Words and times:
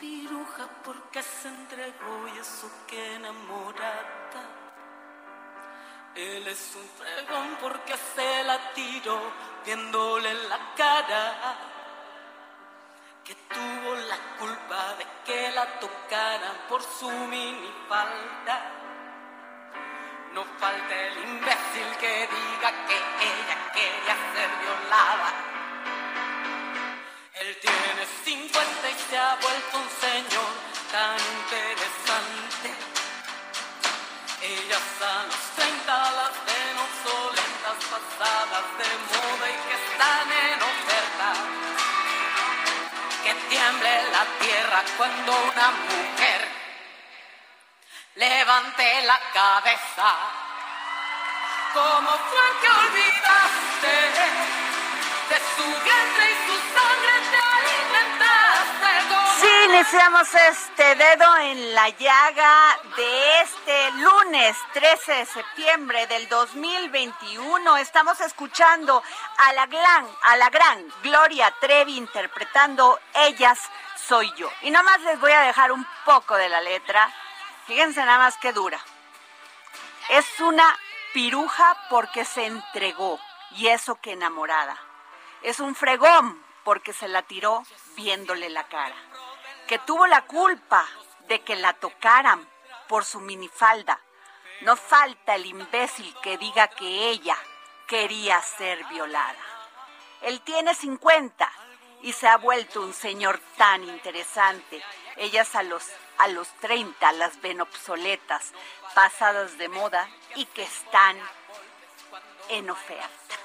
Piruja 0.00 0.66
porque 0.82 1.22
se 1.22 1.48
entregó 1.48 2.26
y 2.34 2.38
eso 2.38 2.70
que 2.86 3.16
enamorada. 3.16 4.42
Él 6.14 6.48
es 6.48 6.74
un 6.74 6.88
fregón 6.98 7.56
porque 7.60 7.94
se 8.14 8.44
la 8.44 8.72
tiró 8.72 9.20
viéndole 9.64 10.32
la 10.48 10.58
cara. 10.76 11.56
Que 13.24 13.34
tuvo 13.34 13.94
la 13.94 14.16
culpa 14.38 14.94
de 14.94 15.06
que 15.24 15.50
la 15.52 15.78
tocaran 15.78 16.56
por 16.68 16.82
su 16.82 17.08
minifalda. 17.10 18.56
No 20.32 20.44
falta 20.58 20.94
el 20.94 21.18
imbécil 21.18 21.96
que 22.00 22.28
diga 22.36 22.70
que 22.86 22.96
ella 23.30 23.56
quería 23.72 24.16
ser 24.32 24.50
violada. 24.62 25.50
Él 27.40 27.56
tiene 27.62 28.06
50 28.24 28.90
y 28.90 28.94
se 29.08 29.16
ha 29.16 29.34
vuelto 29.36 29.78
un 29.78 29.88
tan 30.92 31.18
interesante. 31.38 32.68
Ellas 34.42 34.88
a 35.00 35.22
los 35.30 35.44
30 35.56 36.10
las 36.18 36.34
ven 36.46 36.76
obsoletas, 36.86 37.78
pasadas 37.92 38.66
de 38.78 38.90
moda 39.10 39.46
y 39.50 39.58
que 39.66 39.76
están 39.82 40.26
en 40.46 40.58
oferta. 40.72 41.28
Que 43.24 43.34
tiemble 43.48 43.92
la 44.10 44.24
tierra 44.40 44.82
cuando 44.96 45.30
una 45.32 45.68
mujer 45.70 46.48
levante 48.16 49.02
la 49.02 49.20
cabeza. 49.32 50.10
¿Cómo 51.74 52.10
fue 52.30 52.46
que 52.60 52.68
olvidaste 52.68 53.94
de 55.30 55.38
su 55.54 55.66
vientre 55.84 56.24
y 56.30 56.36
su 56.46 56.56
sangre 56.74 57.14
te 57.30 57.38
alimentaste? 57.58 58.29
¿Cómo 59.70 59.82
Sí, 59.82 59.86
iniciamos 59.86 60.34
este 60.34 60.94
dedo 60.96 61.36
en 61.38 61.74
la 61.74 61.88
llaga 61.90 62.78
de 62.96 63.40
este 63.40 63.92
lunes 63.92 64.56
13 64.72 65.12
de 65.12 65.26
septiembre 65.26 66.06
del 66.08 66.28
2021. 66.28 67.76
Estamos 67.76 68.20
escuchando 68.20 69.00
a 69.38 69.52
la 69.52 69.66
gran, 69.66 70.08
a 70.22 70.36
la 70.38 70.50
gran 70.50 70.84
Gloria 71.04 71.54
Trevi 71.60 71.96
interpretando 71.96 72.98
Ellas 73.14 73.60
soy 73.96 74.32
yo. 74.36 74.50
Y 74.62 74.72
nomás 74.72 75.00
les 75.02 75.20
voy 75.20 75.32
a 75.32 75.42
dejar 75.42 75.70
un 75.70 75.86
poco 76.04 76.34
de 76.34 76.48
la 76.48 76.60
letra. 76.60 77.08
Fíjense 77.66 78.04
nada 78.04 78.18
más 78.18 78.36
que 78.38 78.52
dura. 78.52 78.80
Es 80.08 80.40
una 80.40 80.78
piruja 81.14 81.76
porque 81.88 82.24
se 82.24 82.44
entregó 82.44 83.20
y 83.52 83.68
eso 83.68 83.94
que 84.00 84.12
enamorada. 84.12 84.76
Es 85.42 85.60
un 85.60 85.76
fregón 85.76 86.42
porque 86.64 86.92
se 86.92 87.06
la 87.06 87.22
tiró 87.22 87.62
viéndole 87.94 88.50
la 88.50 88.64
cara. 88.64 89.09
Que 89.70 89.78
tuvo 89.78 90.04
la 90.08 90.22
culpa 90.22 90.84
de 91.28 91.42
que 91.42 91.54
la 91.54 91.72
tocaran 91.74 92.44
por 92.88 93.04
su 93.04 93.20
minifalda. 93.20 94.00
No 94.62 94.74
falta 94.74 95.36
el 95.36 95.46
imbécil 95.46 96.12
que 96.24 96.36
diga 96.38 96.66
que 96.66 97.08
ella 97.08 97.36
quería 97.86 98.42
ser 98.42 98.84
violada. 98.86 99.38
Él 100.22 100.40
tiene 100.40 100.74
50 100.74 101.48
y 102.02 102.12
se 102.14 102.26
ha 102.26 102.36
vuelto 102.38 102.80
un 102.80 102.92
señor 102.92 103.40
tan 103.56 103.84
interesante. 103.84 104.82
Ellas 105.16 105.54
a 105.54 105.62
los, 105.62 105.86
a 106.18 106.26
los 106.26 106.48
30 106.54 107.12
las 107.12 107.40
ven 107.40 107.60
obsoletas, 107.60 108.50
pasadas 108.96 109.56
de 109.56 109.68
moda 109.68 110.08
y 110.34 110.46
que 110.46 110.64
están 110.64 111.16
en 112.48 112.70
oferta. 112.70 113.36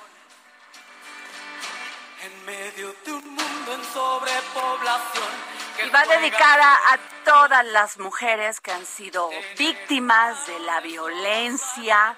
En 2.24 2.46
medio 2.46 2.96
de 3.06 3.14
un 3.14 3.30
mundo 3.30 3.74
en 3.76 3.84
sobrepoblación. 3.94 5.55
Y 5.84 5.90
va 5.90 6.06
dedicada 6.06 6.74
a 6.94 6.98
todas 7.26 7.66
las 7.66 7.98
mujeres 7.98 8.62
que 8.62 8.72
han 8.72 8.86
sido 8.86 9.30
víctimas 9.58 10.48
de 10.48 10.60
la 10.60 10.80
violencia. 10.82 12.16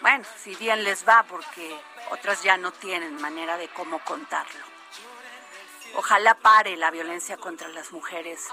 Bueno, 0.00 0.24
si 0.42 0.54
bien 0.54 0.84
les 0.84 1.06
va, 1.06 1.24
porque 1.24 1.78
otras 2.10 2.42
ya 2.42 2.56
no 2.56 2.72
tienen 2.72 3.20
manera 3.20 3.56
de 3.56 3.68
cómo 3.68 3.98
contarlo. 4.00 4.64
Ojalá 5.96 6.34
pare 6.34 6.76
la 6.76 6.90
violencia 6.90 7.36
contra 7.36 7.68
las 7.68 7.90
mujeres, 7.90 8.46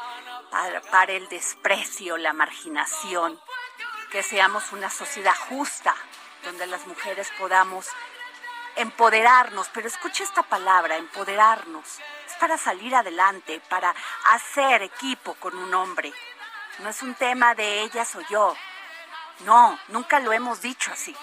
pa- 0.50 0.82
pare 0.90 1.16
el 1.18 1.30
desprecio, 1.30 2.18
la 2.18 2.34
marginación, 2.34 3.40
que 4.12 4.24
seamos 4.24 4.72
una 4.72 4.90
sociedad 4.90 5.36
justa, 5.50 5.96
donde 6.44 6.66
las 6.66 6.88
mujeres 6.88 7.30
podamos 7.38 7.88
empoderarnos, 8.76 9.70
pero 9.74 9.88
escucha 9.88 10.24
esta 10.24 10.42
palabra, 10.44 10.98
empoderarnos. 10.98 12.00
Para 12.40 12.58
salir 12.58 12.96
adelante, 12.96 13.62
para 13.70 13.94
hacer 14.32 14.84
equipo 14.84 15.34
con 15.36 15.58
un 15.58 15.74
hombre. 15.74 16.14
No 16.80 16.90
es 16.90 17.02
un 17.02 17.16
tema 17.16 17.56
de 17.56 17.82
ellas 17.82 18.16
o 18.16 18.22
yo. 18.30 18.56
No, 19.40 19.80
nunca 19.90 20.20
lo 20.20 20.32
hemos 20.32 20.62
dicho 20.62 20.92
así. 20.92 21.16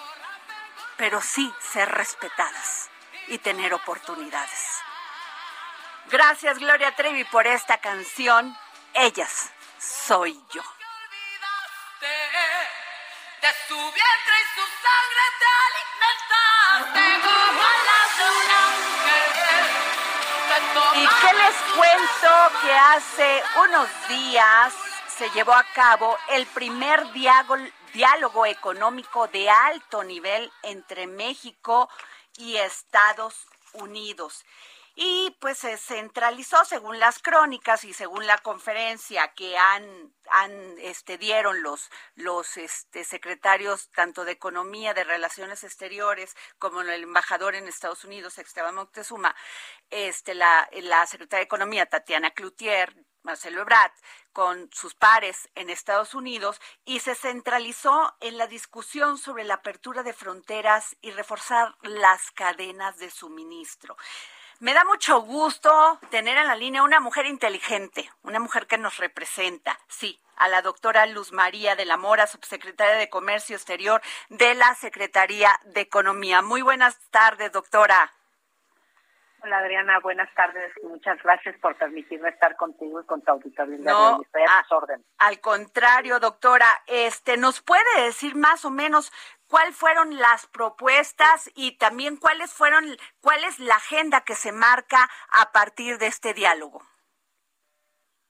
Pero 0.96 1.20
sí 1.20 1.52
ser 1.72 1.88
respetadas 1.90 2.90
y 3.28 3.38
tener 3.38 3.74
oportunidades. 3.74 4.84
Gracias 6.06 6.58
Gloria 6.58 6.94
Trevi 6.94 7.24
por 7.24 7.46
esta 7.46 7.78
canción. 7.78 8.56
Ellas 8.92 9.50
soy 9.78 10.40
yo. 10.52 10.62
De 13.40 13.48
su 13.68 13.74
vientre 13.74 14.34
y 14.42 14.54
su 14.54 14.64
sangre 14.82 15.24
te 15.38 15.46
alimentaste 16.80 17.83
¿Y 20.96 21.06
qué 21.06 21.32
les 21.34 21.56
cuento 21.76 22.60
que 22.62 22.72
hace 22.72 23.42
unos 23.66 23.88
días 24.08 24.72
se 25.08 25.28
llevó 25.30 25.52
a 25.52 25.64
cabo 25.74 26.16
el 26.30 26.46
primer 26.46 27.12
diálogo, 27.92 28.46
económico 28.46 29.26
de 29.26 29.50
alto 29.50 30.04
nivel 30.04 30.52
entre 30.62 31.08
México 31.08 31.88
y 32.36 32.58
Estados 32.58 33.34
Unidos? 33.72 34.44
Y 34.94 35.36
pues 35.40 35.58
se 35.58 35.76
centralizó 35.76 36.64
según 36.64 36.98
las 37.00 37.18
crónicas 37.18 37.84
y 37.84 37.92
según 37.92 38.26
la 38.26 38.38
conferencia 38.38 39.32
que 39.34 39.56
han 39.56 40.14
han 40.30 40.52
este 40.78 41.18
dieron 41.18 41.62
los 41.62 41.90
los 42.14 42.56
este 42.56 43.04
secretarios 43.04 43.90
tanto 43.90 44.24
de 44.24 44.32
economía 44.32 44.94
de 44.94 45.04
relaciones 45.04 45.64
exteriores 45.64 46.36
como 46.58 46.82
el 46.82 47.02
embajador 47.02 47.54
en 47.56 47.66
Estados 47.66 48.04
Unidos 48.04 48.38
Esteban 48.38 48.76
Moctezuma 48.76 49.34
este 49.90 50.34
la 50.34 50.68
la 50.72 51.06
secretaria 51.06 51.40
de 51.40 51.46
economía 51.46 51.86
Tatiana 51.86 52.30
Cloutier 52.30 52.94
Marcelo 53.24 53.62
Ebrard, 53.62 53.92
con 54.34 54.70
sus 54.70 54.94
pares 54.94 55.48
en 55.54 55.70
Estados 55.70 56.14
Unidos 56.14 56.60
y 56.84 57.00
se 57.00 57.14
centralizó 57.14 58.14
en 58.20 58.36
la 58.36 58.46
discusión 58.46 59.16
sobre 59.16 59.44
la 59.44 59.54
apertura 59.54 60.02
de 60.02 60.12
fronteras 60.12 60.94
y 61.00 61.10
reforzar 61.10 61.74
las 61.80 62.30
cadenas 62.32 62.98
de 62.98 63.10
suministro. 63.10 63.96
Me 64.64 64.72
da 64.72 64.82
mucho 64.86 65.20
gusto 65.20 65.98
tener 66.08 66.38
en 66.38 66.46
la 66.46 66.56
línea 66.56 66.82
una 66.82 66.98
mujer 66.98 67.26
inteligente, 67.26 68.10
una 68.22 68.40
mujer 68.40 68.66
que 68.66 68.78
nos 68.78 68.96
representa, 68.96 69.78
sí, 69.88 70.18
a 70.38 70.48
la 70.48 70.62
doctora 70.62 71.04
Luz 71.04 71.32
María 71.32 71.76
de 71.76 71.84
la 71.84 71.98
Mora, 71.98 72.26
subsecretaria 72.26 72.96
de 72.96 73.10
Comercio 73.10 73.56
Exterior 73.56 74.00
de 74.30 74.54
la 74.54 74.74
Secretaría 74.74 75.50
de 75.66 75.82
Economía. 75.82 76.40
Muy 76.40 76.62
buenas 76.62 76.98
tardes, 77.10 77.52
doctora. 77.52 78.10
Hola 79.42 79.58
Adriana, 79.58 80.00
buenas 80.00 80.34
tardes 80.34 80.72
y 80.82 80.86
muchas 80.86 81.22
gracias 81.22 81.54
por 81.60 81.76
permitirme 81.76 82.30
estar 82.30 82.56
contigo 82.56 83.02
y 83.02 83.04
con 83.04 83.20
tu 83.20 83.32
auditorio. 83.32 83.76
No, 83.80 84.22
a, 84.48 84.64
al 85.18 85.40
contrario, 85.40 86.18
doctora, 86.20 86.66
este, 86.86 87.36
¿nos 87.36 87.60
puede 87.60 88.04
decir 88.04 88.34
más 88.34 88.64
o 88.64 88.70
menos 88.70 89.12
cuáles 89.54 89.76
fueron 89.76 90.18
las 90.18 90.48
propuestas 90.48 91.48
y 91.54 91.78
también 91.78 92.16
cuáles 92.16 92.52
fueron, 92.52 92.84
cuál 93.20 93.44
es 93.44 93.60
la 93.60 93.76
agenda 93.76 94.22
que 94.22 94.34
se 94.34 94.50
marca 94.50 95.08
a 95.30 95.52
partir 95.52 95.98
de 95.98 96.08
este 96.08 96.34
diálogo? 96.34 96.82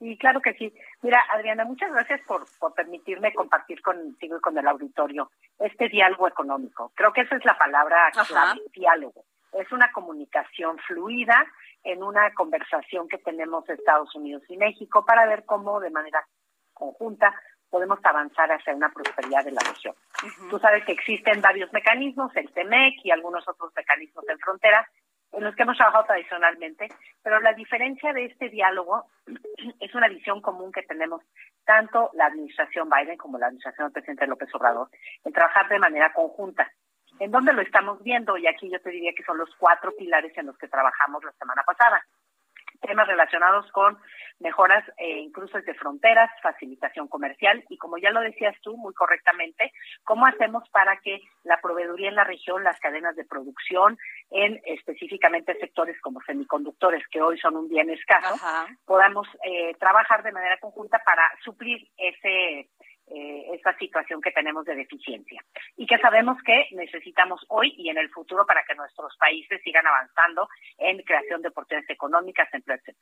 Y 0.00 0.18
claro 0.18 0.42
que 0.42 0.52
sí. 0.52 0.70
Mira, 1.00 1.24
Adriana, 1.32 1.64
muchas 1.64 1.90
gracias 1.92 2.20
por, 2.26 2.44
por 2.58 2.74
permitirme 2.74 3.32
compartir 3.32 3.80
contigo 3.80 4.36
y 4.36 4.40
con 4.42 4.58
el 4.58 4.68
auditorio 4.68 5.30
este 5.58 5.88
diálogo 5.88 6.28
económico. 6.28 6.92
Creo 6.94 7.14
que 7.14 7.22
esa 7.22 7.36
es 7.36 7.44
la 7.46 7.56
palabra 7.56 8.10
clave, 8.28 8.60
diálogo 8.74 9.24
es 9.52 9.70
una 9.72 9.90
comunicación 9.92 10.78
fluida 10.78 11.46
en 11.84 12.02
una 12.02 12.34
conversación 12.34 13.08
que 13.08 13.18
tenemos 13.18 13.66
Estados 13.68 14.12
Unidos 14.14 14.42
y 14.48 14.56
México 14.56 15.06
para 15.06 15.26
ver 15.26 15.44
cómo 15.46 15.78
de 15.80 15.90
manera 15.90 16.26
conjunta 16.72 17.32
podemos 17.74 17.98
avanzar 18.04 18.52
hacia 18.52 18.72
una 18.72 18.88
prosperidad 18.88 19.44
de 19.44 19.50
la 19.50 19.60
región. 19.68 19.96
Tú 20.48 20.60
sabes 20.60 20.84
que 20.84 20.92
existen 20.92 21.40
varios 21.40 21.72
mecanismos, 21.72 22.30
el 22.36 22.48
TEMEC 22.52 23.00
y 23.02 23.10
algunos 23.10 23.48
otros 23.48 23.72
mecanismos 23.74 24.24
en 24.28 24.38
frontera, 24.38 24.88
en 25.32 25.42
los 25.42 25.56
que 25.56 25.64
hemos 25.64 25.76
trabajado 25.76 26.04
tradicionalmente, 26.04 26.86
pero 27.24 27.40
la 27.40 27.52
diferencia 27.52 28.12
de 28.12 28.26
este 28.26 28.48
diálogo 28.48 29.06
es 29.80 29.92
una 29.92 30.06
visión 30.06 30.40
común 30.40 30.70
que 30.70 30.84
tenemos 30.84 31.22
tanto 31.64 32.10
la 32.12 32.26
administración 32.26 32.88
Biden 32.88 33.18
como 33.18 33.38
la 33.38 33.46
administración 33.46 33.86
del 33.88 33.92
presidente 33.92 34.28
López 34.28 34.54
Obrador, 34.54 34.88
en 35.24 35.32
trabajar 35.32 35.68
de 35.68 35.80
manera 35.80 36.12
conjunta. 36.12 36.70
¿En 37.18 37.32
dónde 37.32 37.52
lo 37.54 37.60
estamos 37.60 38.00
viendo? 38.04 38.36
Y 38.36 38.46
aquí 38.46 38.70
yo 38.70 38.80
te 38.82 38.90
diría 38.90 39.14
que 39.16 39.24
son 39.24 39.36
los 39.36 39.52
cuatro 39.56 39.90
pilares 39.98 40.32
en 40.38 40.46
los 40.46 40.56
que 40.58 40.68
trabajamos 40.68 41.24
la 41.24 41.32
semana 41.32 41.64
pasada. 41.64 42.06
Temas 42.86 43.06
relacionados 43.08 43.70
con 43.72 43.98
mejoras 44.40 44.84
eh, 44.98 45.20
incluso 45.20 45.60
de 45.60 45.74
fronteras, 45.74 46.30
facilitación 46.42 47.08
comercial. 47.08 47.64
Y 47.68 47.78
como 47.78 47.98
ya 47.98 48.10
lo 48.10 48.20
decías 48.20 48.54
tú 48.62 48.76
muy 48.76 48.92
correctamente, 48.94 49.72
cómo 50.04 50.26
hacemos 50.26 50.68
para 50.70 50.98
que 50.98 51.20
la 51.44 51.60
proveeduría 51.60 52.08
en 52.08 52.16
la 52.16 52.24
región, 52.24 52.62
las 52.64 52.78
cadenas 52.80 53.16
de 53.16 53.24
producción 53.24 53.96
en 54.30 54.60
específicamente 54.64 55.58
sectores 55.58 56.00
como 56.00 56.20
semiconductores, 56.22 57.06
que 57.08 57.22
hoy 57.22 57.38
son 57.38 57.56
un 57.56 57.68
bien 57.68 57.90
escaso, 57.90 58.34
podamos 58.84 59.26
eh, 59.44 59.74
trabajar 59.78 60.22
de 60.22 60.32
manera 60.32 60.58
conjunta 60.58 61.00
para 61.04 61.30
suplir 61.42 61.88
ese 61.96 62.68
eh, 63.06 63.46
esta 63.52 63.76
situación 63.78 64.20
que 64.20 64.30
tenemos 64.30 64.64
de 64.64 64.74
deficiencia 64.74 65.42
y 65.76 65.86
que 65.86 65.98
sabemos 65.98 66.38
que 66.42 66.68
necesitamos 66.72 67.44
hoy 67.48 67.74
y 67.76 67.90
en 67.90 67.98
el 67.98 68.08
futuro 68.10 68.46
para 68.46 68.64
que 68.64 68.74
nuestros 68.74 69.16
países 69.18 69.60
sigan 69.62 69.86
avanzando 69.86 70.48
en 70.78 71.02
creación 71.02 71.42
de 71.42 71.48
oportunidades 71.48 71.90
económicas, 71.90 72.48
empleo, 72.52 72.78
etc. 72.78 72.96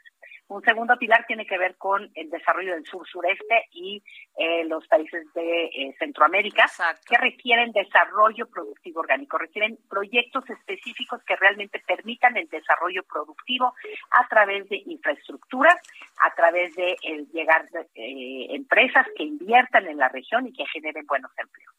Un 0.48 0.62
segundo 0.62 0.96
pilar 0.98 1.24
tiene 1.26 1.46
que 1.46 1.56
ver 1.56 1.76
con 1.76 2.10
el 2.14 2.30
desarrollo 2.30 2.74
del 2.74 2.84
sur-sureste 2.84 3.68
y 3.72 4.02
eh, 4.36 4.64
los 4.64 4.86
países 4.88 5.24
de 5.34 5.64
eh, 5.66 5.94
Centroamérica 5.98 6.66
que 7.06 7.16
requieren 7.16 7.72
desarrollo 7.72 8.48
productivo 8.48 9.00
orgánico, 9.00 9.38
requieren 9.38 9.78
proyectos 9.88 10.48
específicos 10.50 11.22
que 11.24 11.36
realmente 11.36 11.80
permitan 11.86 12.36
el 12.36 12.48
desarrollo 12.48 13.02
productivo 13.04 13.74
a 14.10 14.28
través 14.28 14.68
de 14.68 14.82
infraestructura, 14.86 15.80
a 16.18 16.34
través 16.34 16.74
de 16.74 16.96
llegar 17.32 17.68
eh, 17.94 18.46
empresas 18.50 19.06
que 19.16 19.24
inviertan 19.24 19.86
en 19.86 19.91
la 19.98 20.08
región 20.08 20.46
y 20.46 20.52
que 20.52 20.66
generen 20.66 21.06
buenos 21.06 21.32
empleos. 21.36 21.74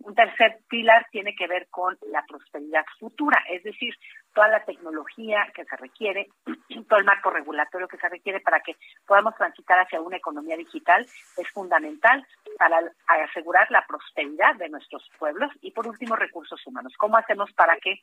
Un 0.00 0.14
tercer 0.14 0.58
pilar 0.68 1.06
tiene 1.10 1.34
que 1.34 1.46
ver 1.46 1.68
con 1.70 1.96
la 2.10 2.24
prosperidad 2.26 2.84
futura, 2.98 3.42
es 3.50 3.62
decir, 3.62 3.94
toda 4.34 4.48
la 4.48 4.64
tecnología 4.64 5.50
que 5.54 5.64
se 5.64 5.76
requiere, 5.76 6.28
todo 6.88 6.98
el 6.98 7.04
marco 7.04 7.30
regulatorio 7.30 7.88
que 7.88 7.96
se 7.96 8.08
requiere 8.08 8.40
para 8.40 8.60
que 8.60 8.76
podamos 9.06 9.34
transitar 9.36 9.78
hacia 9.78 10.00
una 10.00 10.18
economía 10.18 10.56
digital 10.56 11.02
es 11.36 11.50
fundamental 11.52 12.26
para 12.58 12.80
asegurar 13.24 13.70
la 13.70 13.84
prosperidad 13.86 14.54
de 14.56 14.68
nuestros 14.68 15.08
pueblos 15.18 15.50
y 15.62 15.70
por 15.70 15.88
último 15.88 16.14
recursos 16.14 16.60
humanos. 16.66 16.92
¿Cómo 16.98 17.16
hacemos 17.16 17.50
para 17.52 17.76
que 17.78 18.02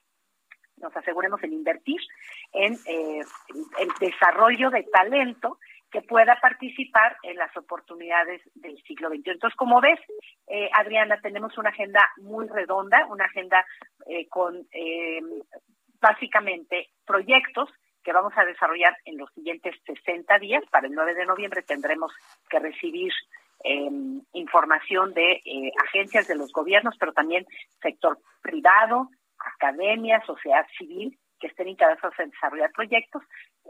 nos 0.77 0.95
aseguremos 0.97 1.41
en 1.43 1.53
invertir 1.53 2.01
en 2.51 2.73
eh, 2.73 3.21
el 3.79 3.89
desarrollo 3.99 4.69
de 4.69 4.83
talento 4.83 5.59
que 5.93 6.01
pueda 6.01 6.39
participar 6.41 7.15
en 7.21 7.37
las 7.37 7.55
oportunidades 7.55 8.41
del 8.55 8.81
siglo 8.81 9.09
XXI. 9.09 9.29
Entonces, 9.29 9.55
como 9.55 9.79
ves, 9.79 9.99
eh, 10.47 10.67
Adriana, 10.73 11.21
tenemos 11.21 11.55
una 11.59 11.69
agenda 11.69 12.01
muy 12.17 12.47
redonda, 12.47 13.05
una 13.05 13.25
agenda 13.25 13.63
eh, 14.07 14.27
con 14.27 14.67
eh, 14.71 15.21
básicamente 16.01 16.89
proyectos 17.05 17.69
que 18.03 18.11
vamos 18.11 18.33
a 18.35 18.43
desarrollar 18.43 18.97
en 19.05 19.19
los 19.19 19.31
siguientes 19.33 19.75
60 19.85 20.39
días. 20.39 20.63
Para 20.71 20.87
el 20.87 20.93
9 20.93 21.13
de 21.13 21.27
noviembre 21.27 21.61
tendremos 21.61 22.11
que 22.49 22.57
recibir 22.57 23.13
em, 23.63 24.19
información 24.33 25.13
de 25.13 25.41
agencias 25.87 26.27
de 26.27 26.35
los 26.35 26.51
gobiernos, 26.51 26.97
pero 26.99 27.13
también 27.13 27.45
sector 27.83 28.17
privado, 28.41 29.09
academia, 29.37 30.23
sociedad 30.25 30.65
civil, 30.75 31.17
que 31.43 31.47
estén 31.47 31.67
interesados 31.67 32.17
en 32.19 32.29
desarrollar 32.29 32.71
proyectos 32.71 33.21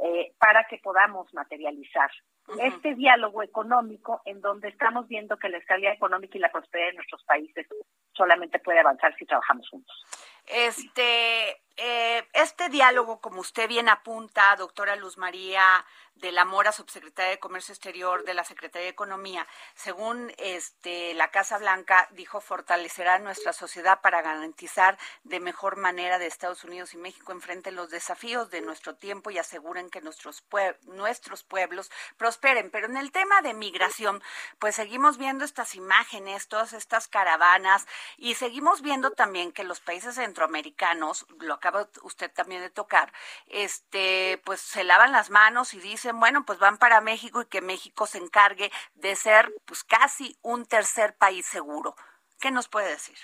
eh, 0.03 0.31
para 0.37 0.63
que 0.69 0.77
podamos 0.77 1.33
materializar 1.33 2.11
este 2.59 2.93
diálogo 2.93 3.41
económico 3.41 4.21
en 4.25 4.41
donde 4.41 4.67
estamos 4.67 5.07
viendo 5.07 5.37
que 5.37 5.49
la 5.49 5.57
estabilidad 5.57 5.93
económica 5.93 6.37
y 6.37 6.41
la 6.41 6.51
prosperidad 6.51 6.89
de 6.89 6.97
nuestros 6.97 7.23
países 7.23 7.65
solamente 8.13 8.59
puede 8.59 8.79
avanzar 8.79 9.15
si 9.17 9.25
trabajamos 9.25 9.67
juntos. 9.69 10.05
Este, 10.45 11.57
eh, 11.77 12.27
este 12.33 12.69
diálogo, 12.69 13.19
como 13.19 13.41
usted 13.41 13.67
bien 13.67 13.89
apunta, 13.89 14.55
doctora 14.55 14.95
Luz 14.95 15.17
María 15.17 15.85
de 16.15 16.31
la 16.31 16.45
Mora, 16.45 16.71
subsecretaria 16.71 17.31
de 17.31 17.39
Comercio 17.39 17.73
Exterior 17.73 18.23
de 18.23 18.33
la 18.33 18.43
Secretaría 18.43 18.85
de 18.85 18.91
Economía, 18.91 19.47
según 19.73 20.31
este, 20.37 21.13
la 21.15 21.31
Casa 21.31 21.57
Blanca, 21.57 22.07
dijo 22.11 22.39
fortalecerá 22.39 23.19
nuestra 23.19 23.51
sociedad 23.51 23.99
para 24.01 24.21
garantizar 24.21 24.97
de 25.23 25.39
mejor 25.39 25.75
manera 25.77 26.19
de 26.19 26.27
Estados 26.27 26.63
Unidos 26.63 26.93
y 26.93 26.97
México 26.97 27.31
enfrenten 27.31 27.75
los 27.75 27.89
desafíos 27.89 28.51
de 28.51 28.61
nuestro 28.61 28.95
tiempo 28.95 29.31
y 29.31 29.37
aseguren 29.37 29.89
que 29.89 30.01
nuestros, 30.01 30.43
nuestros 30.83 31.43
pueblos 31.43 31.91
prosperen. 32.17 32.69
Pero 32.71 32.87
en 32.87 32.97
el 32.97 33.11
tema 33.11 33.41
de 33.41 33.53
migración, 33.53 34.21
pues 34.59 34.75
seguimos 34.75 35.17
viendo 35.17 35.43
estas 35.43 35.75
imágenes, 35.75 36.47
todas 36.47 36.73
estas 36.73 37.07
caravanas 37.07 37.85
y 38.17 38.35
seguimos 38.35 38.81
viendo 38.81 39.11
también 39.11 39.51
que 39.51 39.63
los 39.63 39.81
países 39.81 40.15
centroamericanos, 40.15 41.25
lo 41.39 41.59
acaba 41.63 41.87
usted 42.03 42.29
también 42.33 42.61
de 42.61 42.69
tocar, 42.69 43.09
este, 43.47 44.41
pues 44.45 44.59
se 44.59 44.83
lavan 44.83 45.13
las 45.13 45.29
manos 45.29 45.73
y 45.73 45.79
dicen, 45.79 46.19
bueno, 46.19 46.43
pues 46.45 46.59
van 46.59 46.77
para 46.77 46.99
México 46.99 47.41
y 47.41 47.45
que 47.45 47.61
México 47.61 48.05
se 48.05 48.17
encargue 48.17 48.69
de 48.95 49.15
ser 49.15 49.49
pues 49.65 49.83
casi 49.85 50.35
un 50.41 50.65
tercer 50.65 51.15
país 51.17 51.45
seguro. 51.45 51.95
¿Qué 52.41 52.51
nos 52.51 52.67
puede 52.67 52.89
decir? 52.89 53.17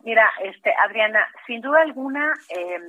Mira, 0.00 0.28
este, 0.42 0.74
Adriana, 0.84 1.26
sin 1.46 1.60
duda 1.60 1.82
alguna, 1.82 2.34
eh, 2.48 2.80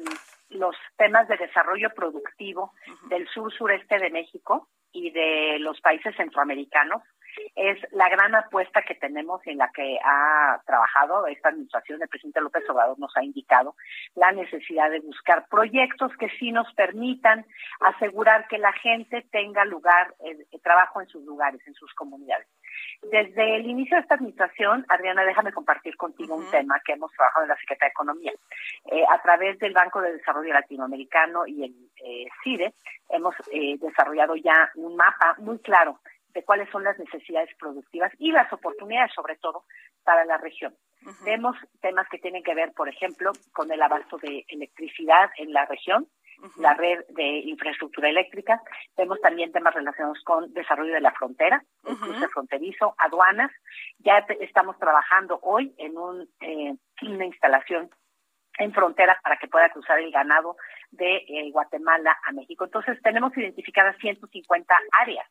los 0.49 0.75
temas 0.97 1.27
de 1.27 1.37
desarrollo 1.37 1.89
productivo 1.93 2.73
del 3.03 3.27
sur 3.27 3.53
sureste 3.53 3.99
de 3.99 4.09
México 4.09 4.67
y 4.91 5.11
de 5.11 5.59
los 5.59 5.79
países 5.81 6.15
centroamericanos 6.15 7.03
es 7.55 7.77
la 7.91 8.09
gran 8.09 8.35
apuesta 8.35 8.81
que 8.81 8.95
tenemos 8.95 9.41
en 9.45 9.57
la 9.57 9.69
que 9.69 9.97
ha 10.03 10.61
trabajado 10.65 11.27
esta 11.27 11.49
administración. 11.49 12.01
El 12.01 12.09
presidente 12.09 12.41
López 12.41 12.69
Obrador 12.69 12.99
nos 12.99 13.15
ha 13.17 13.23
indicado 13.23 13.75
la 14.15 14.31
necesidad 14.31 14.89
de 14.89 14.99
buscar 14.99 15.47
proyectos 15.47 16.11
que 16.17 16.29
sí 16.39 16.51
nos 16.51 16.71
permitan 16.73 17.45
asegurar 17.81 18.47
que 18.47 18.57
la 18.57 18.73
gente 18.73 19.25
tenga 19.31 19.65
lugar, 19.65 20.13
eh, 20.25 20.45
trabajo 20.63 21.01
en 21.01 21.07
sus 21.07 21.23
lugares, 21.25 21.61
en 21.67 21.73
sus 21.73 21.93
comunidades. 21.93 22.47
Desde 23.11 23.57
el 23.57 23.67
inicio 23.67 23.97
de 23.97 24.01
esta 24.01 24.15
administración, 24.15 24.85
Adriana, 24.89 25.23
déjame 25.23 25.51
compartir 25.51 25.95
contigo 25.95 26.35
un 26.35 26.49
tema 26.49 26.79
que 26.83 26.93
hemos 26.93 27.11
trabajado 27.11 27.43
en 27.43 27.49
la 27.49 27.57
Secretaría 27.57 27.89
de 27.89 27.91
Economía. 27.91 28.33
Eh, 28.91 29.03
a 29.09 29.21
través 29.21 29.59
del 29.59 29.73
Banco 29.73 30.01
de 30.01 30.13
Desarrollo 30.13 30.53
Latinoamericano 30.53 31.45
y 31.45 31.63
el 31.63 31.75
eh, 32.03 32.27
CIDE, 32.43 32.73
hemos 33.09 33.35
eh, 33.51 33.77
desarrollado 33.79 34.35
ya 34.35 34.71
un 34.75 34.95
mapa 34.95 35.35
muy 35.37 35.59
claro 35.59 35.99
de 36.35 36.43
cuáles 36.43 36.69
son 36.69 36.83
las 36.83 36.99
necesidades 36.99 37.49
productivas 37.57 38.11
y 38.19 38.31
las 38.31 38.51
oportunidades, 38.51 39.11
sobre 39.15 39.37
todo, 39.37 39.63
para 40.03 40.25
la 40.25 40.37
región. 40.37 40.75
Vemos 41.23 41.55
temas 41.81 42.07
que 42.09 42.19
tienen 42.19 42.43
que 42.43 42.53
ver, 42.53 42.73
por 42.73 42.89
ejemplo, 42.89 43.31
con 43.53 43.71
el 43.71 43.81
abasto 43.81 44.17
de 44.17 44.45
electricidad 44.49 45.29
en 45.37 45.53
la 45.53 45.65
región, 45.65 46.07
la 46.57 46.73
red 46.73 47.05
de 47.09 47.39
infraestructura 47.45 48.09
eléctrica. 48.09 48.61
Vemos 48.97 49.21
también 49.21 49.51
temas 49.51 49.73
relacionados 49.73 50.21
con 50.23 50.51
desarrollo 50.53 50.93
de 50.93 51.01
la 51.01 51.13
frontera, 51.13 51.63
el 51.85 51.97
cruce 51.97 52.27
fronterizo, 52.27 52.95
aduanas. 52.97 53.51
Ya 53.99 54.25
estamos 54.41 54.77
trabajando 54.77 55.39
hoy 55.41 55.73
en 55.77 55.97
un, 55.97 56.27
eh, 56.41 56.75
una 57.03 57.25
instalación 57.25 57.89
en 58.57 58.73
frontera 58.73 59.19
para 59.23 59.37
que 59.37 59.47
pueda 59.47 59.69
cruzar 59.69 59.99
el 59.99 60.11
ganado 60.11 60.57
de 60.91 61.17
eh, 61.27 61.51
Guatemala 61.51 62.17
a 62.23 62.31
México. 62.33 62.65
Entonces 62.65 63.01
tenemos 63.01 63.35
identificadas 63.37 63.95
150 63.99 64.75
áreas 64.99 65.25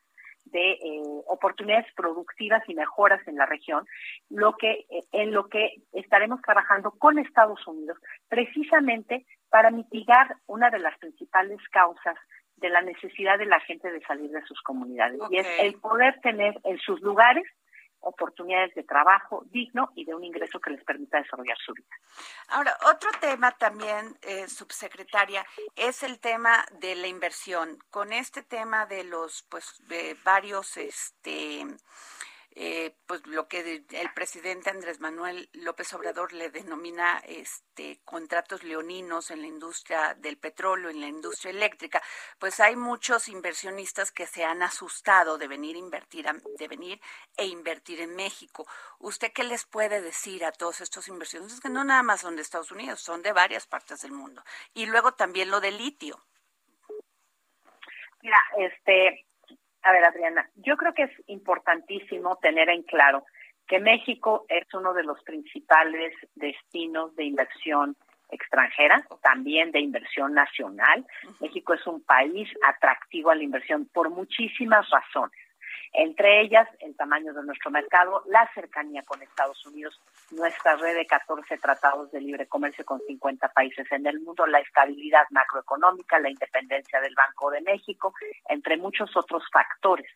de 0.44 0.72
eh, 0.72 1.02
oportunidades 1.26 1.86
productivas 1.96 2.62
y 2.68 2.74
mejoras 2.74 3.26
en 3.26 3.36
la 3.36 3.46
región, 3.46 3.86
lo 4.30 4.56
que 4.56 4.86
eh, 4.90 5.04
en 5.12 5.32
lo 5.32 5.48
que 5.48 5.82
estaremos 5.92 6.40
trabajando 6.42 6.92
con 6.92 7.18
Estados 7.18 7.66
Unidos 7.66 7.98
precisamente 8.28 9.26
para 9.48 9.70
mitigar 9.70 10.36
una 10.46 10.70
de 10.70 10.78
las 10.78 10.96
principales 10.98 11.60
causas 11.70 12.16
de 12.56 12.70
la 12.70 12.82
necesidad 12.82 13.38
de 13.38 13.46
la 13.46 13.60
gente 13.60 13.90
de 13.90 14.00
salir 14.02 14.30
de 14.30 14.44
sus 14.46 14.60
comunidades. 14.62 15.20
Y 15.30 15.38
es 15.38 15.46
el 15.60 15.74
poder 15.74 16.20
tener 16.20 16.58
en 16.64 16.78
sus 16.78 17.00
lugares 17.00 17.44
oportunidades 18.04 18.74
de 18.74 18.84
trabajo 18.84 19.44
digno 19.50 19.90
y 19.94 20.04
de 20.04 20.14
un 20.14 20.24
ingreso 20.24 20.60
que 20.60 20.70
les 20.70 20.84
permita 20.84 21.18
desarrollar 21.18 21.56
su 21.58 21.72
vida. 21.72 21.96
Ahora, 22.48 22.76
otro 22.86 23.10
tema 23.20 23.52
también, 23.52 24.16
eh, 24.22 24.48
subsecretaria, 24.48 25.44
es 25.76 26.02
el 26.02 26.20
tema 26.20 26.64
de 26.80 26.94
la 26.94 27.06
inversión. 27.06 27.78
Con 27.90 28.12
este 28.12 28.42
tema 28.42 28.86
de 28.86 29.04
los, 29.04 29.44
pues, 29.48 29.82
varios, 30.24 30.76
este, 30.76 31.66
eh, 32.56 32.94
pues 33.06 33.26
lo 33.26 33.48
que 33.48 33.84
el 33.90 34.12
presidente 34.14 34.70
Andrés 34.70 35.00
Manuel 35.00 35.48
López 35.52 35.92
Obrador 35.92 36.32
le 36.32 36.50
denomina 36.50 37.18
este 37.26 38.00
contratos 38.04 38.62
leoninos 38.62 39.32
en 39.32 39.40
la 39.40 39.48
industria 39.48 40.14
del 40.14 40.38
petróleo, 40.38 40.88
en 40.88 41.00
la 41.00 41.08
industria 41.08 41.50
eléctrica, 41.50 42.00
pues 42.38 42.60
hay 42.60 42.76
muchos 42.76 43.28
inversionistas 43.28 44.12
que 44.12 44.26
se 44.26 44.44
han 44.44 44.62
asustado 44.62 45.36
de 45.36 45.48
venir 45.48 45.74
a 45.74 45.80
invertir 45.80 46.26
de 46.58 46.68
venir 46.68 47.00
e 47.36 47.46
invertir 47.46 48.00
en 48.00 48.14
México. 48.14 48.66
¿Usted 49.00 49.32
qué 49.32 49.42
les 49.42 49.64
puede 49.64 50.00
decir 50.00 50.44
a 50.44 50.52
todos 50.52 50.80
estos 50.80 51.08
inversionistas 51.08 51.60
que 51.60 51.68
no 51.68 51.82
nada 51.84 52.02
más 52.04 52.20
son 52.20 52.36
de 52.36 52.42
Estados 52.42 52.70
Unidos, 52.70 53.00
son 53.00 53.22
de 53.22 53.32
varias 53.32 53.66
partes 53.66 54.02
del 54.02 54.12
mundo? 54.12 54.44
Y 54.74 54.86
luego 54.86 55.12
también 55.12 55.50
lo 55.50 55.60
del 55.60 55.76
litio. 55.76 56.20
Mira, 58.22 58.40
este 58.58 59.26
a 59.84 59.92
ver, 59.92 60.04
Adriana, 60.04 60.48
yo 60.56 60.76
creo 60.76 60.94
que 60.94 61.04
es 61.04 61.10
importantísimo 61.26 62.36
tener 62.36 62.70
en 62.70 62.82
claro 62.82 63.24
que 63.66 63.78
México 63.78 64.46
es 64.48 64.66
uno 64.74 64.94
de 64.94 65.04
los 65.04 65.22
principales 65.22 66.14
destinos 66.34 67.14
de 67.16 67.24
inversión 67.24 67.96
extranjera, 68.30 69.04
también 69.22 69.70
de 69.72 69.80
inversión 69.80 70.34
nacional. 70.34 71.06
México 71.40 71.74
es 71.74 71.86
un 71.86 72.02
país 72.02 72.48
atractivo 72.66 73.30
a 73.30 73.34
la 73.34 73.42
inversión 73.42 73.86
por 73.92 74.10
muchísimas 74.10 74.88
razones 74.90 75.43
entre 75.94 76.40
ellas 76.42 76.68
el 76.80 76.96
tamaño 76.96 77.32
de 77.32 77.44
nuestro 77.44 77.70
mercado, 77.70 78.24
la 78.26 78.50
cercanía 78.52 79.02
con 79.04 79.22
Estados 79.22 79.64
Unidos, 79.64 80.00
nuestra 80.32 80.74
red 80.74 80.96
de 80.96 81.06
14 81.06 81.56
tratados 81.58 82.10
de 82.10 82.20
libre 82.20 82.46
comercio 82.46 82.84
con 82.84 83.00
50 83.00 83.48
países 83.48 83.86
en 83.92 84.04
el 84.06 84.20
mundo, 84.20 84.44
la 84.46 84.58
estabilidad 84.58 85.24
macroeconómica, 85.30 86.18
la 86.18 86.30
independencia 86.30 87.00
del 87.00 87.14
Banco 87.14 87.48
de 87.50 87.60
México, 87.60 88.12
entre 88.48 88.76
muchos 88.76 89.16
otros 89.16 89.44
factores, 89.52 90.10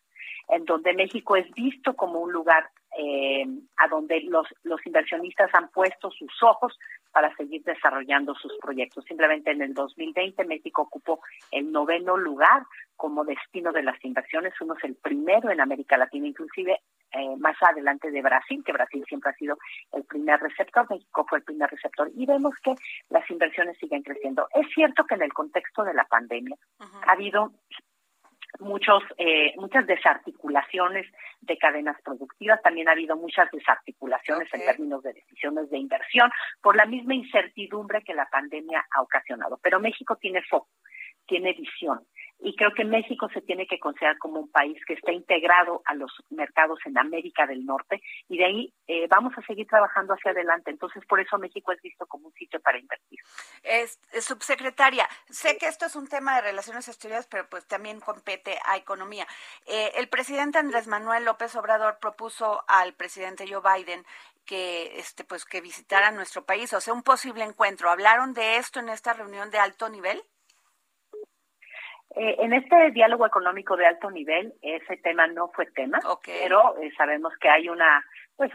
en 0.49 0.65
donde 0.65 0.95
México 0.95 1.37
es 1.37 1.49
visto 1.55 1.95
como 1.95 2.19
un 2.19 2.33
lugar 2.33 2.69
eh, 2.99 3.47
a 3.77 3.87
donde 3.87 4.21
los, 4.23 4.49
los 4.65 4.85
inversionistas 4.85 5.51
han 5.55 5.69
puesto 5.69 6.11
sus 6.11 6.43
ojos 6.43 6.77
para 7.13 7.35
seguir 7.37 7.63
desarrollando 7.63 8.35
sus 8.35 8.57
proyectos. 8.59 9.05
Simplemente 9.05 9.53
en 9.53 9.63
el 9.63 9.75
2020 9.75 10.45
México 10.45 10.83
ocupó 10.83 11.21
el 11.53 11.71
noveno 11.71 12.17
lugar 12.17 12.63
como 12.99 13.25
destino 13.25 13.73
de 13.73 13.85
las 13.85 14.05
inversiones. 14.05 14.53
Uno 14.61 14.75
es 14.77 14.85
el 14.85 14.97
primero 14.97 15.51
en 15.51 15.61
América 15.61 15.97
Latina, 15.97 16.27
inclusive 16.27 16.81
eh, 17.13 17.37
más 17.39 17.57
adelante 17.63 18.11
de 18.11 18.21
Brasil, 18.21 18.63
que 18.67 18.73
Brasil 18.73 19.03
siempre 19.09 19.31
ha 19.31 19.35
sido 19.35 19.57
el 19.93 20.05
primer 20.05 20.39
receptor, 20.41 20.87
México 20.91 21.25
fue 21.27 21.39
el 21.39 21.45
primer 21.45 21.71
receptor, 21.71 22.11
y 22.15 22.27
vemos 22.27 22.55
que 22.63 22.75
las 23.09 23.29
inversiones 23.31 23.79
siguen 23.79 24.03
creciendo. 24.03 24.49
Es 24.53 24.67
cierto 24.75 25.07
que 25.07 25.15
en 25.15 25.23
el 25.23 25.33
contexto 25.33 25.85
de 25.85 25.95
la 25.95 26.05
pandemia 26.05 26.57
ha 27.07 27.13
habido 27.13 27.53
muchos 28.59 29.03
eh, 29.17 29.55
muchas 29.57 29.87
desarticulaciones 29.87 31.07
de 31.41 31.57
cadenas 31.57 31.97
productivas, 32.03 32.61
también 32.63 32.89
ha 32.89 32.93
habido 32.93 33.17
muchas 33.17 33.49
desarticulaciones 33.53 34.53
en 34.53 34.61
términos 34.61 35.03
de 35.03 35.13
decisiones 35.13 35.71
de 35.71 35.79
inversión 35.79 36.31
por 36.61 36.75
la 36.75 36.87
misma 36.87 37.15
incertidumbre 37.15 38.03
que 38.03 38.15
la 38.15 38.27
pandemia 38.27 38.85
ha 38.91 39.03
ocasionado. 39.03 39.61
Pero 39.63 39.79
México 39.79 40.17
tiene 40.17 40.43
foco, 40.43 40.69
tiene 41.27 41.53
visión 41.53 42.01
y 42.41 42.55
creo 42.55 42.73
que 42.73 42.85
México 42.85 43.29
se 43.33 43.41
tiene 43.41 43.67
que 43.67 43.81
considerar 43.81 44.17
como 44.19 44.41
un 44.41 44.51
país 44.51 44.79
que 44.87 44.95
está 44.95 45.13
integrado 45.13 45.83
a 45.85 45.95
los 45.95 46.13
mercados 46.31 46.79
en 46.85 46.97
América 46.97 47.47
del 47.47 47.65
Norte 47.65 48.01
y 48.29 48.39
de 48.39 48.45
ahí 48.45 48.75
eh, 48.87 49.07
vamos 49.09 49.33
a 49.37 49.43
seguir 49.43 49.67
trabajando 49.67 50.15
hacia 50.15 50.31
adelante. 50.31 50.71
Entonces, 50.71 51.05
por 51.07 51.21
eso 51.21 51.37
México 51.39 51.73
es 51.73 51.83
visto 51.83 52.07
como 52.07 52.29
un 52.29 52.33
sitio 52.35 52.61
para 52.61 52.79
invertir. 52.79 53.19
Es, 53.63 53.99
subsecretaria, 54.21 55.09
sé 55.29 55.59
que 55.59 55.67
esto 55.67 55.87
es 55.87 55.97
un 55.97 56.07
tema 56.07 56.37
de 56.37 56.43
relaciones 56.43 56.87
exteriores, 56.89 57.27
pero 57.27 57.49
pues 57.49 57.67
también 57.67 58.01
compete 58.01 58.59
a 58.65 58.77
economía. 58.77 59.27
Eh, 59.67 59.93
el 59.97 60.09
presidente 60.09 60.59
Andrés 60.59 60.87
Manuel 60.87 61.25
López 61.25 61.57
Obrador 61.57 61.99
propuso 62.01 62.63
al 62.69 62.95
presidente 62.95 63.47
Joe 63.49 63.63
Biden 63.63 64.05
que 64.45 64.99
este 64.99 65.25
pues 65.25 65.45
que 65.45 65.61
visitara 65.61 66.11
nuestro 66.11 66.45
país, 66.45 66.73
o 66.73 66.81
sea, 66.81 66.95
un 66.95 67.03
posible 67.03 67.45
encuentro. 67.45 67.91
¿Hablaron 67.91 68.33
de 68.33 68.57
esto 68.57 68.81
en 68.81 68.89
esta 68.89 69.13
reunión 69.13 69.51
de 69.51 69.59
alto 69.59 69.89
nivel? 69.89 70.23
Eh, 72.21 72.35
en 72.41 72.53
este 72.53 72.91
diálogo 72.91 73.27
económico 73.27 73.77
de 73.77 73.87
alto 73.87 74.11
nivel, 74.11 74.53
ese 74.61 74.97
tema 74.97 75.29
no 75.29 75.53
fue 75.55 75.67
tema, 75.67 76.01
pero 76.25 76.77
eh, 76.79 76.93
sabemos 76.97 77.33
que 77.41 77.49
hay 77.49 77.69
una, 77.69 78.05
pues, 78.35 78.53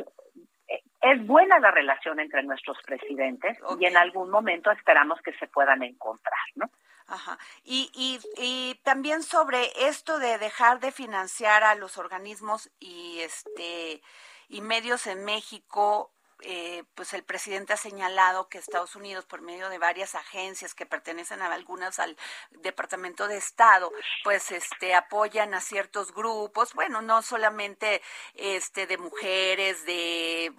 eh, 0.67 0.81
es 1.01 1.25
buena 1.25 1.59
la 1.59 1.71
relación 1.71 2.19
entre 2.19 2.43
nuestros 2.43 2.77
presidentes 2.85 3.57
y 3.79 3.85
en 3.85 3.95
algún 3.95 4.29
momento 4.29 4.69
esperamos 4.69 5.21
que 5.21 5.31
se 5.35 5.47
puedan 5.47 5.81
encontrar, 5.81 6.41
¿no? 6.55 6.69
Ajá. 7.07 7.37
Y, 7.63 7.89
y, 7.93 8.19
y 8.37 8.75
también 8.83 9.23
sobre 9.23 9.67
esto 9.87 10.19
de 10.19 10.37
dejar 10.39 10.81
de 10.81 10.91
financiar 10.91 11.63
a 11.63 11.75
los 11.75 11.97
organismos 11.97 12.69
y 12.81 13.19
este 13.21 14.01
y 14.49 14.59
medios 14.59 15.07
en 15.07 15.23
México 15.23 16.11
eh, 16.43 16.83
pues 16.95 17.13
el 17.13 17.23
presidente 17.23 17.73
ha 17.73 17.77
señalado 17.77 18.49
que 18.49 18.57
Estados 18.57 18.95
Unidos, 18.95 19.25
por 19.25 19.41
medio 19.41 19.69
de 19.69 19.77
varias 19.77 20.15
agencias 20.15 20.73
que 20.73 20.85
pertenecen 20.85 21.41
a 21.41 21.53
algunas 21.53 21.99
al 21.99 22.17
Departamento 22.51 23.27
de 23.27 23.37
Estado, 23.37 23.91
pues 24.23 24.51
este 24.51 24.95
apoyan 24.95 25.53
a 25.53 25.61
ciertos 25.61 26.13
grupos, 26.13 26.73
bueno, 26.73 27.01
no 27.01 27.21
solamente 27.21 28.01
este 28.35 28.87
de 28.87 28.97
mujeres, 28.97 29.85
de 29.85 30.53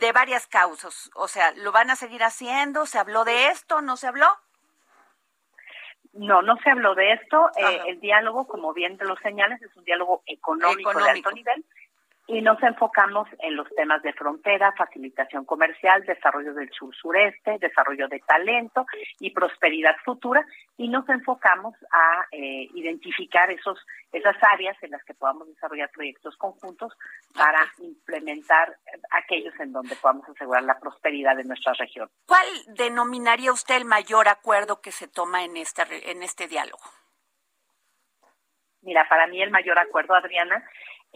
de 0.00 0.12
varias 0.12 0.46
causas, 0.46 1.10
o 1.14 1.26
sea, 1.26 1.52
¿lo 1.52 1.72
van 1.72 1.90
a 1.90 1.96
seguir 1.96 2.22
haciendo? 2.22 2.84
¿Se 2.84 2.98
habló 2.98 3.24
de 3.24 3.48
esto? 3.48 3.80
¿No 3.80 3.96
se 3.96 4.06
habló? 4.06 4.26
No, 6.12 6.42
no 6.42 6.56
se 6.58 6.70
habló 6.70 6.94
de 6.94 7.12
esto. 7.12 7.50
Eh, 7.56 7.80
el 7.86 8.00
diálogo, 8.00 8.46
como 8.46 8.74
bien 8.74 8.98
te 8.98 9.04
lo 9.04 9.16
señalas, 9.16 9.60
es 9.62 9.74
un 9.76 9.84
diálogo 9.84 10.22
económico, 10.26 10.90
económico. 10.90 11.04
de 11.04 11.10
alto 11.10 11.32
nivel 11.32 11.64
y 12.28 12.42
nos 12.42 12.60
enfocamos 12.62 13.28
en 13.38 13.54
los 13.54 13.68
temas 13.76 14.02
de 14.02 14.12
frontera, 14.12 14.72
facilitación 14.72 15.44
comercial, 15.44 16.04
desarrollo 16.04 16.54
del 16.54 16.70
sur-sureste, 16.70 17.58
desarrollo 17.60 18.08
de 18.08 18.18
talento 18.20 18.84
y 19.20 19.30
prosperidad 19.30 19.96
futura 20.04 20.44
y 20.76 20.88
nos 20.88 21.08
enfocamos 21.08 21.74
a 21.92 22.26
eh, 22.32 22.68
identificar 22.74 23.50
esos 23.50 23.78
esas 24.12 24.36
áreas 24.52 24.76
en 24.82 24.92
las 24.92 25.04
que 25.04 25.14
podamos 25.14 25.46
desarrollar 25.48 25.90
proyectos 25.90 26.36
conjuntos 26.36 26.92
para 27.34 27.60
implementar 27.78 28.76
aquellos 29.10 29.54
en 29.60 29.72
donde 29.72 29.94
podamos 29.96 30.26
asegurar 30.28 30.62
la 30.62 30.78
prosperidad 30.78 31.36
de 31.36 31.44
nuestra 31.44 31.74
región. 31.74 32.08
¿Cuál 32.26 32.46
denominaría 32.68 33.52
usted 33.52 33.76
el 33.76 33.84
mayor 33.84 34.28
acuerdo 34.28 34.80
que 34.80 34.90
se 34.90 35.06
toma 35.06 35.44
en 35.44 35.56
esta 35.56 35.84
en 35.90 36.22
este 36.22 36.48
diálogo? 36.48 36.82
Mira, 38.86 39.06
para 39.08 39.26
mí 39.26 39.42
el 39.42 39.50
mayor 39.50 39.78
acuerdo, 39.80 40.14
Adriana, 40.14 40.64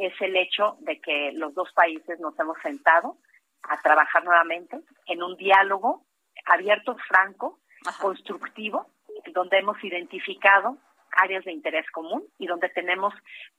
es 0.00 0.14
el 0.20 0.36
hecho 0.36 0.76
de 0.80 1.00
que 1.00 1.32
los 1.32 1.54
dos 1.54 1.70
países 1.72 2.18
nos 2.20 2.38
hemos 2.38 2.58
sentado 2.62 3.18
a 3.62 3.80
trabajar 3.80 4.24
nuevamente 4.24 4.80
en 5.06 5.22
un 5.22 5.36
diálogo 5.36 6.06
abierto, 6.46 6.96
franco, 7.06 7.60
constructivo, 8.00 8.86
donde 9.32 9.58
hemos 9.58 9.82
identificado 9.84 10.78
áreas 11.12 11.44
de 11.44 11.52
interés 11.52 11.84
común 11.90 12.24
y 12.38 12.46
donde 12.46 12.68
tenemos 12.70 13.12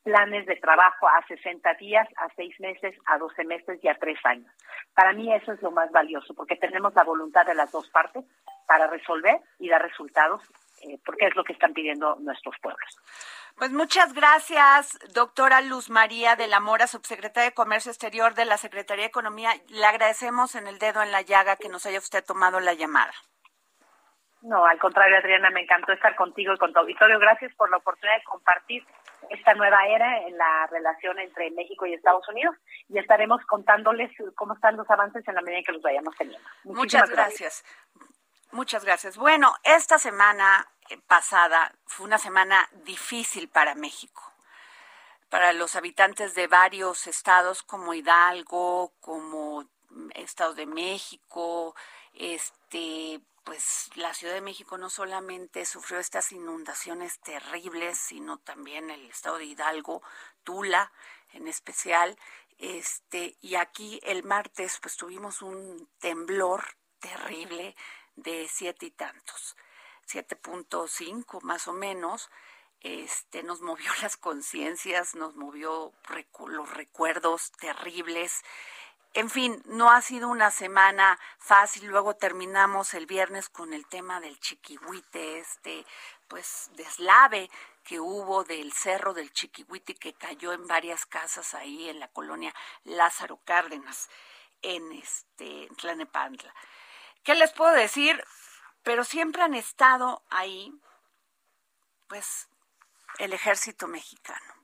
planes 0.03 0.45
de 0.45 0.55
trabajo 0.55 1.07
a 1.07 1.25
60 1.27 1.73
días, 1.75 2.07
a 2.17 2.27
6 2.35 2.59
meses, 2.59 2.95
a 3.05 3.17
12 3.17 3.43
meses 3.43 3.79
y 3.83 3.87
a 3.87 3.95
3 3.95 4.17
años. 4.23 4.51
Para 4.95 5.13
mí 5.13 5.33
eso 5.33 5.51
es 5.51 5.61
lo 5.61 5.71
más 5.71 5.91
valioso, 5.91 6.33
porque 6.33 6.55
tenemos 6.55 6.93
la 6.95 7.03
voluntad 7.03 7.45
de 7.45 7.55
las 7.55 7.71
dos 7.71 7.87
partes 7.89 8.25
para 8.67 8.87
resolver 8.87 9.39
y 9.59 9.69
dar 9.69 9.81
resultados, 9.81 10.41
eh, 10.83 10.97
porque 11.05 11.27
es 11.27 11.35
lo 11.35 11.43
que 11.43 11.53
están 11.53 11.73
pidiendo 11.73 12.15
nuestros 12.21 12.55
pueblos. 12.61 12.97
Pues 13.61 13.73
muchas 13.73 14.13
gracias, 14.13 14.97
doctora 15.13 15.61
Luz 15.61 15.91
María 15.91 16.35
de 16.35 16.47
la 16.47 16.59
Mora, 16.59 16.87
subsecretaria 16.87 17.51
de 17.51 17.53
Comercio 17.53 17.91
Exterior 17.91 18.33
de 18.33 18.45
la 18.45 18.57
Secretaría 18.57 19.03
de 19.03 19.09
Economía. 19.09 19.51
Le 19.67 19.85
agradecemos 19.85 20.55
en 20.55 20.65
el 20.65 20.79
dedo 20.79 21.03
en 21.03 21.11
la 21.11 21.21
llaga 21.21 21.57
que 21.57 21.69
nos 21.69 21.85
haya 21.85 21.99
usted 21.99 22.25
tomado 22.25 22.59
la 22.59 22.73
llamada. 22.73 23.13
No, 24.41 24.65
al 24.65 24.79
contrario, 24.79 25.15
Adriana, 25.15 25.51
me 25.51 25.61
encantó 25.61 25.91
estar 25.91 26.15
contigo 26.15 26.55
y 26.55 26.57
con 26.57 26.73
tu 26.73 26.79
auditorio. 26.79 27.19
Gracias 27.19 27.53
por 27.53 27.69
la 27.69 27.77
oportunidad 27.77 28.17
de 28.17 28.23
compartir 28.23 28.83
esta 29.29 29.53
nueva 29.53 29.85
era 29.85 30.25
en 30.25 30.35
la 30.39 30.65
relación 30.71 31.19
entre 31.19 31.51
México 31.51 31.85
y 31.85 31.93
Estados 31.93 32.27
Unidos 32.29 32.55
y 32.89 32.97
estaremos 32.97 33.45
contándoles 33.45 34.09
cómo 34.33 34.55
están 34.55 34.75
los 34.75 34.89
avances 34.89 35.23
en 35.27 35.35
la 35.35 35.41
medida 35.41 35.59
en 35.59 35.65
que 35.65 35.71
los 35.73 35.83
vayamos 35.83 36.15
teniendo. 36.17 36.49
Muchas 36.63 37.07
gracias. 37.11 37.63
Muchas 38.51 38.83
gracias. 38.83 39.17
Bueno, 39.17 39.55
esta 39.63 39.97
semana 39.97 40.67
eh, 40.89 40.97
pasada 41.07 41.73
fue 41.85 42.05
una 42.05 42.17
semana 42.17 42.69
difícil 42.83 43.49
para 43.49 43.75
México 43.75 44.31
para 45.31 45.53
los 45.53 45.77
habitantes 45.77 46.35
de 46.35 46.47
varios 46.47 47.07
estados 47.07 47.63
como 47.63 47.93
Hidalgo, 47.93 48.91
como 48.99 49.65
Estado 50.13 50.53
de 50.53 50.65
México, 50.65 51.73
este, 52.13 53.21
pues 53.45 53.89
la 53.95 54.13
Ciudad 54.13 54.33
de 54.33 54.41
México 54.41 54.77
no 54.77 54.89
solamente 54.89 55.65
sufrió 55.65 55.99
estas 55.99 56.33
inundaciones 56.33 57.21
terribles, 57.21 57.97
sino 57.97 58.39
también 58.39 58.89
el 58.89 59.05
estado 59.05 59.37
de 59.37 59.45
Hidalgo, 59.45 60.03
Tula 60.43 60.91
en 61.31 61.47
especial, 61.47 62.17
este, 62.57 63.37
y 63.39 63.55
aquí 63.55 64.01
el 64.03 64.23
martes 64.23 64.79
pues 64.81 64.97
tuvimos 64.97 65.41
un 65.41 65.87
temblor 65.99 66.75
terrible 66.99 67.73
de 68.23 68.47
siete 68.47 68.87
y 68.87 68.91
tantos, 68.91 69.55
7.5 70.07 71.41
más 71.41 71.67
o 71.67 71.73
menos, 71.73 72.29
este, 72.81 73.43
nos 73.43 73.61
movió 73.61 73.91
las 74.01 74.17
conciencias, 74.17 75.15
nos 75.15 75.35
movió 75.35 75.93
los 76.47 76.73
recuerdos 76.73 77.51
terribles, 77.53 78.43
en 79.13 79.29
fin, 79.29 79.61
no 79.65 79.91
ha 79.91 80.01
sido 80.01 80.29
una 80.29 80.51
semana 80.51 81.19
fácil. 81.37 81.87
Luego 81.87 82.15
terminamos 82.15 82.93
el 82.93 83.07
viernes 83.07 83.49
con 83.49 83.73
el 83.73 83.85
tema 83.85 84.21
del 84.21 84.39
chiquihuite, 84.39 85.39
este, 85.39 85.85
pues, 86.29 86.69
deslave 86.75 87.49
que 87.83 87.99
hubo 87.99 88.45
del 88.45 88.71
cerro 88.71 89.13
del 89.13 89.33
chiquihuite 89.33 89.95
que 89.95 90.13
cayó 90.13 90.53
en 90.53 90.65
varias 90.65 91.05
casas 91.05 91.53
ahí 91.55 91.89
en 91.89 91.99
la 91.99 92.07
colonia 92.07 92.53
Lázaro 92.85 93.37
Cárdenas, 93.43 94.09
en 94.61 94.93
este, 94.93 95.65
en 95.65 95.75
Tlanepantla. 95.75 96.53
¿Qué 97.23 97.35
les 97.35 97.51
puedo 97.51 97.71
decir? 97.71 98.23
Pero 98.83 99.03
siempre 99.03 99.43
han 99.43 99.53
estado 99.53 100.23
ahí, 100.29 100.73
pues, 102.07 102.49
el 103.19 103.33
ejército 103.33 103.87
mexicano 103.87 104.61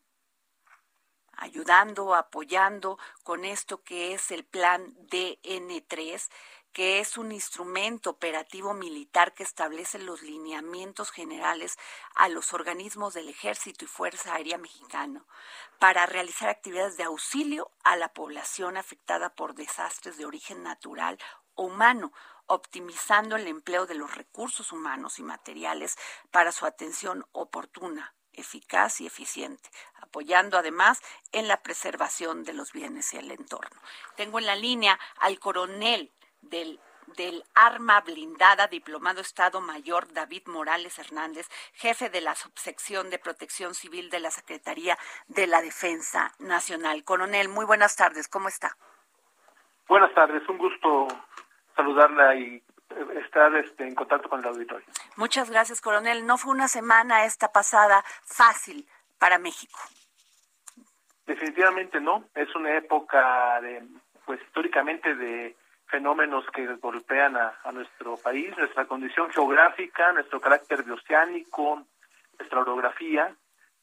ayudando, 1.38 2.16
apoyando 2.16 2.98
con 3.24 3.46
esto 3.46 3.84
que 3.84 4.14
es 4.14 4.32
el 4.32 4.44
plan 4.44 4.96
DN3, 5.08 6.30
que 6.74 7.00
es 7.00 7.18
un 7.18 7.32
instrumento 7.32 8.12
operativo 8.12 8.74
militar 8.74 9.34
que 9.34 9.44
establece 9.44 9.98
los 9.98 10.22
lineamientos 10.22 11.12
generales 11.12 11.78
a 12.14 12.30
los 12.30 12.54
organismos 12.54 13.14
del 13.14 13.30
Ejército 13.30 13.86
y 13.86 13.88
Fuerza 13.88 14.36
Aérea 14.36 14.58
Mexicano 14.58 15.26
para 15.80 16.06
realizar 16.06 16.50
actividades 16.50 16.98
de 16.98 17.04
auxilio 17.04 17.72
a 17.84 17.96
la 17.96 18.14
población 18.14 18.78
afectada 18.78 19.34
por 19.34 19.56
desastres 19.56 20.18
de 20.18 20.26
origen 20.26 20.62
natural 20.62 21.18
o 21.56 21.64
humano, 21.64 22.14
optimizando 22.48 23.36
el 23.36 23.48
empleo 23.48 23.86
de 23.86 23.96
los 23.96 24.16
recursos 24.16 24.72
humanos 24.72 25.20
y 25.20 25.24
materiales 25.24 25.98
para 26.32 26.51
su 26.51 26.66
atención 26.66 27.25
oportuna, 27.32 28.13
eficaz 28.34 29.01
y 29.01 29.08
eficiente, 29.08 29.70
apoyando 30.01 30.58
además 30.58 31.01
en 31.32 31.48
la 31.48 31.62
preservación 31.62 32.44
de 32.44 32.54
los 32.54 32.72
bienes 32.72 33.13
y 33.13 33.18
el 33.18 33.32
entorno. 33.32 33.80
Tengo 34.16 34.39
en 34.39 34.46
la 34.46 34.56
línea 34.56 35.00
al 35.19 35.39
coronel 35.39 36.12
del 36.41 36.80
del 37.15 37.43
arma 37.56 38.02
blindada, 38.02 38.67
diplomado 38.67 39.22
Estado 39.22 39.62
Mayor 39.62 40.12
David 40.12 40.43
Morales 40.48 41.00
Hernández, 41.00 41.48
jefe 41.74 42.10
de 42.10 42.22
la 42.22 42.36
subsección 42.36 43.10
de 43.10 43.19
protección 43.19 43.74
civil 43.74 44.10
de 44.10 44.19
la 44.19 44.30
Secretaría 44.30 44.98
de 45.28 45.48
la 45.48 45.62
Defensa 45.62 46.34
Nacional. 46.39 47.04
Coronel, 47.04 47.50
muy 47.50 47.65
buenas 47.65 47.95
tardes, 47.95 48.28
¿cómo 48.28 48.50
está? 48.50 48.76
Buenas 49.88 50.13
tardes, 50.13 50.48
un 50.50 50.58
gusto 50.58 51.08
saludarla 51.78 52.36
y 52.36 52.62
estar 53.24 53.56
este, 53.56 53.88
en 53.88 53.96
contacto 53.96 54.28
con 54.28 54.40
el 54.40 54.48
auditorio. 54.48 54.86
Muchas 55.16 55.50
gracias, 55.50 55.80
coronel. 55.80 56.26
No 56.26 56.38
fue 56.38 56.52
una 56.52 56.68
semana 56.68 57.26
esta 57.26 57.52
pasada 57.52 58.04
fácil 58.26 58.86
para 59.20 59.38
México. 59.38 59.80
Definitivamente 61.26 62.00
no. 62.00 62.26
Es 62.36 62.54
una 62.56 62.76
época 62.76 63.62
de, 63.62 63.84
pues 64.26 64.42
históricamente 64.42 65.16
de 65.16 65.56
fenómenos 65.88 66.46
que 66.54 66.66
golpean 66.76 67.38
a, 67.38 67.72
nuestro 67.72 68.18
país, 68.18 68.58
nuestra 68.58 68.86
condición 68.86 69.30
geográfica, 69.30 70.12
nuestro 70.12 70.42
carácter 70.42 70.84
bioceánico, 70.84 71.84
nuestra 72.38 72.62
orografía, 72.62 73.34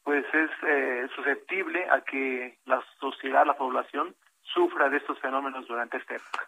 pues 0.03 0.23
es 0.33 0.51
eh, 0.67 1.07
susceptible 1.15 1.87
a 1.89 2.01
que 2.01 2.59
la 2.65 2.83
sociedad, 2.99 3.45
la 3.45 3.57
población, 3.57 4.15
sufra 4.43 4.89
de 4.89 4.97
estos 4.97 5.19
fenómenos 5.19 5.67
durante 5.67 5.97
esta 5.97 6.15
época. 6.15 6.47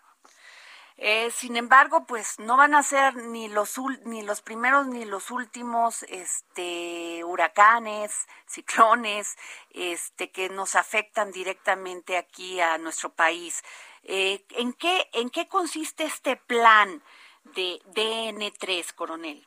Eh, 1.00 1.30
sin 1.30 1.56
embargo, 1.58 2.06
pues 2.08 2.40
no 2.40 2.58
van 2.58 2.74
a 2.74 2.82
ser 2.82 3.16
ni 3.16 3.50
los 3.50 3.80
ni 4.06 4.24
los 4.24 4.42
primeros 4.42 4.88
ni 4.88 5.06
los 5.06 5.30
últimos 5.30 6.02
este 6.10 7.24
huracanes, 7.24 8.28
ciclones, 8.48 9.38
este 9.70 10.32
que 10.32 10.50
nos 10.50 10.76
afectan 10.76 11.32
directamente 11.32 12.18
aquí 12.18 12.60
a 12.60 12.80
nuestro 12.80 13.10
país. 13.12 13.64
Eh, 14.04 14.44
¿En 14.56 14.74
qué 14.74 15.08
en 15.14 15.30
qué 15.30 15.48
consiste 15.48 16.04
este 16.04 16.36
plan 16.36 17.04
de 17.44 17.80
DN3, 17.94 18.94
coronel? 18.96 19.46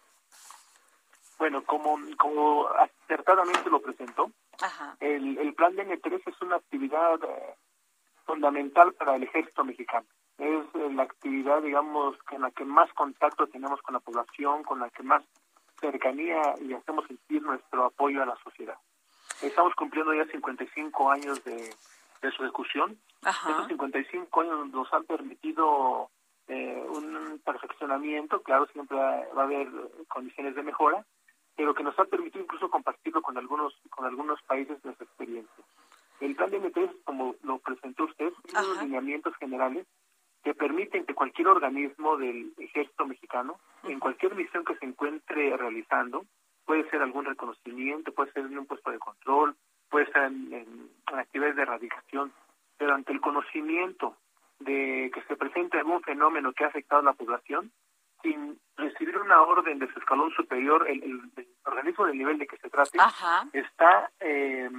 Bueno, 1.36 1.64
como 1.64 1.98
como 2.16 2.68
acertadamente 2.68 3.68
lo 3.70 3.82
presentó, 3.82 4.30
El, 5.00 5.36
el 5.38 5.54
plan 5.54 5.74
DN3 5.74 6.22
es 6.26 6.42
una 6.42 6.56
actividad 6.56 7.18
eh, 7.24 7.56
fundamental 8.24 8.92
para 8.92 9.16
el 9.16 9.24
ejército 9.24 9.64
mexicano 9.64 10.06
es 10.40 10.92
la 10.94 11.02
actividad, 11.02 11.62
digamos, 11.62 12.16
en 12.30 12.42
la 12.42 12.50
que 12.50 12.64
más 12.64 12.92
contacto 12.94 13.46
tenemos 13.46 13.80
con 13.82 13.94
la 13.94 14.00
población, 14.00 14.62
con 14.64 14.80
la 14.80 14.90
que 14.90 15.02
más 15.02 15.22
cercanía 15.78 16.54
y 16.60 16.72
hacemos 16.72 17.06
sentir 17.06 17.42
nuestro 17.42 17.84
apoyo 17.84 18.22
a 18.22 18.26
la 18.26 18.36
sociedad. 18.42 18.76
Estamos 19.42 19.74
cumpliendo 19.74 20.14
ya 20.14 20.24
55 20.26 21.10
años 21.10 21.42
de, 21.44 21.74
de 22.22 22.30
su 22.32 22.42
ejecución. 22.42 22.98
Esos 23.22 23.68
55 23.68 24.40
años 24.40 24.68
nos 24.70 24.92
han 24.92 25.04
permitido 25.04 26.10
eh, 26.48 26.84
un 26.88 27.40
perfeccionamiento, 27.44 28.42
claro, 28.42 28.66
siempre 28.72 28.96
va 28.96 29.42
a 29.42 29.44
haber 29.44 29.68
condiciones 30.08 30.54
de 30.54 30.62
mejora, 30.62 31.04
pero 31.56 31.74
que 31.74 31.84
nos 31.84 31.98
ha 31.98 32.04
permitido 32.04 32.44
incluso 32.44 32.70
compartirlo 32.70 33.22
con 33.22 33.36
algunos 33.36 33.74
con 33.90 34.06
algunos 34.06 34.40
países 34.42 34.80
de 34.82 34.88
nuestra 34.88 35.06
experiencia. 35.06 35.64
El 36.20 36.34
plan 36.36 36.50
de 36.50 36.60
M3, 36.60 37.04
como 37.04 37.34
lo 37.42 37.58
presentó 37.58 38.04
usted, 38.04 38.32
tiene 38.44 38.66
unos 38.66 38.82
lineamientos 38.82 39.34
generales 39.36 39.86
que 40.42 40.54
permiten 40.54 41.04
que 41.04 41.14
cualquier 41.14 41.48
organismo 41.48 42.16
del 42.16 42.52
ejército 42.58 43.06
mexicano, 43.06 43.60
en 43.84 44.00
cualquier 44.00 44.34
misión 44.34 44.64
que 44.64 44.76
se 44.76 44.86
encuentre 44.86 45.56
realizando, 45.56 46.24
puede 46.64 46.88
ser 46.90 47.02
algún 47.02 47.24
reconocimiento, 47.24 48.12
puede 48.12 48.32
ser 48.32 48.46
en 48.46 48.58
un 48.58 48.66
puesto 48.66 48.90
de 48.90 48.98
control, 48.98 49.56
puede 49.90 50.06
ser 50.12 50.24
en, 50.24 50.90
actividades 51.06 51.56
de 51.56 51.62
erradicación, 51.62 52.32
pero 52.78 52.94
ante 52.94 53.12
el 53.12 53.20
conocimiento 53.20 54.16
de 54.60 55.10
que 55.12 55.22
se 55.22 55.36
presente 55.36 55.78
algún 55.78 56.02
fenómeno 56.02 56.52
que 56.52 56.64
ha 56.64 56.68
afectado 56.68 57.00
a 57.00 57.04
la 57.04 57.12
población, 57.12 57.70
sin 58.22 58.58
recibir 58.76 59.18
una 59.18 59.42
orden 59.42 59.78
de 59.78 59.90
su 59.92 59.98
escalón 59.98 60.30
superior, 60.32 60.86
el, 60.88 61.22
organismo 61.64 62.06
del 62.06 62.18
nivel 62.18 62.38
de 62.38 62.46
que 62.46 62.58
se 62.58 62.70
trate, 62.70 62.98
está 63.52 64.10
eh, 64.20 64.70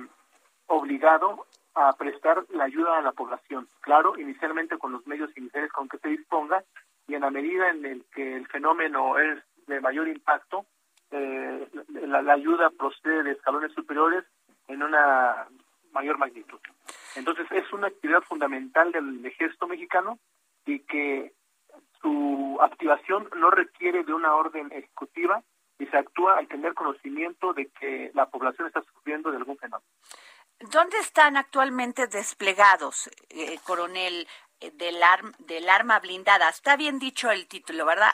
obligado 0.67 1.45
a 1.75 1.93
prestar 1.93 2.45
la 2.49 2.65
ayuda 2.65 2.97
a 2.97 3.01
la 3.01 3.11
población. 3.11 3.67
Claro, 3.81 4.17
inicialmente 4.17 4.77
con 4.77 4.91
los 4.91 5.05
medios 5.07 5.35
iniciales 5.37 5.71
con 5.71 5.87
que 5.87 5.97
se 5.99 6.09
disponga 6.09 6.63
y 7.07 7.15
en 7.15 7.21
la 7.21 7.31
medida 7.31 7.69
en 7.69 7.85
el 7.85 8.05
que 8.13 8.35
el 8.35 8.47
fenómeno 8.47 9.17
es 9.17 9.39
de 9.67 9.79
mayor 9.79 10.07
impacto, 10.07 10.65
eh, 11.11 11.67
la, 11.89 12.33
ayuda 12.33 12.69
procede 12.69 13.23
de 13.23 13.31
escalones 13.31 13.73
superiores 13.73 14.23
en 14.67 14.83
una 14.83 15.47
mayor 15.91 16.17
magnitud. 16.17 16.59
Entonces 17.15 17.45
es 17.51 17.71
una 17.73 17.87
actividad 17.87 18.21
fundamental 18.21 18.91
del 18.91 19.25
ejército 19.25 19.67
mexicano 19.67 20.19
y 20.65 20.79
que 20.79 21.33
su 22.01 22.57
activación 22.61 23.29
no 23.35 23.51
requiere 23.51 24.03
de 24.03 24.13
una 24.13 24.35
orden 24.35 24.71
ejecutiva 24.71 25.43
y 25.79 25.85
se 25.87 25.97
actúa 25.97 26.37
al 26.37 26.47
tener 26.47 26.73
conocimiento 26.73 27.53
de 27.53 27.67
que 27.67 28.11
la 28.13 28.27
población 28.27 28.67
está 28.67 28.81
sufriendo 28.81 29.31
de 29.31 29.37
algún 29.37 29.57
fenómeno. 29.57 29.85
¿Dónde 30.69 30.99
están 30.99 31.37
actualmente 31.37 32.07
desplegados, 32.07 33.09
eh, 33.29 33.57
coronel, 33.65 34.27
eh, 34.59 34.71
del, 34.75 34.97
del 35.39 35.69
arma 35.69 35.99
blindada? 35.99 36.49
Está 36.49 36.75
bien 36.77 36.99
dicho 36.99 37.31
el 37.31 37.47
título, 37.47 37.85
¿verdad? 37.85 38.11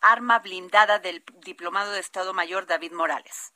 Arma, 0.00 0.38
blindada 0.38 0.98
del 0.98 1.22
diplomado 1.44 1.92
de 1.92 2.00
Estado 2.00 2.32
Mayor 2.32 2.66
David 2.66 2.92
Morales. 2.92 3.52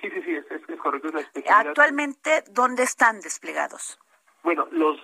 Sí, 0.00 0.08
sí, 0.08 0.22
sí, 0.22 0.34
es, 0.34 0.80
correcto. 0.80 1.08
Actualmente, 1.50 2.44
¿dónde 2.48 2.84
están 2.84 3.20
desplegados? 3.20 3.98
Bueno, 4.42 4.66
los 4.70 4.98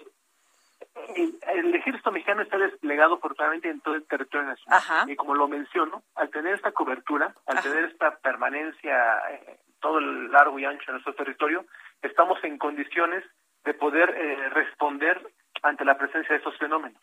el, 1.14 1.74
ejército 1.74 2.10
mexicano 2.10 2.42
está 2.42 2.56
desplegado 2.56 3.18
portamente 3.18 3.68
en 3.68 3.80
todo 3.80 3.94
el 3.94 4.06
territorio 4.06 4.46
nacional. 4.46 5.10
Y 5.10 5.16
como 5.16 5.34
lo 5.34 5.48
menciono, 5.48 6.02
al 6.14 6.30
tener 6.30 6.54
esta 6.54 6.72
cobertura, 6.72 7.34
al 7.46 7.62
tener 7.62 7.84
esta 7.84 8.16
permanencia 8.18 9.20
en 9.30 9.58
todo 9.80 9.98
el 9.98 10.30
largo 10.32 10.58
y 10.58 10.64
ancho 10.64 10.86
de 10.86 10.92
nuestro 10.92 11.14
territorio, 11.14 11.66
estamos 12.02 12.42
en 12.44 12.58
condiciones 12.58 13.24
de 13.64 13.74
poder 13.74 14.10
eh, 14.10 14.48
responder 14.50 15.20
ante 15.62 15.84
la 15.84 15.98
presencia 15.98 16.30
de 16.30 16.38
estos 16.38 16.56
fenómenos. 16.58 17.00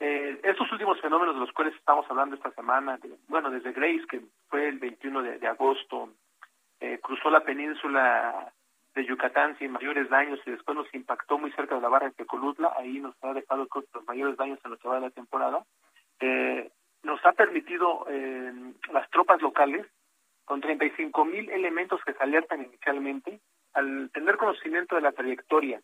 Eh, 0.00 0.40
estos 0.42 0.70
últimos 0.72 1.00
fenómenos 1.00 1.34
de 1.34 1.40
los 1.40 1.52
cuales 1.52 1.74
estamos 1.74 2.06
hablando 2.10 2.36
esta 2.36 2.50
semana, 2.52 2.98
bueno, 3.28 3.50
desde 3.50 3.72
Grace, 3.72 4.04
que 4.08 4.22
fue 4.48 4.68
el 4.68 4.78
21 4.78 5.22
de, 5.22 5.46
agosto, 5.46 6.10
eh, 6.80 6.98
cruzó 7.02 7.30
la 7.30 7.40
península 7.40 8.52
de 8.94 9.04
Yucatán 9.04 9.56
sin 9.58 9.72
mayores 9.72 10.08
daños 10.08 10.40
y 10.46 10.50
después 10.50 10.76
nos 10.76 10.92
impactó 10.94 11.38
muy 11.38 11.50
cerca 11.52 11.74
de 11.74 11.80
la 11.80 11.88
barra 11.88 12.06
de 12.06 12.12
Tecolutla, 12.12 12.72
ahí 12.76 13.00
nos 13.00 13.14
ha 13.22 13.32
dejado 13.32 13.66
los 13.72 14.06
mayores 14.06 14.36
daños 14.36 14.58
en 14.64 14.70
lo 14.70 14.76
que 14.76 14.88
va 14.88 14.96
de 14.96 15.00
la 15.00 15.10
temporada, 15.10 15.64
eh, 16.20 16.70
nos 17.02 17.24
ha 17.24 17.32
permitido 17.32 18.06
eh, 18.08 18.52
las 18.92 19.08
tropas 19.10 19.42
locales, 19.42 19.86
con 20.44 20.60
35 20.60 21.24
mil 21.24 21.50
elementos 21.50 22.00
que 22.04 22.12
se 22.12 22.22
alertan 22.22 22.64
inicialmente, 22.64 23.40
al 23.74 24.10
tener 24.12 24.36
conocimiento 24.36 24.94
de 24.94 25.02
la 25.02 25.12
trayectoria 25.12 25.80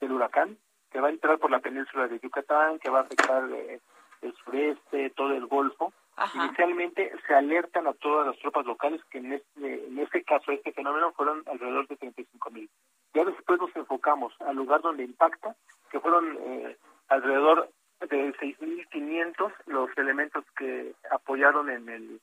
del 0.00 0.12
huracán, 0.12 0.56
que 0.90 1.00
va 1.00 1.08
a 1.08 1.12
entrar 1.12 1.38
por 1.38 1.50
la 1.50 1.60
península 1.60 2.06
de 2.08 2.20
Yucatán, 2.20 2.78
que 2.78 2.90
va 2.90 3.00
a 3.00 3.02
afectar 3.02 3.50
eh, 3.50 3.80
el 4.20 4.34
sureste, 4.34 5.10
todo 5.10 5.32
el 5.32 5.46
Golfo, 5.46 5.92
Inicialmente 6.34 7.10
se 7.26 7.34
alertan 7.34 7.86
a 7.86 7.94
todas 7.94 8.26
las 8.26 8.38
tropas 8.38 8.66
locales 8.66 9.00
que 9.10 9.18
en 9.18 9.32
este, 9.32 9.86
en 9.86 9.98
este 9.98 10.22
caso, 10.22 10.52
este 10.52 10.72
fenómeno 10.72 11.12
fueron 11.12 11.42
alrededor 11.46 11.88
de 11.88 11.96
35 11.96 12.50
mil. 12.50 12.70
Ya 13.14 13.24
después 13.24 13.58
nos 13.58 13.74
enfocamos 13.74 14.32
al 14.40 14.56
lugar 14.56 14.82
donde 14.82 15.04
impacta, 15.04 15.56
que 15.90 16.00
fueron 16.00 16.38
eh, 16.38 16.76
alrededor 17.08 17.70
de 18.00 18.34
6.500 18.34 19.52
los 19.66 19.90
elementos 19.96 20.44
que 20.56 20.94
apoyaron 21.10 21.70
en, 21.70 21.88
el, 21.88 22.20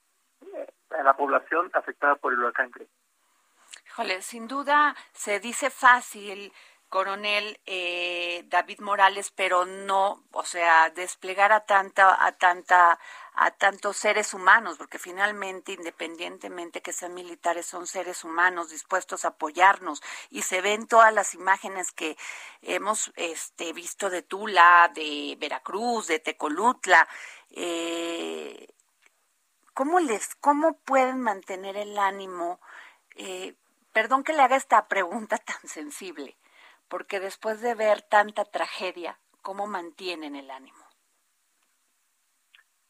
eh, 0.56 0.67
en 0.98 1.06
la 1.06 1.15
población 1.15 1.69
afectada 1.74 2.15
por 2.15 2.34
el 2.34 2.39
huracán 2.39 2.72
Grace. 2.72 2.91
Híjole, 4.00 4.22
sin 4.22 4.48
duda 4.48 4.96
se 5.12 5.42
dice 5.42 5.70
fácil 5.70 6.54
coronel 6.88 7.60
eh, 7.66 8.46
David 8.48 8.80
Morales, 8.80 9.30
pero 9.36 9.66
no, 9.66 10.24
o 10.32 10.46
sea, 10.46 10.90
desplegar 10.92 11.52
a 11.52 11.66
tanta, 11.66 12.26
a 12.26 12.32
tanta, 12.32 12.98
a 13.34 13.52
tantos 13.52 13.98
seres 13.98 14.34
humanos, 14.34 14.78
porque 14.78 15.00
finalmente, 15.00 15.74
independientemente 15.74 16.82
que 16.82 16.94
sean 16.94 17.14
militares, 17.14 17.66
son 17.66 17.88
seres 17.88 18.24
humanos 18.24 18.70
dispuestos 18.70 19.26
a 19.26 19.30
apoyarnos 19.30 20.02
y 20.30 20.44
se 20.44 20.62
ven 20.62 20.88
todas 20.88 21.14
las 21.14 21.34
imágenes 21.34 21.92
que 21.92 22.18
hemos 22.62 23.12
este, 23.18 23.74
visto 23.74 24.10
de 24.10 24.22
Tula, 24.22 24.90
de 24.96 25.36
Veracruz, 25.38 26.08
de 26.08 26.20
Tecolutla. 26.20 27.06
Eh, 27.50 28.66
¿Cómo 29.74 30.00
les, 30.00 30.36
cómo 30.36 30.78
pueden 30.86 31.20
mantener 31.20 31.76
el 31.76 32.00
ánimo? 32.00 32.62
Eh, 33.16 33.56
perdón 33.93 34.23
que 34.23 34.34
le 34.34 34.41
haga 34.41 34.56
esta 34.56 34.88
pregunta 34.88 35.38
tan 35.45 35.62
sensible 35.67 36.38
porque 36.89 37.19
después 37.19 37.62
de 37.62 37.75
ver 37.75 38.02
tanta 38.02 38.43
tragedia, 38.43 39.17
¿cómo 39.41 39.67
mantienen 39.67 40.36
el 40.36 40.52
ánimo? 40.52 40.78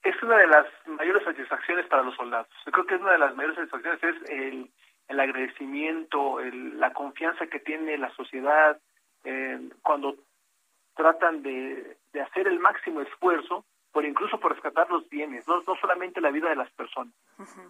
Es 0.01 0.15
una 0.23 0.37
de 0.37 0.47
las 0.47 0.65
mayores 0.87 1.23
satisfacciones 1.25 1.85
para 1.87 2.03
los 2.03 2.15
soldados. 2.15 2.47
Yo 2.65 2.71
creo 2.71 2.85
que 2.85 2.95
es 2.95 3.01
una 3.01 3.11
de 3.11 3.19
las 3.19 3.35
mayores 3.35 3.57
satisfacciones 3.57 4.01
es 4.01 4.29
el, 4.29 4.71
el 5.09 5.19
agradecimiento, 5.19 6.39
la 6.39 6.93
confianza 6.93 7.47
que 7.47 7.59
tiene 7.59 7.97
la 7.97 8.09
sociedad 8.15 8.79
eh, 9.25 9.59
cuando 9.81 10.15
tratan 10.95 11.43
de, 11.43 11.97
hacer 12.21 12.47
el 12.47 12.59
máximo 12.59 13.01
esfuerzo 13.01 13.65
por 13.91 14.05
incluso 14.05 14.39
por 14.39 14.53
rescatar 14.53 14.89
los 14.89 15.09
bienes, 15.09 15.47
no, 15.47 15.61
no 15.61 15.75
solamente 15.81 16.21
la 16.21 16.31
vida 16.31 16.49
de 16.49 16.55
las 16.55 16.69
personas. 16.71 17.13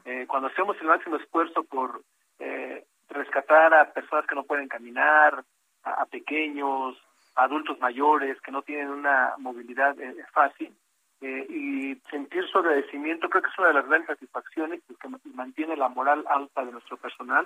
Eh, 0.06 0.26
cuando 0.28 0.50
hacemos 0.50 0.78
el 0.82 0.88
máximo 0.88 1.16
esfuerzo 1.16 1.64
por 1.64 2.04
eh, 2.40 2.86
rescatar 3.10 3.74
a 3.74 3.92
personas 3.92 4.26
que 4.28 4.36
no 4.36 4.44
pueden 4.44 4.68
caminar, 4.68 5.44
a, 5.84 6.06
pequeños, 6.06 6.98
adultos 7.36 7.80
mayores 7.80 8.40
que 8.42 8.52
no 8.52 8.62
tienen 8.62 8.90
una 8.90 9.34
movilidad 9.38 10.00
eh, 10.00 10.16
fácil. 10.32 10.74
Eh, 11.22 11.46
y 11.50 11.96
sentir 12.10 12.48
su 12.48 12.60
agradecimiento 12.60 13.30
creo 13.30 13.42
que 13.42 13.50
es 13.50 13.60
una 13.60 13.68
de 13.70 13.74
las 13.74 13.88
grandes 13.88 14.08
satisfacciones 14.08 14.82
que 14.88 15.10
mantiene 15.34 15.76
la 15.76 15.90
moral 15.90 16.24
alta 16.30 16.64
de 16.64 16.72
nuestro 16.72 16.96
personal 16.96 17.46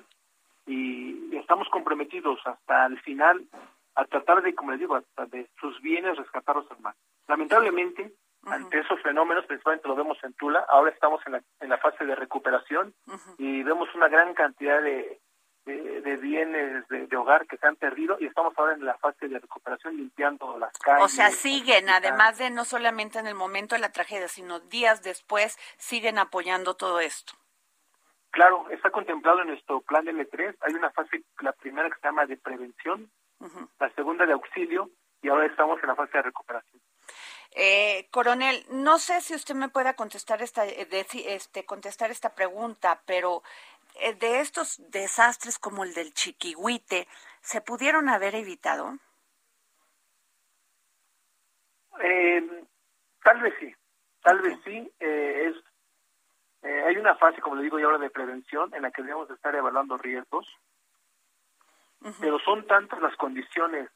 y, 0.67 1.35
estamos 1.35 1.67
comprometidos 1.69 2.39
hasta 2.45 2.85
el 2.85 2.99
final 3.01 3.43
a 3.95 4.05
tratar 4.05 4.41
de, 4.41 4.55
como 4.55 4.71
les 4.71 4.79
digo, 4.79 4.95
hasta 4.95 5.25
de 5.25 5.49
sus 5.59 5.81
bienes 5.81 6.17
rescatarlos 6.17 6.69
al 6.71 6.79
mar. 6.79 6.95
Lamentablemente, 7.27 8.13
ante 8.45 8.79
esos 8.79 9.01
fenómenos, 9.01 9.45
principalmente 9.45 9.87
lo 9.87 9.95
vemos 9.95 10.17
en 10.23 10.33
Tula, 10.33 10.65
ahora 10.69 10.91
estamos 10.91 11.21
en 11.25 11.33
la, 11.33 11.43
en 11.59 11.69
la 11.69 11.77
fase 11.79 12.05
de 12.05 12.15
recuperación 12.15 12.93
y 13.37 13.61
vemos 13.63 13.93
una 13.93 14.07
gran 14.07 14.33
cantidad 14.33 14.81
de, 14.81 15.19
de, 15.65 16.17
bienes 16.17 16.87
de, 16.89 17.17
hogar 17.17 17.47
que 17.47 17.57
se 17.57 17.67
han 17.67 17.75
perdido 17.75 18.17
y 18.19 18.25
estamos 18.25 18.53
ahora 18.57 18.73
en 18.73 18.85
la 18.85 18.97
fase 18.97 19.27
de 19.27 19.39
recuperación 19.39 19.95
limpiando 19.97 20.57
las 20.57 20.77
calles. 20.77 21.05
O 21.05 21.07
sea, 21.07 21.31
siguen, 21.31 21.89
además 21.89 22.37
de 22.37 22.49
no 22.49 22.65
solamente 22.65 23.19
en 23.19 23.27
el 23.27 23.35
momento 23.35 23.75
de 23.75 23.81
la 23.81 23.91
tragedia, 23.91 24.27
sino 24.27 24.59
días 24.59 25.03
después, 25.03 25.57
siguen 25.77 26.17
apoyando 26.19 26.75
todo 26.75 26.99
esto. 26.99 27.33
Claro, 28.31 28.65
está 28.71 28.89
contemplado 28.89 29.41
en 29.41 29.49
nuestro 29.49 29.81
plan 29.81 30.05
L3. 30.05 30.55
Hay 30.61 30.73
una 30.73 30.89
fase, 30.89 31.23
la 31.39 31.53
primera 31.53 31.89
que 31.89 31.99
se 31.99 32.07
llama 32.07 32.25
de 32.25 32.37
prevención, 32.37 33.11
la 33.79 33.89
segunda 33.91 34.25
de 34.25 34.33
auxilio 34.33 34.89
y 35.21 35.29
ahora 35.29 35.45
estamos 35.45 35.81
en 35.81 35.89
la 35.89 35.95
fase 35.95 36.17
de 36.17 36.23
recuperación. 36.23 36.81
Eh, 37.55 38.07
coronel, 38.09 38.65
no 38.71 38.97
sé 38.97 39.21
si 39.21 39.35
usted 39.35 39.53
me 39.53 39.69
pueda 39.69 39.93
contestar 39.93 40.41
esta, 40.41 40.65
eh, 40.65 40.87
este, 41.27 41.65
contestar 41.65 42.09
esta 42.09 42.33
pregunta, 42.33 43.03
pero 43.05 43.43
de 44.19 44.39
estos 44.39 44.81
desastres 44.91 45.59
como 45.59 45.83
el 45.83 45.93
del 45.93 46.13
Chiquihuite, 46.13 47.07
¿se 47.41 47.61
pudieron 47.61 48.09
haber 48.09 48.35
evitado? 48.35 48.97
Eh, 52.01 52.65
tal 53.23 53.41
vez 53.41 53.53
sí, 53.59 53.73
tal 54.21 54.41
vez 54.41 54.59
sí. 54.63 54.91
Eh, 54.99 55.47
es 55.47 55.63
hay 56.63 56.95
una 56.95 57.15
fase, 57.15 57.41
como 57.41 57.57
le 57.57 57.63
digo 57.63 57.77
yo 57.77 57.87
ahora, 57.87 57.97
de 57.97 58.09
prevención 58.09 58.73
en 58.73 58.83
la 58.83 58.91
que 58.91 59.01
debemos 59.01 59.29
estar 59.29 59.53
evaluando 59.53 59.97
riesgos, 59.97 60.47
pero 62.21 62.39
son 62.39 62.65
tantas 62.67 63.01
las 63.01 63.15
condiciones 63.17 63.89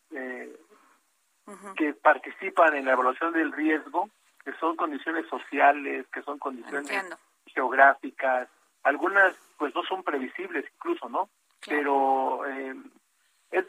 que 1.78 1.94
participan 1.94 2.76
en 2.76 2.86
la 2.86 2.92
evaluación 2.92 3.32
del 3.32 3.54
riesgo, 3.54 4.10
que 4.44 4.54
son 4.60 4.76
condiciones 4.76 5.28
sociales, 5.30 6.06
que 6.12 6.22
son 6.24 6.40
condiciones 6.40 7.18
geográficas, 7.46 8.50
algunas 8.84 9.36
pues 9.58 9.74
no 9.76 9.84
son 9.84 10.04
previsibles 10.04 10.66
incluso, 10.76 11.10
¿no? 11.10 11.30
Pero 11.66 12.46
eh, 12.46 12.76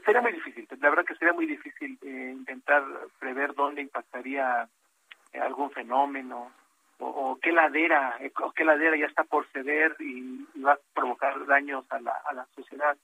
sería 0.04 0.20
muy 0.20 0.32
difícil, 0.32 0.66
la 0.80 0.90
verdad 0.90 1.04
que 1.04 1.14
sería 1.14 1.32
muy 1.32 1.46
difícil 1.46 1.98
eh, 2.02 2.32
intentar 2.34 2.84
prever 3.18 3.54
dónde 3.54 3.82
impactaría 3.82 4.68
eh, 5.32 5.38
algún 5.38 5.70
fenómeno 5.70 6.52
o, 7.00 7.38
qué 7.40 7.52
ladera 7.52 8.16
eh, 8.20 8.32
o 8.42 8.50
qué 8.52 8.64
ladera 8.64 8.96
ya 8.96 9.06
está 9.06 9.24
por 9.24 9.46
ceder 9.48 9.94
y, 10.00 10.46
va 10.60 10.72
a 10.72 10.78
provocar 10.92 11.46
daños 11.46 11.84
a 11.90 12.00
la, 12.00 12.12
a 12.24 12.34
la 12.34 12.46
sociedad. 12.56 12.96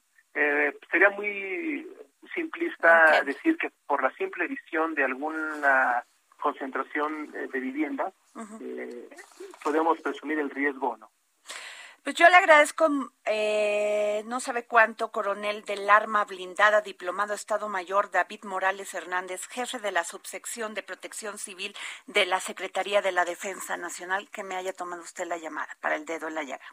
sería 0.91 1.11
muy 1.11 1.87
simplista 2.35 3.23
decir 3.23 3.57
que 3.57 3.71
por 3.87 4.03
la 4.03 4.11
simple 4.15 4.49
visión 4.49 4.95
de 4.95 5.05
alguna 5.05 6.03
concentración 6.41 7.31
de 7.31 7.61
viviendas 7.61 8.13
podemos 9.63 10.01
presumir 10.01 10.41
el 10.41 10.51
riesgo 10.51 10.91
o 10.91 10.97
no. 10.97 11.11
Pues 12.05 12.17
yo 12.17 12.29
le 12.29 12.37
agradezco, 12.37 12.87
eh, 13.25 14.25
no 14.27 14.39
sabe 14.39 14.67
cuánto, 14.67 15.11
coronel 15.11 15.65
del 15.65 15.89
arma 15.89 16.27
blindada, 16.27 16.83
diplomado 16.83 17.33
Estado 17.33 17.71
Mayor 17.71 18.11
David 18.11 18.45
Morales 18.45 18.93
Hernández, 18.93 19.47
jefe 19.49 19.79
de 19.79 19.91
la 19.91 20.05
subsección 20.05 20.75
de 20.75 20.83
protección 20.83 21.39
civil 21.39 21.75
de 22.07 22.27
la 22.27 22.41
Secretaría 22.41 23.01
de 23.01 23.11
la 23.11 23.25
Defensa 23.25 23.79
Nacional, 23.79 24.29
que 24.29 24.45
me 24.45 24.55
haya 24.55 24.75
tomado 24.75 25.01
usted 25.01 25.25
la 25.25 25.39
llamada 25.39 25.75
para 25.81 25.97
el 25.97 26.05
dedo 26.05 26.29
en 26.29 26.35
la 26.35 26.43
llaga. 26.43 26.67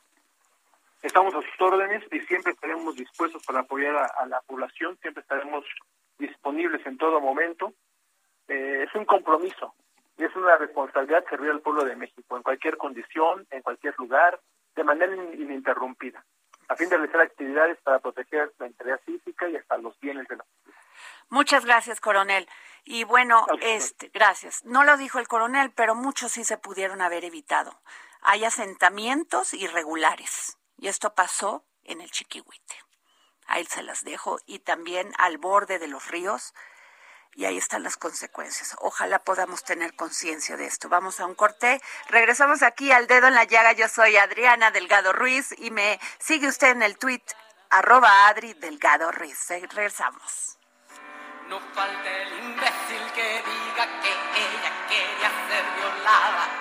Estamos 1.02 1.34
a 1.34 1.41
sus 1.41 1.62
órdenes 1.62 2.04
y 2.12 2.20
siempre 2.24 2.52
estaremos 2.52 2.98
dispuestos 2.98 3.41
para 3.46 3.62
apoyar 3.62 3.96
a, 3.96 4.26
la 4.26 4.41
población, 4.41 4.98
siempre 5.02 5.22
estaremos 5.22 5.63
disponibles 6.20 6.86
en 6.86 6.98
todo 6.98 7.22
momento. 7.22 7.72
Eh, 8.50 8.84
es 8.86 8.94
un 8.96 9.06
compromiso 9.06 9.74
y 10.17 10.26
es 10.26 10.36
una 10.36 10.58
responsabilidad 10.58 11.24
servir 11.30 11.52
al 11.52 11.62
pueblo 11.62 11.86
de 11.86 11.96
México 11.96 12.36
en 12.36 12.44
cualquier 12.44 12.76
condición, 12.76 13.48
en 13.50 13.62
cualquier 13.62 13.98
lugar, 13.98 14.38
de 14.75 14.84
manera 14.84 15.13
ininterrumpida, 15.15 16.23
a 16.67 16.75
fin 16.75 16.89
de 16.89 16.97
realizar 16.97 17.21
actividades 17.21 17.77
para 17.81 17.99
proteger 17.99 18.51
la 18.60 18.67
integridad 18.67 19.01
física 19.01 19.49
y 19.49 19.55
hasta 19.55 19.77
los 19.77 19.99
bienes 19.99 20.27
de 20.27 20.38
la 20.38 20.45
Muchas 21.29 21.65
gracias, 21.65 22.01
coronel. 22.01 22.47
Y 22.84 23.05
bueno, 23.05 23.45
este, 23.62 24.10
gracias. 24.13 24.65
No 24.65 24.84
lo 24.84 24.97
dijo 24.97 25.17
el 25.17 25.29
coronel, 25.29 25.71
pero 25.71 25.95
muchos 25.95 26.34
sí 26.34 26.43
se 26.43 26.57
pudieron 26.57 27.01
haber 27.01 27.23
evitado. 27.23 27.79
Hay 28.21 28.43
asentamientos 28.43 29.53
irregulares 29.53 30.57
y 30.77 30.89
esto 30.89 31.15
pasó 31.15 31.63
en 31.84 32.01
el 32.01 32.12
Chiquihuite. 32.12 32.75
Ahí 33.47 33.65
se 33.65 33.81
las 33.81 34.03
dejo 34.03 34.39
y 34.45 34.60
también 34.60 35.13
al 35.17 35.38
borde 35.38 35.79
de 35.79 35.88
los 35.88 36.07
ríos 36.10 36.53
y 37.36 37.46
ahí 37.46 37.58
están 37.58 37.84
las 37.84 37.98
consecuencias. 37.98 38.76
Ojalá 38.80 39.20
podamos 39.20 39.63
tener 39.63 39.96
conciencia 39.96 40.58
de 40.58 40.65
esto. 40.65 40.89
Vamos 40.89 41.20
a 41.20 41.26
un 41.26 41.36
corte. 41.36 41.82
Regresamos 42.10 42.62
aquí 42.62 42.91
al 42.91 43.08
dedo 43.08 43.28
en 43.28 43.36
la 43.36 43.46
llaga. 43.46 43.72
Yo 43.74 43.88
soy 43.88 44.17
Adriana 44.17 44.72
Delgado 44.72 45.13
Ruiz 45.13 45.54
y 45.58 45.72
me 45.72 46.00
sigue 46.20 46.48
usted 46.48 46.70
en 46.70 46.84
el 46.84 46.98
tweet 46.98 47.24
arroba 47.70 48.28
Adri 48.28 48.54
Delgado 48.54 49.12
Ruiz. 49.12 49.48
Regresamos. 49.50 50.58
No 51.48 51.60
falte 51.74 52.24
el 52.24 52.39
imbécil 52.46 53.12
que 53.13 53.44
diga 53.44 54.02
que 54.02 54.10
ella 54.10 54.88
quería 54.88 55.32
ser 55.50 55.65
violada. 55.76 56.61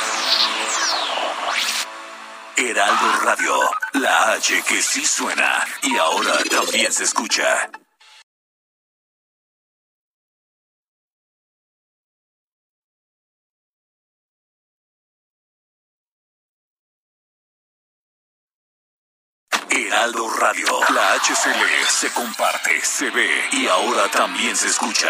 Heraldo 2.55 3.19
Radio, 3.23 3.55
la 3.93 4.33
H 4.33 4.63
que 4.67 4.81
sí 4.81 5.05
suena 5.05 5.65
y 5.83 5.97
ahora 5.97 6.33
también 6.49 6.91
se 6.91 7.03
escucha. 7.03 7.69
Heraldo 19.69 20.29
Radio. 20.29 20.65
La 20.93 21.13
HCL 21.15 21.85
se 21.87 22.11
comparte, 22.11 22.81
se 22.81 23.09
ve 23.09 23.29
y 23.51 23.67
ahora 23.67 24.09
también 24.09 24.55
se 24.55 24.67
escucha. 24.67 25.09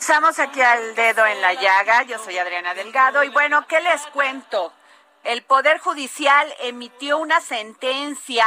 Estamos 0.00 0.38
aquí 0.38 0.60
al 0.60 0.94
dedo 0.94 1.24
en 1.26 1.40
la 1.40 1.54
llaga. 1.54 2.02
Yo 2.02 2.18
soy 2.18 2.36
Adriana 2.38 2.74
Delgado. 2.74 3.24
Y 3.24 3.30
bueno, 3.30 3.66
¿qué 3.66 3.80
les 3.80 4.02
cuento? 4.08 4.72
El 5.22 5.42
Poder 5.42 5.78
Judicial 5.78 6.52
emitió 6.60 7.18
una 7.18 7.40
sentencia 7.40 8.46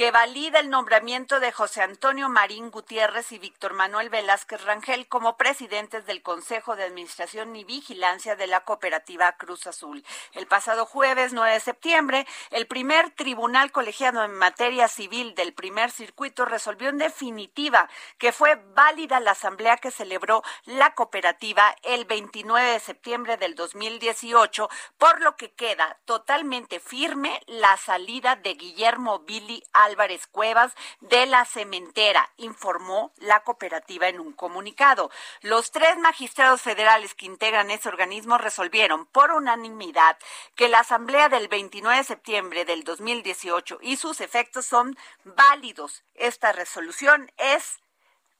que 0.00 0.12
valida 0.12 0.60
el 0.60 0.70
nombramiento 0.70 1.40
de 1.40 1.52
José 1.52 1.82
Antonio 1.82 2.30
Marín 2.30 2.70
Gutiérrez 2.70 3.32
y 3.32 3.38
Víctor 3.38 3.74
Manuel 3.74 4.08
Velázquez 4.08 4.64
Rangel 4.64 5.06
como 5.08 5.36
presidentes 5.36 6.06
del 6.06 6.22
Consejo 6.22 6.74
de 6.74 6.84
Administración 6.84 7.54
y 7.54 7.64
Vigilancia 7.64 8.34
de 8.34 8.46
la 8.46 8.60
Cooperativa 8.60 9.30
Cruz 9.32 9.66
Azul. 9.66 10.02
El 10.32 10.46
pasado 10.46 10.86
jueves 10.86 11.34
9 11.34 11.52
de 11.52 11.60
septiembre, 11.60 12.26
el 12.50 12.66
primer 12.66 13.10
tribunal 13.10 13.72
colegiado 13.72 14.24
en 14.24 14.32
materia 14.32 14.88
civil 14.88 15.34
del 15.34 15.52
primer 15.52 15.90
circuito 15.90 16.46
resolvió 16.46 16.88
en 16.88 16.96
definitiva 16.96 17.86
que 18.16 18.32
fue 18.32 18.54
válida 18.74 19.20
la 19.20 19.32
asamblea 19.32 19.76
que 19.76 19.90
celebró 19.90 20.42
la 20.64 20.94
cooperativa 20.94 21.76
el 21.82 22.06
29 22.06 22.72
de 22.72 22.80
septiembre 22.80 23.36
del 23.36 23.54
2018, 23.54 24.66
por 24.96 25.20
lo 25.20 25.36
que 25.36 25.52
queda 25.52 25.98
totalmente 26.06 26.80
firme 26.80 27.42
la 27.46 27.76
salida 27.76 28.36
de 28.36 28.54
Guillermo 28.54 29.18
Billy 29.18 29.62
Álvarez 29.90 30.26
Cuevas 30.28 30.72
de 31.00 31.26
la 31.26 31.44
cementera, 31.44 32.30
informó 32.36 33.12
la 33.16 33.40
cooperativa 33.40 34.08
en 34.08 34.20
un 34.20 34.32
comunicado. 34.32 35.10
Los 35.42 35.72
tres 35.72 35.98
magistrados 35.98 36.62
federales 36.62 37.14
que 37.14 37.26
integran 37.26 37.70
ese 37.70 37.88
organismo 37.88 38.38
resolvieron 38.38 39.06
por 39.06 39.32
unanimidad 39.32 40.16
que 40.54 40.68
la 40.68 40.80
asamblea 40.80 41.28
del 41.28 41.48
29 41.48 41.98
de 41.98 42.04
septiembre 42.04 42.64
del 42.64 42.84
2018 42.84 43.78
y 43.82 43.96
sus 43.96 44.20
efectos 44.20 44.64
son 44.64 44.96
válidos. 45.24 46.04
Esta 46.14 46.52
resolución 46.52 47.32
es 47.36 47.80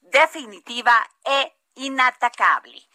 definitiva 0.02 1.08
e 1.24 1.52
inatacable 1.74 2.89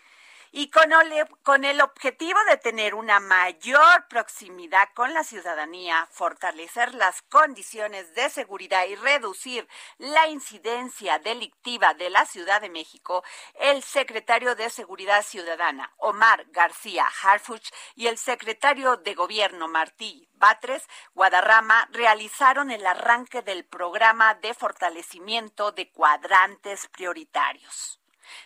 y 0.57 0.69
con 0.69 0.93
el, 0.93 1.27
con 1.43 1.65
el 1.65 1.81
objetivo 1.81 2.39
de 2.49 2.55
tener 2.55 2.95
una 2.95 3.19
mayor 3.19 4.07
proximidad 4.07 4.87
con 4.93 5.13
la 5.13 5.25
ciudadanía, 5.25 6.07
fortalecer 6.11 6.93
las 6.95 7.21
condiciones 7.23 8.15
de 8.15 8.29
seguridad 8.29 8.85
y 8.85 8.95
reducir 8.95 9.67
la 9.97 10.29
incidencia 10.29 11.19
delictiva 11.19 11.93
de 11.93 12.09
la 12.09 12.25
Ciudad 12.25 12.61
de 12.61 12.69
México, 12.69 13.21
el 13.59 13.83
secretario 13.83 14.55
de 14.55 14.69
Seguridad 14.69 15.25
Ciudadana, 15.25 15.93
Omar 15.97 16.45
García 16.51 17.05
Harfuch, 17.21 17.69
y 17.95 18.07
el 18.07 18.17
secretario 18.17 18.95
de 18.95 19.13
Gobierno, 19.13 19.67
Martí 19.67 20.29
Batres 20.35 20.87
Guadarrama, 21.13 21.89
realizaron 21.91 22.71
el 22.71 22.87
arranque 22.87 23.41
del 23.41 23.65
programa 23.65 24.35
de 24.35 24.53
fortalecimiento 24.53 25.73
de 25.73 25.91
cuadrantes 25.91 26.87
prioritarios. 26.87 27.99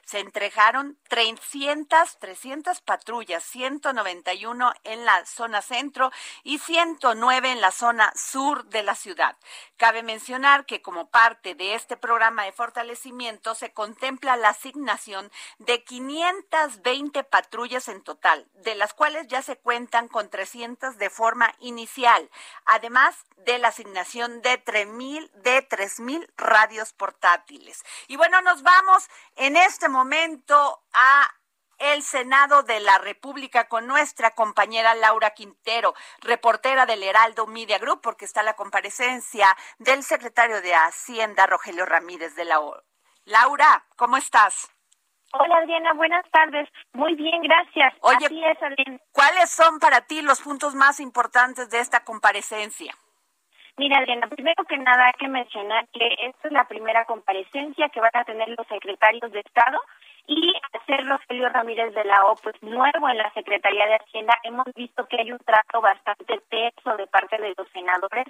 Se 0.06 0.20
entregaron 0.20 0.98
300, 1.08 2.20
300 2.20 2.82
patrullas, 2.82 3.44
191 3.44 4.74
en 4.84 5.06
la 5.06 5.26
zona 5.26 5.62
centro 5.62 6.12
y 6.44 6.60
109 6.60 7.52
en 7.52 7.62
la 7.62 7.72
zona 7.72 8.12
sur 8.16 8.66
de 8.66 8.84
la 8.84 8.96
ciudad. 8.96 9.38
Cabe 9.78 10.04
mencionar 10.04 10.66
que 10.66 10.82
como 10.82 11.10
parte 11.10 11.56
de 11.56 11.76
este 11.76 11.98
programa 11.98 12.44
de 12.44 12.52
fortalecimiento 12.52 13.56
se 13.56 13.72
contempla 13.72 14.36
la 14.38 14.50
asignación 14.50 15.32
de 15.58 15.84
520 15.84 17.24
patrullas 17.24 17.88
en 17.88 18.04
total, 18.04 18.48
de 18.56 18.76
las 18.76 18.94
cuales 18.94 19.28
ya 19.28 19.42
se 19.42 19.58
cuentan 19.58 20.08
con 20.08 20.30
300 20.30 20.98
de 20.98 21.10
forma 21.10 21.54
inicial, 21.60 22.30
además 22.66 23.16
de 23.38 23.58
la 23.58 23.70
asignación 23.70 24.42
de 24.42 24.64
3.000 24.64 25.32
de 25.32 25.62
3000 25.62 26.32
radios 26.36 26.94
portátiles. 26.94 27.84
Y 28.08 28.18
bueno, 28.18 28.42
nos 28.42 28.64
vamos 28.64 29.08
en 29.36 29.56
este 29.56 29.69
momento 29.90 30.82
a 30.94 31.30
el 31.78 32.02
Senado 32.02 32.64
de 32.64 32.80
la 32.80 32.98
República 32.98 33.68
con 33.68 33.88
nuestra 33.88 34.32
compañera 34.32 34.96
Laura 34.96 35.32
Quintero, 35.32 35.94
reportera 36.22 36.86
del 36.86 37.04
Heraldo 37.04 37.48
Media 37.48 37.78
Group, 37.78 38.02
porque 38.02 38.26
está 38.26 38.44
la 38.44 38.56
comparecencia 38.56 39.56
del 39.78 40.04
secretario 40.04 40.62
de 40.62 40.74
Hacienda, 40.74 41.48
Rogelio 41.48 41.86
Ramírez 41.86 42.36
de 42.36 42.46
la 42.46 42.60
O. 42.60 42.82
Laura, 43.26 43.86
¿cómo 43.96 44.18
estás? 44.18 44.70
Hola 45.34 45.58
Adriana, 45.58 45.94
buenas 45.94 46.26
tardes. 46.32 46.68
Muy 46.94 47.16
bien, 47.16 47.42
gracias. 47.44 47.94
Oye, 48.02 48.28
¿cuáles 49.12 49.52
son 49.52 49.80
para 49.80 50.02
ti 50.02 50.22
los 50.22 50.42
puntos 50.42 50.74
más 50.74 51.00
importantes 51.00 51.70
de 51.70 51.80
esta 51.80 52.04
comparecencia? 52.04 52.96
Mira, 53.80 54.00
Adriana, 54.00 54.28
primero 54.28 54.66
que 54.66 54.78
nada 54.78 55.06
hay 55.06 55.14
que 55.14 55.30
mencionar 55.30 55.88
que 55.94 56.06
esta 56.28 56.50
es 56.50 56.52
la 56.52 56.68
primera 56.68 57.06
comparecencia 57.06 57.88
que 57.88 58.02
van 58.02 58.12
a 58.14 58.26
tener 58.26 58.50
los 58.50 58.68
secretarios 58.68 59.32
de 59.32 59.40
Estado 59.40 59.80
y 60.28 60.52
ser 60.86 61.08
Rogelio 61.08 61.48
Ramírez 61.48 61.96
de 61.96 62.04
la 62.04 62.26
O, 62.26 62.36
pues 62.36 62.62
nuevo 62.62 63.08
en 63.08 63.18
la 63.18 63.32
Secretaría 63.32 63.86
de 63.86 63.96
Hacienda, 63.96 64.38
hemos 64.44 64.66
visto 64.76 65.08
que 65.08 65.22
hay 65.22 65.32
un 65.32 65.40
trato 65.40 65.80
bastante 65.80 66.42
tenso 66.50 66.98
de 66.98 67.08
parte 67.08 67.38
de 67.38 67.54
los 67.58 67.70
senadores, 67.72 68.28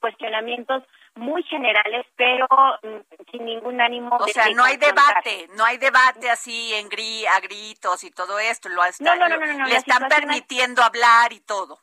cuestionamientos 0.00 0.82
muy 1.14 1.44
generales, 1.44 2.04
pero 2.16 2.48
mm, 2.82 3.30
sin 3.30 3.44
ningún 3.44 3.80
ánimo 3.80 4.16
o 4.16 4.26
sea, 4.26 4.50
no 4.50 4.64
hay 4.64 4.78
debate, 4.78 5.46
no 5.56 5.64
hay 5.64 5.78
debate 5.78 6.28
así 6.28 6.74
en 6.74 6.88
gri, 6.88 7.24
a 7.24 7.38
gritos 7.38 8.02
y 8.02 8.10
todo 8.10 8.40
esto, 8.40 8.68
lo, 8.68 8.84
está, 8.84 9.14
no, 9.14 9.28
no, 9.28 9.38
no, 9.38 9.64
le 9.64 9.76
están 9.76 10.08
permitiendo 10.08 10.82
hablar 10.82 11.32
y 11.32 11.38
todo. 11.38 11.78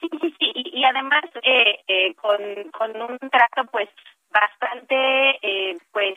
Sí, 0.00 0.08
sí, 0.20 0.34
sí, 0.38 0.52
y, 0.54 0.84
además 0.84 1.24
eh, 1.42 1.80
eh, 1.86 2.14
con, 2.14 2.38
con 2.70 3.02
un 3.02 3.18
trato 3.18 3.64
pues 3.70 3.88
bastante 4.30 4.96
eh, 5.42 5.76
pues 5.92 6.16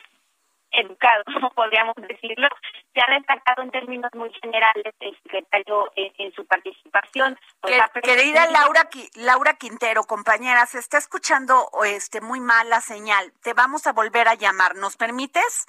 educado, 0.70 1.22
podríamos 1.54 1.94
decirlo, 1.96 2.48
se 2.92 3.00
ha 3.00 3.14
destacado 3.14 3.62
en 3.62 3.70
términos 3.70 4.10
muy 4.14 4.32
generales 4.42 4.94
el 5.00 5.16
secretario 5.22 5.90
en, 5.96 6.32
su 6.32 6.44
participación. 6.46 7.38
Pues, 7.60 7.80
querida 8.02 8.46
Laura, 8.50 8.88
Laura 9.14 9.54
Quintero, 9.54 10.04
compañera, 10.04 10.66
se 10.66 10.78
está 10.78 10.98
escuchando 10.98 11.68
este 11.84 12.20
muy 12.20 12.40
mal 12.40 12.68
la 12.70 12.80
señal. 12.80 13.32
Te 13.42 13.54
vamos 13.54 13.86
a 13.86 13.92
volver 13.92 14.28
a 14.28 14.34
llamar. 14.34 14.74
¿Nos 14.76 14.96
permites? 14.96 15.66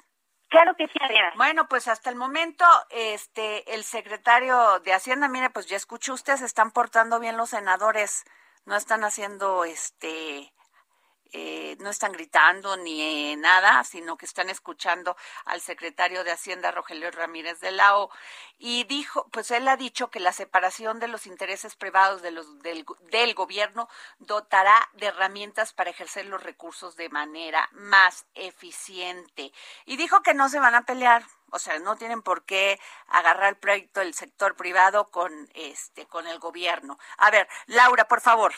Claro 0.48 0.74
que 0.76 0.86
sí, 0.86 0.94
Adriana. 1.00 1.32
Bueno, 1.36 1.68
pues 1.68 1.88
hasta 1.88 2.08
el 2.10 2.16
momento, 2.16 2.64
este, 2.90 3.74
el 3.74 3.84
secretario 3.84 4.80
de 4.80 4.92
Hacienda, 4.92 5.28
mire, 5.28 5.50
pues 5.50 5.66
ya 5.66 5.76
escuchó 5.76 6.14
usted, 6.14 6.36
se 6.36 6.46
están 6.46 6.70
portando 6.70 7.18
bien 7.18 7.36
los 7.36 7.50
senadores, 7.50 8.24
no 8.64 8.76
están 8.76 9.02
haciendo, 9.04 9.64
este, 9.64 10.52
eh, 11.32 11.76
no 11.80 11.90
están 11.90 12.12
gritando 12.12 12.76
ni 12.76 13.36
nada, 13.36 13.82
sino 13.84 14.16
que 14.16 14.26
están 14.26 14.50
escuchando 14.50 15.16
al 15.44 15.60
secretario 15.60 16.24
de 16.24 16.32
Hacienda, 16.32 16.70
Rogelio 16.70 17.10
Ramírez 17.10 17.60
de 17.60 17.70
Lao, 17.70 18.10
y 18.58 18.84
dijo, 18.84 19.28
pues 19.30 19.50
él 19.50 19.68
ha 19.68 19.76
dicho 19.76 20.10
que 20.10 20.20
la 20.20 20.32
separación 20.32 20.98
de 21.00 21.08
los 21.08 21.26
intereses 21.26 21.76
privados 21.76 22.22
de 22.22 22.30
los, 22.30 22.60
del, 22.62 22.84
del 23.10 23.34
gobierno 23.34 23.88
dotará 24.18 24.88
de 24.94 25.06
herramientas 25.06 25.72
para 25.72 25.90
ejercer 25.90 26.26
los 26.26 26.42
recursos 26.42 26.96
de 26.96 27.08
manera 27.08 27.68
más 27.72 28.26
eficiente. 28.34 29.52
Y 29.84 29.96
dijo 29.96 30.22
que 30.22 30.34
no 30.34 30.48
se 30.48 30.58
van 30.58 30.74
a 30.74 30.86
pelear, 30.86 31.24
o 31.50 31.58
sea, 31.58 31.78
no 31.78 31.96
tienen 31.96 32.22
por 32.22 32.44
qué 32.44 32.80
agarrar 33.08 33.50
el 33.50 33.56
proyecto 33.56 34.00
del 34.00 34.14
sector 34.14 34.56
privado 34.56 35.10
con 35.10 35.48
este 35.54 36.06
con 36.06 36.26
el 36.26 36.38
gobierno. 36.38 36.98
A 37.18 37.30
ver, 37.30 37.48
Laura, 37.66 38.08
por 38.08 38.20
favor. 38.20 38.54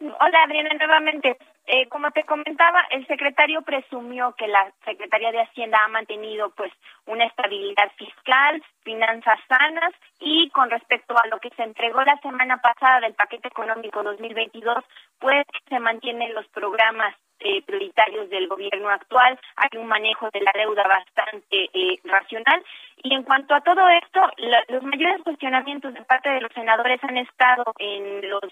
Hola 0.00 0.42
Adriana, 0.44 0.70
nuevamente. 0.74 1.36
Eh, 1.70 1.86
como 1.88 2.10
te 2.12 2.24
comentaba, 2.24 2.80
el 2.90 3.06
secretario 3.06 3.60
presumió 3.60 4.32
que 4.38 4.48
la 4.48 4.72
Secretaría 4.86 5.32
de 5.32 5.42
Hacienda 5.42 5.78
ha 5.84 5.88
mantenido 5.88 6.50
pues 6.56 6.72
una 7.04 7.24
estabilidad 7.24 7.92
fiscal, 7.96 8.62
finanzas 8.84 9.38
sanas 9.46 9.92
y 10.18 10.48
con 10.50 10.70
respecto 10.70 11.14
a 11.14 11.26
lo 11.26 11.38
que 11.40 11.50
se 11.50 11.62
entregó 11.62 12.02
la 12.04 12.16
semana 12.22 12.56
pasada 12.62 13.00
del 13.00 13.12
paquete 13.12 13.48
económico 13.48 14.02
2022, 14.02 14.82
pues 15.18 15.44
se 15.68 15.78
mantienen 15.78 16.34
los 16.34 16.46
programas 16.48 17.14
eh, 17.40 17.62
prioritarios 17.62 18.28
del 18.30 18.48
gobierno 18.48 18.88
actual, 18.88 19.38
hay 19.56 19.78
un 19.78 19.86
manejo 19.86 20.28
de 20.32 20.40
la 20.40 20.52
deuda 20.54 20.82
bastante 20.88 21.70
eh, 21.72 22.00
racional 22.02 22.64
y 23.02 23.14
en 23.14 23.22
cuanto 23.22 23.54
a 23.54 23.60
todo 23.60 23.88
esto, 23.90 24.20
los 24.68 24.82
mayores 24.82 25.22
cuestionamientos 25.22 25.94
de 25.94 26.02
parte 26.02 26.30
de 26.30 26.40
los 26.40 26.52
senadores 26.52 26.98
han 27.04 27.16
estado 27.16 27.64
en 27.78 28.28
los 28.28 28.42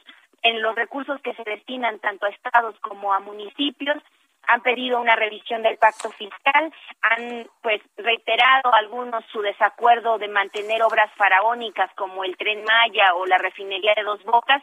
en 0.47 0.63
los 0.63 0.77
recursos 0.77 1.21
que 1.23 1.35
se 1.35 1.43
destinan 1.43 1.99
tanto 1.99 2.27
a 2.27 2.31
estados 2.31 2.79
como 2.81 3.13
a 3.13 3.19
municipios 3.19 4.01
han 4.47 4.61
pedido 4.61 5.01
una 5.01 5.17
revisión 5.17 5.63
del 5.63 5.77
pacto 5.77 6.09
fiscal, 6.11 6.73
han 7.03 7.49
pues 7.63 7.83
reiterado 7.97 8.73
algunos 8.75 9.25
su 9.33 9.43
desacuerdo 9.43 10.19
de 10.19 10.29
mantener 10.29 10.85
obras 10.85 11.11
faraónicas 11.17 11.91
como 11.97 12.23
el 12.23 12.37
tren 12.37 12.63
Maya 12.63 13.15
o 13.17 13.27
la 13.27 13.39
refinería 13.39 13.93
de 13.97 14.05
Dos 14.05 14.23
Bocas 14.23 14.63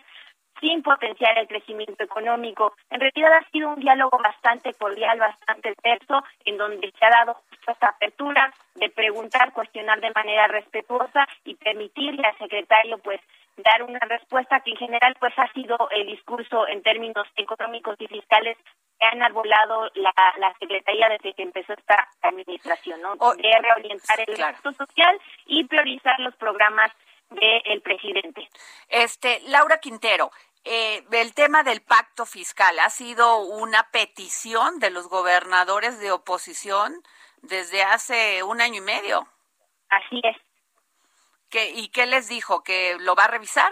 sin 0.61 0.81
potenciar 0.81 1.37
el 1.37 1.47
crecimiento 1.47 2.01
económico. 2.01 2.73
En 2.89 3.01
realidad 3.01 3.33
ha 3.33 3.51
sido 3.51 3.69
un 3.69 3.81
diálogo 3.81 4.17
bastante 4.23 4.73
cordial, 4.73 5.19
bastante 5.19 5.75
terso, 5.81 6.23
en 6.45 6.57
donde 6.57 6.93
se 6.97 7.05
ha 7.05 7.09
dado 7.09 7.41
esta 7.67 7.89
apertura 7.89 8.53
de 8.75 8.89
preguntar, 8.89 9.51
cuestionar 9.51 9.99
de 9.99 10.11
manera 10.11 10.47
respetuosa 10.47 11.27
y 11.43 11.55
permitirle 11.55 12.25
al 12.25 12.37
secretario 12.37 12.97
pues 12.99 13.19
dar 13.57 13.83
una 13.83 13.99
respuesta 13.99 14.59
que 14.61 14.71
en 14.71 14.77
general 14.77 15.15
pues 15.19 15.33
ha 15.37 15.51
sido 15.53 15.77
el 15.91 16.07
discurso 16.07 16.67
en 16.67 16.81
términos 16.81 17.27
económicos 17.35 17.95
y 17.99 18.07
fiscales 18.07 18.57
que 18.99 19.05
han 19.05 19.21
arbolado 19.21 19.89
la, 19.95 20.13
la 20.37 20.53
Secretaría 20.59 21.09
desde 21.09 21.33
que 21.33 21.43
empezó 21.43 21.73
esta 21.73 22.07
administración, 22.21 23.01
¿no? 23.01 23.15
de 23.15 23.57
reorientar 23.61 24.19
el 24.25 24.35
gasto 24.35 24.71
social 24.73 25.19
y 25.45 25.63
priorizar 25.65 26.19
los 26.19 26.35
programas 26.35 26.91
del 27.29 27.81
presidente. 27.81 28.47
Este, 28.89 29.41
Laura 29.47 29.79
Quintero, 29.79 30.31
eh, 30.63 31.03
el 31.11 31.33
tema 31.33 31.63
del 31.63 31.81
pacto 31.81 32.25
fiscal 32.25 32.77
ha 32.79 32.89
sido 32.89 33.39
una 33.39 33.89
petición 33.91 34.79
de 34.79 34.91
los 34.91 35.09
gobernadores 35.09 35.99
de 35.99 36.11
oposición 36.11 36.93
desde 37.41 37.83
hace 37.83 38.43
un 38.43 38.61
año 38.61 38.77
y 38.77 38.85
medio. 38.85 39.27
Así 39.89 40.21
es. 40.23 40.37
¿Y 41.55 41.89
qué 41.89 42.05
les 42.05 42.29
dijo? 42.29 42.63
¿Que 42.63 42.97
lo 42.99 43.15
va 43.15 43.25
a 43.25 43.31
revisar? 43.31 43.71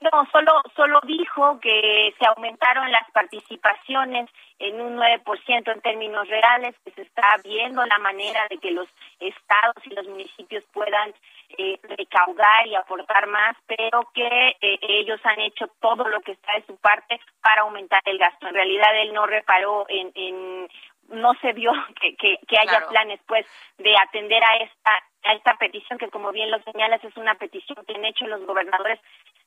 No, 0.00 0.26
solo, 0.32 0.62
solo 0.74 1.00
dijo 1.04 1.60
que 1.60 2.14
se 2.18 2.26
aumentaron 2.26 2.90
las 2.90 3.10
participaciones 3.10 4.30
en 4.58 4.80
un 4.80 4.96
9% 4.96 5.72
en 5.72 5.80
términos 5.82 6.26
reales, 6.28 6.74
que 6.84 6.92
se 6.92 7.02
está 7.02 7.36
viendo 7.42 7.84
la 7.84 7.98
manera 7.98 8.46
de 8.48 8.58
que 8.58 8.70
los 8.70 8.88
estados 9.20 9.76
y 9.84 9.90
los 9.90 10.06
municipios 10.06 10.64
puedan 10.72 11.12
eh, 11.58 11.78
recaudar 11.82 12.66
y 12.66 12.74
aportar 12.74 13.26
más, 13.26 13.56
pero 13.66 14.08
que 14.14 14.56
eh, 14.60 14.78
ellos 14.80 15.20
han 15.24 15.40
hecho 15.40 15.66
todo 15.80 16.08
lo 16.08 16.20
que 16.20 16.32
está 16.32 16.54
de 16.54 16.66
su 16.66 16.76
parte 16.76 17.20
para 17.42 17.62
aumentar 17.62 18.00
el 18.06 18.18
gasto. 18.18 18.46
En 18.46 18.54
realidad 18.54 18.96
él 18.96 19.12
no 19.12 19.26
reparó 19.26 19.84
en, 19.88 20.10
en 20.14 20.68
no 21.08 21.34
se 21.40 21.52
vio 21.52 21.72
que, 22.00 22.16
que, 22.16 22.58
haya 22.58 22.86
planes 22.88 23.20
pues 23.26 23.46
de 23.78 23.94
atender 23.96 24.42
a 24.42 24.56
esta 24.56 24.98
a 25.24 25.34
esta 25.34 25.56
petición 25.56 25.98
que 25.98 26.08
como 26.10 26.32
bien 26.32 26.50
lo 26.50 26.62
señalas 26.62 27.02
es 27.02 27.16
una 27.16 27.34
petición 27.34 27.84
que 27.86 27.94
han 27.94 28.04
hecho 28.04 28.26
los 28.26 28.44
gobernadores 28.46 29.00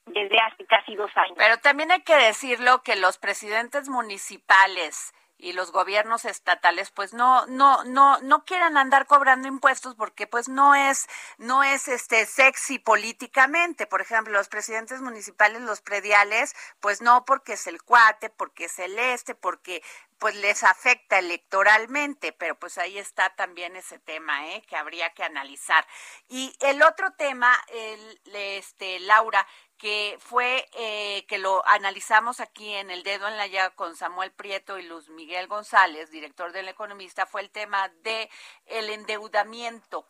desde 0.07 0.39
hace 0.39 0.65
casi 0.65 0.95
dos 0.95 1.11
años. 1.15 1.35
Pero 1.37 1.57
también 1.57 1.91
hay 1.91 2.01
que 2.01 2.15
decirlo 2.15 2.81
que 2.83 2.95
los 2.95 3.17
presidentes 3.17 3.89
municipales 3.89 5.13
y 5.37 5.53
los 5.53 5.71
gobiernos 5.71 6.25
estatales 6.25 6.91
pues 6.91 7.13
no 7.13 7.45
no 7.47 7.83
no 7.83 8.19
no 8.21 8.43
quieran 8.45 8.77
andar 8.77 9.05
cobrando 9.05 9.47
impuestos 9.47 9.95
porque 9.95 10.27
pues 10.27 10.49
no 10.49 10.75
es 10.75 11.07
no 11.37 11.63
es 11.63 11.87
este 11.87 12.25
sexy 12.25 12.79
políticamente 12.79 13.85
por 13.85 14.01
ejemplo 14.01 14.33
los 14.33 14.49
presidentes 14.49 15.01
municipales 15.01 15.61
los 15.61 15.81
prediales 15.81 16.55
pues 16.79 17.01
no 17.01 17.25
porque 17.25 17.53
es 17.53 17.67
el 17.67 17.83
cuate 17.83 18.29
porque 18.29 18.65
es 18.65 18.79
el 18.79 18.97
este 18.97 19.35
porque 19.35 19.83
pues 20.19 20.35
les 20.35 20.63
afecta 20.63 21.19
electoralmente, 21.19 22.31
pero 22.31 22.57
pues 22.57 22.77
ahí 22.77 22.97
está 22.97 23.35
también 23.35 23.75
ese 23.75 23.99
tema, 23.99 24.47
¿eh? 24.49 24.63
que 24.67 24.75
habría 24.75 25.13
que 25.13 25.23
analizar. 25.23 25.85
Y 26.27 26.55
el 26.61 26.81
otro 26.81 27.11
tema, 27.13 27.55
el, 27.69 28.19
este, 28.33 28.99
Laura, 29.01 29.45
que 29.77 30.15
fue 30.19 30.65
eh, 30.77 31.25
que 31.27 31.37
lo 31.37 31.65
analizamos 31.67 32.39
aquí 32.39 32.73
en 32.73 32.89
el 32.89 33.03
dedo 33.03 33.27
en 33.27 33.37
la 33.37 33.47
llaga 33.47 33.75
con 33.75 33.95
Samuel 33.95 34.31
Prieto 34.31 34.79
y 34.79 34.87
Luz 34.87 35.09
Miguel 35.09 35.47
González, 35.47 36.09
director 36.09 36.51
del 36.51 36.67
Economista, 36.67 37.25
fue 37.25 37.41
el 37.41 37.51
tema 37.51 37.89
de 38.03 38.29
el 38.65 38.89
endeudamiento. 38.89 40.07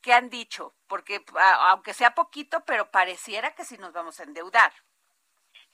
¿Qué 0.00 0.12
han 0.12 0.30
dicho? 0.30 0.74
Porque 0.86 1.22
aunque 1.68 1.92
sea 1.92 2.14
poquito, 2.14 2.64
pero 2.64 2.90
pareciera 2.90 3.54
que 3.54 3.64
sí 3.64 3.76
nos 3.78 3.92
vamos 3.92 4.18
a 4.20 4.24
endeudar. 4.24 4.72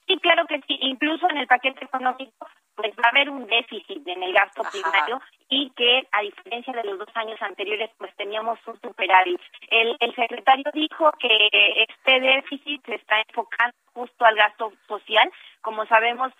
Sí, 0.05 0.17
claro 0.19 0.45
que 0.47 0.59
sí. 0.67 0.77
Incluso 0.81 1.29
en 1.29 1.37
el 1.37 1.47
paquete 1.47 1.85
económico, 1.85 2.47
pues 2.75 2.91
va 2.95 3.03
a 3.05 3.09
haber 3.09 3.29
un 3.29 3.45
déficit 3.45 4.05
en 4.07 4.23
el 4.23 4.33
gasto 4.33 4.63
primario 4.71 5.21
y 5.49 5.69
que, 5.71 6.07
a 6.11 6.21
diferencia 6.21 6.73
de 6.73 6.83
los 6.83 6.99
dos 6.99 7.09
años 7.15 7.41
anteriores, 7.41 7.89
pues 7.97 8.13
teníamos 8.15 8.59
un 8.67 8.79
superávit. 8.81 9.39
El, 9.69 9.95
el 9.99 10.15
secretario 10.15 10.65
dijo 10.73 11.11
que 11.19 11.85
este 11.87 12.19
déficit 12.19 12.85
se 12.85 12.95
está 12.95 13.21
enfocando 13.27 13.75
justo 13.93 14.25
al 14.25 14.35
gasto 14.35 14.73
social. 14.87 15.31
Como 15.61 15.85
sabemos, 15.85 16.33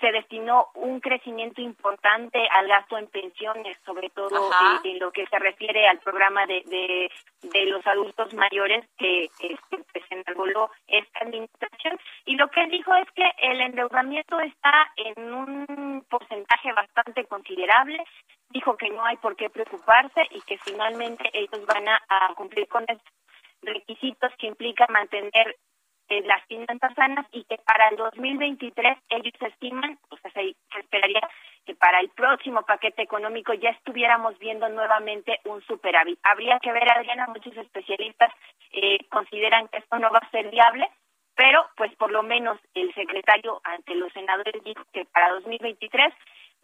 se 0.00 0.12
destinó 0.12 0.66
un 0.74 1.00
crecimiento 1.00 1.62
importante 1.62 2.46
al 2.52 2.68
gasto 2.68 2.98
en 2.98 3.06
pensiones, 3.06 3.78
sobre 3.86 4.10
todo 4.10 4.50
en, 4.84 4.98
lo 4.98 5.10
que 5.10 5.26
se 5.26 5.38
refiere 5.38 5.88
al 5.88 5.98
programa 6.00 6.46
de, 6.46 6.62
de, 6.66 7.10
de 7.42 7.66
los 7.66 7.86
adultos 7.86 8.34
mayores 8.34 8.84
que, 8.98 9.28
que, 9.38 9.56
se 10.02 10.14
enarboló 10.14 10.70
esta 10.86 11.20
administración. 11.20 11.98
Y 12.26 12.36
lo 12.36 12.48
que 12.48 12.66
dijo 12.66 12.94
es 12.94 13.10
que 13.12 13.24
el 13.38 13.60
endeudamiento 13.62 14.38
está 14.40 14.92
en 14.96 15.32
un 15.32 16.04
porcentaje 16.10 16.72
bastante 16.74 17.24
considerable 17.24 18.04
dijo 18.50 18.76
que 18.76 18.90
no 18.90 19.04
hay 19.04 19.16
por 19.16 19.36
qué 19.36 19.50
preocuparse 19.50 20.22
y 20.30 20.40
que 20.42 20.58
finalmente 20.58 21.28
ellos 21.32 21.64
van 21.66 21.88
a, 21.88 22.34
cumplir 22.36 22.68
con 22.68 22.84
estos 22.88 23.12
requisitos 23.62 24.32
que 24.38 24.46
implica 24.46 24.86
mantener 24.88 25.56
eh, 26.08 26.22
las 26.24 26.44
finanzas 26.46 26.94
sanas 26.94 27.26
y 27.32 27.44
que 27.44 27.58
para 27.58 27.88
el 27.88 27.96
2023 27.96 28.98
ellos 29.10 29.34
estiman, 29.40 29.98
o 30.10 30.16
sea, 30.18 30.30
se, 30.32 30.54
esperaría 30.78 31.20
que 31.64 31.74
para 31.74 32.00
el 32.00 32.10
próximo 32.10 32.62
paquete 32.62 33.02
económico 33.02 33.52
ya 33.54 33.70
estuviéramos 33.70 34.38
viendo 34.38 34.68
nuevamente 34.68 35.40
un 35.44 35.62
superávit. 35.62 36.18
Habría 36.22 36.58
que 36.60 36.72
ver, 36.72 36.88
Adriana, 36.90 37.26
muchos 37.26 37.56
especialistas 37.56 38.32
eh, 38.70 38.98
consideran 39.10 39.68
que 39.68 39.78
esto 39.78 39.98
no 39.98 40.10
va 40.10 40.18
a 40.18 40.30
ser 40.30 40.48
viable, 40.50 40.88
pero 41.34 41.66
pues 41.76 41.94
por 41.96 42.10
lo 42.10 42.22
menos 42.22 42.58
el 42.74 42.94
secretario 42.94 43.60
ante 43.64 43.94
los 43.94 44.12
senadores 44.12 44.62
dijo 44.64 44.84
que 44.92 45.04
para 45.06 45.30
2023 45.32 46.14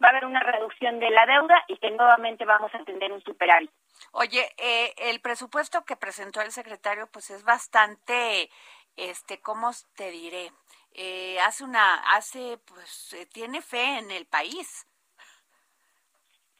va 0.03 0.07
a 0.07 0.11
haber 0.11 0.25
una 0.25 0.39
reducción 0.39 0.99
de 0.99 1.09
la 1.09 1.25
deuda 1.25 1.63
y 1.67 1.77
que 1.77 1.91
nuevamente 1.91 2.45
vamos 2.45 2.73
a 2.73 2.83
tener 2.83 3.11
un 3.11 3.21
superávit. 3.23 3.71
Oye, 4.11 4.45
eh, 4.57 4.93
el 4.97 5.21
presupuesto 5.21 5.83
que 5.85 5.95
presentó 5.95 6.41
el 6.41 6.51
secretario 6.51 7.07
pues 7.11 7.29
es 7.29 7.43
bastante 7.43 8.49
este, 8.95 9.41
¿cómo 9.41 9.71
te 9.95 10.11
diré? 10.11 10.51
Eh, 10.93 11.39
hace 11.41 11.63
una, 11.63 11.95
hace, 12.15 12.59
pues, 12.65 13.13
eh, 13.13 13.25
tiene 13.25 13.61
fe 13.61 13.97
en 13.97 14.11
el 14.11 14.25
país. 14.25 14.87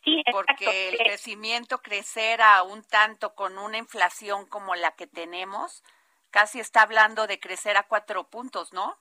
Sí, 0.03 0.21
porque 0.31 0.89
el 0.89 0.97
crecimiento 0.97 1.81
crecer 1.81 2.41
a 2.41 2.63
un 2.63 2.83
tanto 2.83 3.35
con 3.35 3.57
una 3.57 3.77
inflación 3.77 4.45
como 4.47 4.75
la 4.75 4.91
que 4.95 5.07
tenemos, 5.07 5.81
casi 6.29 6.59
está 6.59 6.81
hablando 6.81 7.25
de 7.25 7.39
crecer 7.39 7.77
a 7.77 7.83
cuatro 7.83 8.25
puntos, 8.29 8.73
¿no? 8.73 8.97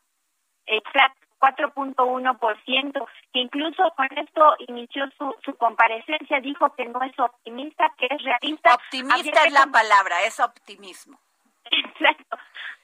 Exacto, 0.67 1.27
4.1%, 1.41 3.07
que 3.33 3.41
incluso 3.41 3.83
con 3.97 4.07
esto 4.17 4.55
inició 4.69 5.11
su, 5.19 5.35
su 5.45 5.57
comparecencia, 5.57 6.41
dijo 6.41 6.73
que 6.77 6.85
no 6.85 7.03
es 7.03 7.19
optimista, 7.19 7.93
que 7.99 8.07
es 8.09 8.23
realista. 8.23 8.75
Optimista 8.75 9.45
es 9.45 9.53
la 9.53 9.67
palabra, 9.67 10.23
es 10.23 10.39
optimismo. 10.39 11.19
Exacto. 11.65 12.37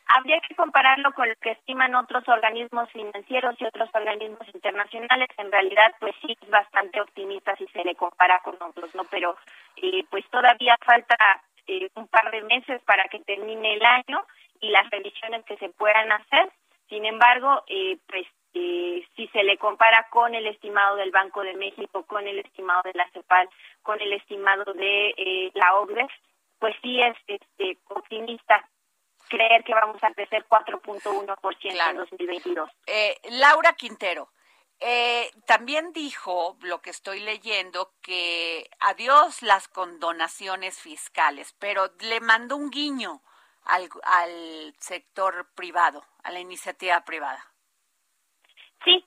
Habría 0.08 0.40
que 0.40 0.54
compararlo 0.54 1.12
con 1.12 1.28
lo 1.28 1.34
que 1.36 1.50
estiman 1.50 1.94
otros 1.94 2.26
organismos 2.28 2.90
financieros 2.90 3.54
y 3.58 3.66
otros 3.66 3.90
organismos 3.92 4.48
internacionales. 4.54 5.28
En 5.36 5.52
realidad, 5.52 5.94
pues 6.00 6.14
sí, 6.22 6.36
es 6.40 6.50
bastante 6.50 7.00
optimista 7.00 7.54
si 7.56 7.66
se 7.68 7.84
le 7.84 7.94
compara 7.94 8.40
con 8.40 8.56
otros, 8.60 8.94
¿no? 8.94 9.04
Pero 9.10 9.36
eh, 9.76 10.04
pues 10.10 10.24
todavía 10.30 10.76
falta 10.84 11.16
eh, 11.66 11.90
un 11.94 12.08
par 12.08 12.30
de 12.30 12.42
meses 12.42 12.82
para 12.84 13.04
que 13.04 13.20
termine 13.20 13.74
el 13.74 13.84
año 13.84 14.24
y 14.60 14.70
las 14.70 14.88
revisiones 14.90 15.44
que 15.44 15.56
se 15.58 15.68
puedan 15.68 16.10
hacer. 16.10 16.50
Sin 16.88 17.04
embargo, 17.04 17.62
eh, 17.66 17.98
pues 18.06 18.26
eh, 18.54 19.06
si 19.14 19.28
se 19.28 19.42
le 19.44 19.58
compara 19.58 20.06
con 20.10 20.34
el 20.34 20.46
estimado 20.46 20.96
del 20.96 21.10
Banco 21.10 21.42
de 21.42 21.54
México, 21.54 22.04
con 22.06 22.26
el 22.26 22.38
estimado 22.38 22.82
de 22.82 22.94
la 22.94 23.08
CEPAL, 23.10 23.48
con 23.82 24.00
el 24.00 24.12
estimado 24.14 24.72
de 24.72 25.14
eh, 25.16 25.50
la 25.54 25.74
OCDE, 25.74 26.06
pues 26.58 26.74
sí 26.82 27.00
es 27.00 27.16
este, 27.26 27.76
optimista 27.88 28.66
creer 29.28 29.64
que 29.64 29.74
vamos 29.74 30.02
a 30.02 30.12
crecer 30.12 30.44
4.1% 30.48 31.90
en 31.90 31.96
2022. 31.96 32.70
Eh, 32.86 33.16
Laura 33.30 33.74
Quintero, 33.74 34.28
eh, 34.80 35.30
también 35.46 35.92
dijo, 35.92 36.56
lo 36.62 36.80
que 36.80 36.90
estoy 36.90 37.20
leyendo, 37.20 37.92
que 38.02 38.68
adiós 38.80 39.42
las 39.42 39.68
condonaciones 39.68 40.80
fiscales, 40.80 41.54
pero 41.58 41.90
le 42.00 42.20
mandó 42.20 42.56
un 42.56 42.70
guiño 42.70 43.20
al, 43.64 43.88
al 44.04 44.74
sector 44.78 45.48
privado, 45.54 46.04
a 46.22 46.30
la 46.30 46.40
iniciativa 46.40 47.04
privada. 47.04 47.44
Sí, 48.84 49.04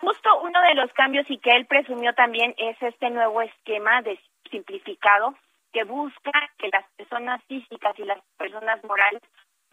justo 0.00 0.40
uno 0.40 0.60
de 0.62 0.74
los 0.74 0.92
cambios 0.94 1.30
y 1.30 1.38
que 1.38 1.50
él 1.50 1.66
presumió 1.66 2.14
también 2.14 2.54
es 2.56 2.80
este 2.82 3.10
nuevo 3.10 3.42
esquema 3.42 4.02
de 4.02 4.18
simplificado 4.50 5.34
que 5.72 5.84
busca 5.84 6.32
que 6.58 6.68
las 6.68 6.84
personas 6.96 7.42
físicas 7.44 7.98
y 7.98 8.04
las 8.04 8.20
personas 8.36 8.82
morales 8.84 9.22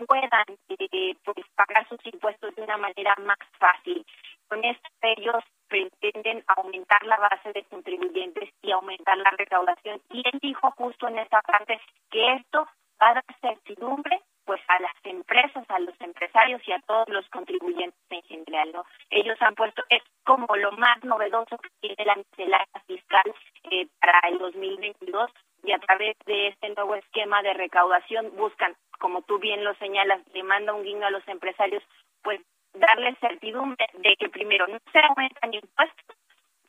puedan 0.08 0.46
eh, 0.70 1.16
pues, 1.24 1.46
pagar 1.56 1.88
sus 1.90 2.00
impuestos 2.06 2.56
de 2.56 2.64
una 2.64 2.78
manera 2.78 3.16
más 3.20 3.38
fácil. 3.60 4.06
Con 4.48 4.64
esto 4.64 4.90
ellos 5.02 5.44
pretenden 5.68 6.44
aumentar 6.48 7.04
la 7.06 7.18
base 7.18 7.52
de 7.54 7.64
contribuyentes 7.66 8.50
y 8.62 8.72
aumentar 8.72 9.18
la 9.18 9.30
recaudación. 9.32 10.02
Y 10.10 10.24
él 10.26 10.40
dijo 10.42 10.72
justo 10.72 11.08
en 11.08 11.20
esta 11.20 11.42
parte 11.42 11.80
que 12.10 12.36
esto 12.36 12.68
va 13.02 13.10
a 13.10 13.14
dar 13.16 13.26
certidumbre 13.42 14.22
pues 14.46 14.62
a 14.68 14.80
las 14.82 14.96
empresas, 15.04 15.64
a 15.70 15.80
los 15.80 15.94
empresarios 16.02 16.60
y 16.68 16.72
a 16.72 16.80
todos 16.88 17.08
los 17.10 17.30
contribuyentes 17.30 18.02
en 18.10 18.24
general, 18.24 18.72
¿no? 18.74 18.84
Ellos 19.12 19.38
han 19.42 19.54
puesto, 19.54 19.84
es 19.90 20.02
como 20.26 20.48
lo 20.56 20.72
más 20.72 21.04
novedoso 21.04 21.56
que 21.60 21.70
tiene 21.82 22.04
la 22.04 22.16
miscelánea 22.16 22.82
fiscal 22.88 23.32
eh, 23.70 23.88
para 24.02 24.20
el 24.28 24.40
2022, 24.40 25.30
y 25.64 25.72
a 25.72 25.80
través 25.80 26.16
de 26.26 26.48
este 26.48 26.70
nuevo 26.70 26.96
esquema 26.96 27.42
de 27.42 27.54
recaudación 27.54 28.36
buscan, 28.36 28.76
como 29.00 29.22
tú 29.24 29.40
bien 29.40 29.64
lo 29.64 29.74
señalas, 29.76 30.22
le 30.34 30.44
manda 30.44 30.74
un 30.74 30.84
guiño 30.84 31.06
a 31.06 31.12
los 31.12 31.28
empresarios, 31.28 31.84
pues 32.22 32.42
darles 32.74 33.18
certidumbre 33.20 33.86
de 33.94 34.16
que 34.18 34.30
primero 34.30 34.68
no 34.68 34.78
se 34.92 35.00
aumentan 35.00 35.54
impuestos, 35.54 36.18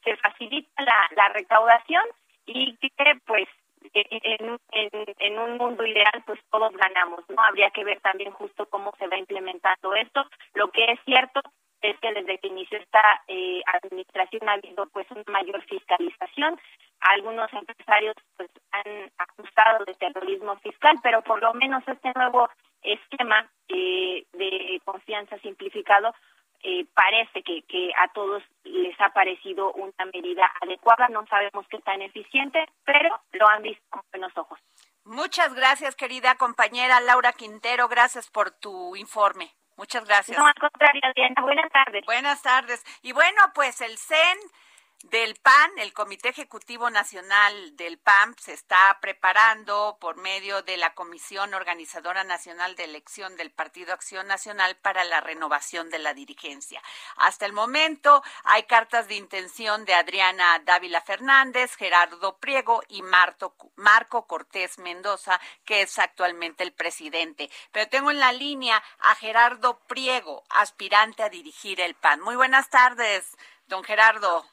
se 0.05 0.17
facilita 0.17 0.83
la, 0.83 1.09
la 1.17 1.29
recaudación 1.31 2.05
y 2.47 2.77
que 2.77 2.91
pues 3.27 3.49
en, 3.93 4.59
en, 4.73 5.05
en, 5.19 5.39
un 5.39 5.57
mundo 5.57 5.85
ideal 5.87 6.23
pues 6.27 6.39
todos 6.51 6.73
ganamos, 6.77 7.21
¿no? 7.29 7.43
Habría 7.43 7.71
que 7.71 7.85
ver 7.85 8.01
también 8.01 8.31
justo 8.33 8.67
cómo 8.67 8.93
se 8.99 9.07
va 9.07 9.17
implementando 9.17 9.95
esto. 9.95 10.25
Lo 10.55 10.71
que 10.71 10.85
es 10.93 11.01
cierto 11.05 11.41
es 11.83 11.99
que 11.99 12.13
desde 12.13 12.39
que 12.39 12.49
inició 12.49 12.79
esta 12.79 13.23
eh, 13.29 13.63
administración 13.83 14.49
ha 14.49 14.53
habido 14.53 14.87
pues 14.91 15.11
una 15.11 15.25
mayor 15.29 15.63
fiscalización. 15.63 16.61
Algunos 17.01 17.53
empresarios 17.53 18.15
pues 18.37 18.51
han 18.73 19.11
acusado 19.19 19.85
de 19.85 19.95
terrorismo 19.95 20.57
fiscal, 20.59 20.97
pero 21.03 21.23
por 21.23 21.41
lo 21.41 21.55
menos 21.55 21.83
este 21.87 22.13
nuevo 22.15 22.49
esquema 22.83 23.49
eh, 23.69 24.25
de 24.33 24.81
confianza 24.85 25.39
simplificado 25.39 26.15
eh, 26.63 26.85
parece 26.93 27.43
que, 27.43 27.63
que 27.63 27.91
a 27.97 28.09
todos 28.13 28.43
les 28.65 28.99
ha 29.01 29.11
parecido 29.11 29.73
una 29.73 30.05
medida 30.13 30.51
adecuada. 30.61 31.09
No 31.09 31.27
sabemos 31.27 31.67
qué 31.71 31.79
tan 31.79 32.03
eficiente, 32.03 32.67
pero 32.85 33.19
lo 33.33 33.49
han 33.49 33.63
visto 33.63 33.83
con 33.89 34.03
buenos 34.13 34.37
ojos. 34.37 34.59
Muchas 35.05 35.55
gracias, 35.55 35.97
querida 35.97 36.35
compañera 36.35 37.01
Laura 37.01 37.33
Quintero. 37.33 37.89
Gracias 37.89 38.29
por 38.29 38.51
tu 38.51 38.95
informe. 38.97 39.51
Muchas 39.77 40.05
gracias. 40.05 40.37
No, 40.39 40.47
al 40.47 40.55
contrario, 40.55 41.01
Diana. 41.17 41.41
Buenas 41.41 41.73
tardes. 41.73 42.05
Buenas 42.05 42.43
tardes. 42.43 42.85
Y 43.03 43.13
bueno, 43.13 43.41
pues 43.55 43.81
el 43.81 43.97
CEN 43.97 44.39
del 45.03 45.35
PAN, 45.37 45.71
el 45.79 45.95
Comité 45.95 46.29
Ejecutivo 46.29 46.91
Nacional 46.91 47.75
del 47.77 47.99
PAN 47.99 48.37
se 48.39 48.53
está 48.53 48.99
preparando 49.01 49.97
por 49.99 50.17
medio 50.17 50.63
de 50.63 50.77
la 50.77 50.95
Comisión 50.95 51.55
Organizadora 51.55 52.23
Nacional 52.23 52.77
de 52.77 52.85
Elección 52.85 53.37
del 53.37 53.51
Partido 53.51 53.95
Acción 53.95 54.27
Nacional 54.27 54.77
para 54.77 55.05
la 55.05 55.23
renovación 55.23 55.89
de 55.89 56.01
la 56.01 56.13
dirigencia. 56.13 56.83
Hasta 57.17 57.47
el 57.47 57.55
momento 57.55 58.23
hay 58.45 58.65
cartas 58.65 59.09
de 59.09 59.15
intención 59.15 59.87
de 59.87 59.95
Adriana 59.95 60.61
Dávila 60.67 61.01
Fernández, 61.01 61.75
Gerardo 61.77 62.37
Priego 62.37 62.83
y 62.89 63.03
Marco 63.03 64.27
Cortés 64.27 64.79
Mendoza, 64.79 65.41
que 65.65 65.83
es 65.83 65.99
actualmente 65.99 66.63
el 66.63 66.73
presidente. 66.73 67.51
Pero 67.73 67.89
tengo 67.89 68.11
en 68.11 68.21
la 68.21 68.33
línea 68.33 68.83
a 68.99 69.15
Gerardo 69.15 69.79
Priego, 69.87 70.45
aspirante 70.51 71.23
a 71.23 71.31
dirigir 71.31 71.81
el 71.81 71.95
PAN. 71.95 72.21
Muy 72.21 72.37
buenas 72.37 72.69
tardes. 72.69 73.35
Don 73.71 73.85
Gerardo. 73.85 74.45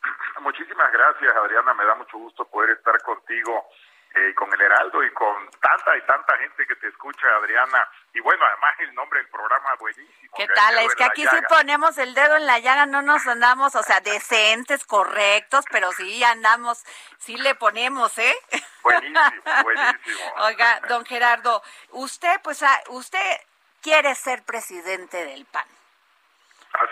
Muchísimas 0.41 0.91
gracias, 0.93 1.35
Adriana. 1.35 1.73
Me 1.73 1.85
da 1.85 1.95
mucho 1.95 2.19
gusto 2.19 2.45
poder 2.45 2.77
estar 2.77 3.01
contigo 3.01 3.67
eh, 4.13 4.33
con 4.35 4.53
el 4.53 4.61
Heraldo 4.61 5.03
y 5.03 5.11
con 5.11 5.49
tanta 5.59 5.97
y 5.97 6.01
tanta 6.05 6.37
gente 6.37 6.67
que 6.67 6.75
te 6.75 6.87
escucha, 6.87 7.27
Adriana. 7.41 7.89
Y 8.13 8.19
bueno, 8.19 8.45
además 8.45 8.75
el 8.79 8.93
nombre 8.93 9.19
del 9.19 9.29
programa 9.29 9.73
buenísimo. 9.79 10.37
¿Qué 10.37 10.47
tal? 10.47 10.77
Es 10.77 10.93
que 10.93 11.03
aquí 11.03 11.25
sí 11.25 11.35
ponemos 11.49 11.97
el 11.97 12.13
dedo 12.13 12.35
en 12.35 12.45
la 12.45 12.59
llaga, 12.59 12.85
no 12.85 13.01
nos 13.01 13.25
andamos, 13.25 13.75
o 13.75 13.81
sea, 13.81 14.01
decentes, 14.01 14.85
correctos, 14.85 15.65
pero 15.71 15.91
sí 15.93 16.23
andamos, 16.23 16.83
sí 17.17 17.37
le 17.37 17.55
ponemos, 17.55 18.15
¿eh? 18.19 18.35
Buenísimo, 18.83 19.19
buenísimo. 19.63 20.33
Oiga, 20.41 20.79
don 20.87 21.03
Gerardo, 21.05 21.63
usted, 21.89 22.39
pues, 22.43 22.61
ah, 22.61 22.83
usted 22.89 23.41
quiere 23.81 24.13
ser 24.13 24.43
presidente 24.43 25.25
del 25.25 25.45
PAN. 25.45 25.76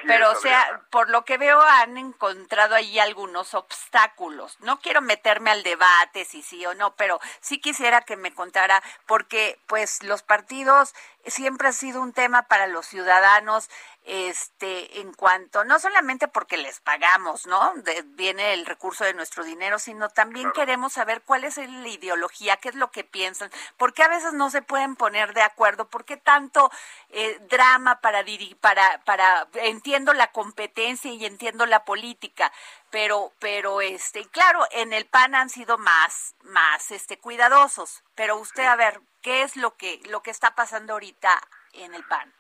Pero, 0.08 0.32
o 0.32 0.36
sea, 0.36 0.82
por 0.90 1.10
lo 1.10 1.26
que 1.26 1.38
veo, 1.38 1.62
han 1.62 1.98
encontrado 1.98 2.76
ahí 2.76 3.00
algunos 3.00 3.54
obstáculos. 3.54 4.58
No 4.60 4.80
quiero 4.80 5.02
meterme 5.02 5.52
al 5.52 5.64
debate 5.64 6.26
si 6.26 6.42
sí 6.42 6.66
o 6.66 6.74
no, 6.74 6.96
pero 6.96 7.20
sí 7.42 7.60
quisiera 7.60 8.02
que 8.02 8.18
me 8.18 8.34
contara, 8.34 8.82
porque 9.06 9.60
pues 9.68 10.04
los 10.04 10.24
partidos 10.24 10.94
siempre 11.26 11.68
ha 11.68 11.74
sido 11.74 12.02
un 12.02 12.14
tema 12.14 12.44
para 12.44 12.68
los 12.68 12.86
ciudadanos 12.86 13.70
este 14.06 15.02
en 15.02 15.14
cuanto 15.14 15.64
no 15.64 15.80
solamente 15.80 16.28
porque 16.28 16.58
les 16.58 16.80
pagamos, 16.80 17.48
¿no? 17.48 17.74
viene 18.06 18.54
el 18.54 18.68
recurso 18.68 19.04
de 19.04 19.16
nuestro 19.16 19.44
dinero, 19.44 19.80
sino 19.80 20.10
también 20.10 20.52
queremos 20.52 20.94
saber 20.94 21.24
cuál 21.24 21.44
es 21.44 21.58
la 21.58 21.88
ideología, 21.88 22.58
qué 22.58 22.70
es 22.70 22.76
lo 22.76 22.92
que 22.92 23.04
piensan, 23.04 23.50
por 23.78 23.94
qué 23.94 24.04
a 24.04 24.08
veces 24.08 24.34
no 24.34 24.52
se 24.52 24.62
pueden 24.62 24.96
poner 24.96 25.34
de 25.34 25.42
acuerdo, 25.42 25.90
por 25.90 26.06
qué 26.06 26.18
tanto 26.18 26.70
eh, 27.10 27.40
drama 27.50 28.00
para 28.02 28.24
para 28.62 29.04
para 29.04 29.48
entiendo 29.76 30.14
la 30.14 30.32
competencia 30.32 31.12
y 31.12 31.26
entiendo 31.26 31.66
la 31.66 31.84
política, 31.84 32.52
pero, 32.92 33.32
pero 33.40 33.82
este, 33.82 34.26
claro, 34.30 34.66
en 34.72 34.94
el 34.94 35.06
PAN 35.06 35.36
han 35.36 35.50
sido 35.50 35.78
más, 35.78 36.36
más, 36.44 36.92
este, 36.92 37.20
cuidadosos. 37.20 38.04
Pero 38.16 38.38
usted, 38.38 38.66
a 38.66 38.76
ver, 38.76 39.00
¿qué 39.22 39.44
es 39.44 39.58
lo 39.58 39.76
que, 39.76 40.00
lo 40.10 40.22
que 40.22 40.32
está 40.32 40.56
pasando 40.56 40.94
ahorita 40.94 41.30
en 41.74 41.94
el 41.94 42.04
PAN? 42.06 42.34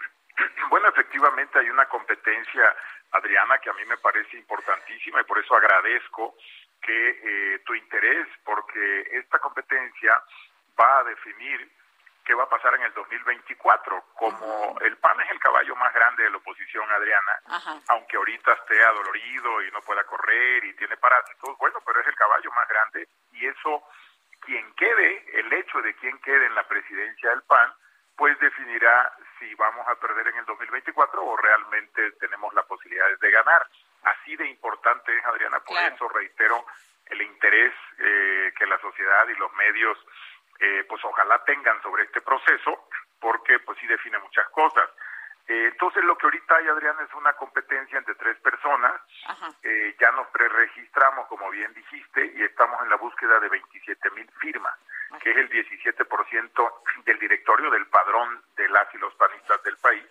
Bueno, 0.69 0.87
efectivamente 0.89 1.59
hay 1.59 1.69
una 1.69 1.85
competencia, 1.85 2.75
Adriana, 3.11 3.57
que 3.59 3.69
a 3.69 3.73
mí 3.73 3.85
me 3.85 3.97
parece 3.97 4.37
importantísima 4.37 5.21
y 5.21 5.23
por 5.25 5.39
eso 5.39 5.55
agradezco 5.55 6.35
que 6.81 7.09
eh, 7.23 7.59
tu 7.65 7.73
interés, 7.73 8.27
porque 8.43 9.07
esta 9.13 9.39
competencia 9.39 10.21
va 10.79 10.99
a 10.99 11.03
definir 11.03 11.71
qué 12.25 12.33
va 12.33 12.43
a 12.43 12.49
pasar 12.49 12.73
en 12.75 12.81
el 12.81 12.93
2024. 12.93 14.03
Como 14.15 14.77
el 14.81 14.97
PAN 14.97 15.21
es 15.21 15.31
el 15.31 15.39
caballo 15.39 15.75
más 15.75 15.93
grande 15.93 16.23
de 16.23 16.31
la 16.31 16.37
oposición, 16.37 16.89
Adriana, 16.91 17.39
aunque 17.89 18.17
ahorita 18.17 18.53
esté 18.53 18.83
adolorido 18.83 19.61
y 19.61 19.71
no 19.71 19.81
pueda 19.81 20.03
correr 20.03 20.65
y 20.65 20.75
tiene 20.75 20.97
parásitos, 20.97 21.57
bueno, 21.57 21.79
pero 21.85 22.01
es 22.01 22.07
el 22.07 22.15
caballo 22.15 22.51
más 22.51 22.67
grande 22.67 23.07
y 23.31 23.45
eso, 23.47 23.83
quien 24.41 24.73
quede, 24.73 25.39
el 25.39 25.53
hecho 25.53 25.81
de 25.81 25.95
quien 25.95 26.19
quede 26.19 26.47
en 26.47 26.55
la 26.55 26.67
presidencia 26.67 27.29
del 27.29 27.43
PAN, 27.43 27.73
pues 28.17 28.37
definirá 28.39 29.13
si 29.39 29.53
vamos 29.55 29.87
a 29.87 29.95
perder 29.95 30.27
en 30.29 30.37
el 30.37 30.45
2024 30.45 31.23
o 31.23 31.37
realmente 31.37 32.11
tenemos 32.13 32.53
la 32.53 32.63
posibilidad 32.63 33.07
de 33.19 33.31
ganar. 33.31 33.67
Así 34.03 34.35
de 34.35 34.47
importante 34.47 35.15
es, 35.15 35.25
Adriana, 35.25 35.59
por 35.59 35.77
eso 35.77 36.07
reitero 36.09 36.65
el 37.07 37.21
interés 37.21 37.73
eh, 37.99 38.53
que 38.57 38.65
la 38.65 38.79
sociedad 38.79 39.27
y 39.27 39.35
los 39.35 39.53
medios 39.53 39.97
eh, 40.59 40.85
pues 40.87 41.03
ojalá 41.03 41.43
tengan 41.43 41.81
sobre 41.81 42.03
este 42.03 42.21
proceso, 42.21 42.87
porque 43.19 43.59
pues 43.59 43.77
sí 43.79 43.87
define 43.87 44.19
muchas 44.19 44.47
cosas. 44.49 44.89
Eh, 45.47 45.69
entonces 45.71 46.03
lo 46.03 46.17
que 46.17 46.25
ahorita 46.25 46.55
hay, 46.55 46.67
Adrián, 46.67 46.95
es 47.07 47.13
una 47.13 47.33
competencia 47.33 47.97
entre 47.97 48.15
tres 48.15 48.39
personas. 48.39 48.99
Eh, 49.63 49.95
ya 49.99 50.11
nos 50.11 50.27
preregistramos, 50.27 51.27
como 51.27 51.49
bien 51.51 51.73
dijiste, 51.73 52.33
y 52.35 52.43
estamos 52.43 52.81
en 52.81 52.89
la 52.89 52.95
búsqueda 52.95 53.39
de 53.39 53.49
27 53.49 54.09
mil 54.11 54.29
firmas, 54.39 54.73
que 55.21 55.31
es 55.31 55.37
el 55.37 55.49
17% 55.49 56.73
del 57.05 57.19
directorio 57.19 57.69
del 57.69 57.85
padrón 57.87 58.41
de 58.55 58.69
las 58.69 58.93
y 58.95 58.97
los 58.97 59.13
panistas 59.15 59.61
del 59.63 59.77
país. 59.77 60.05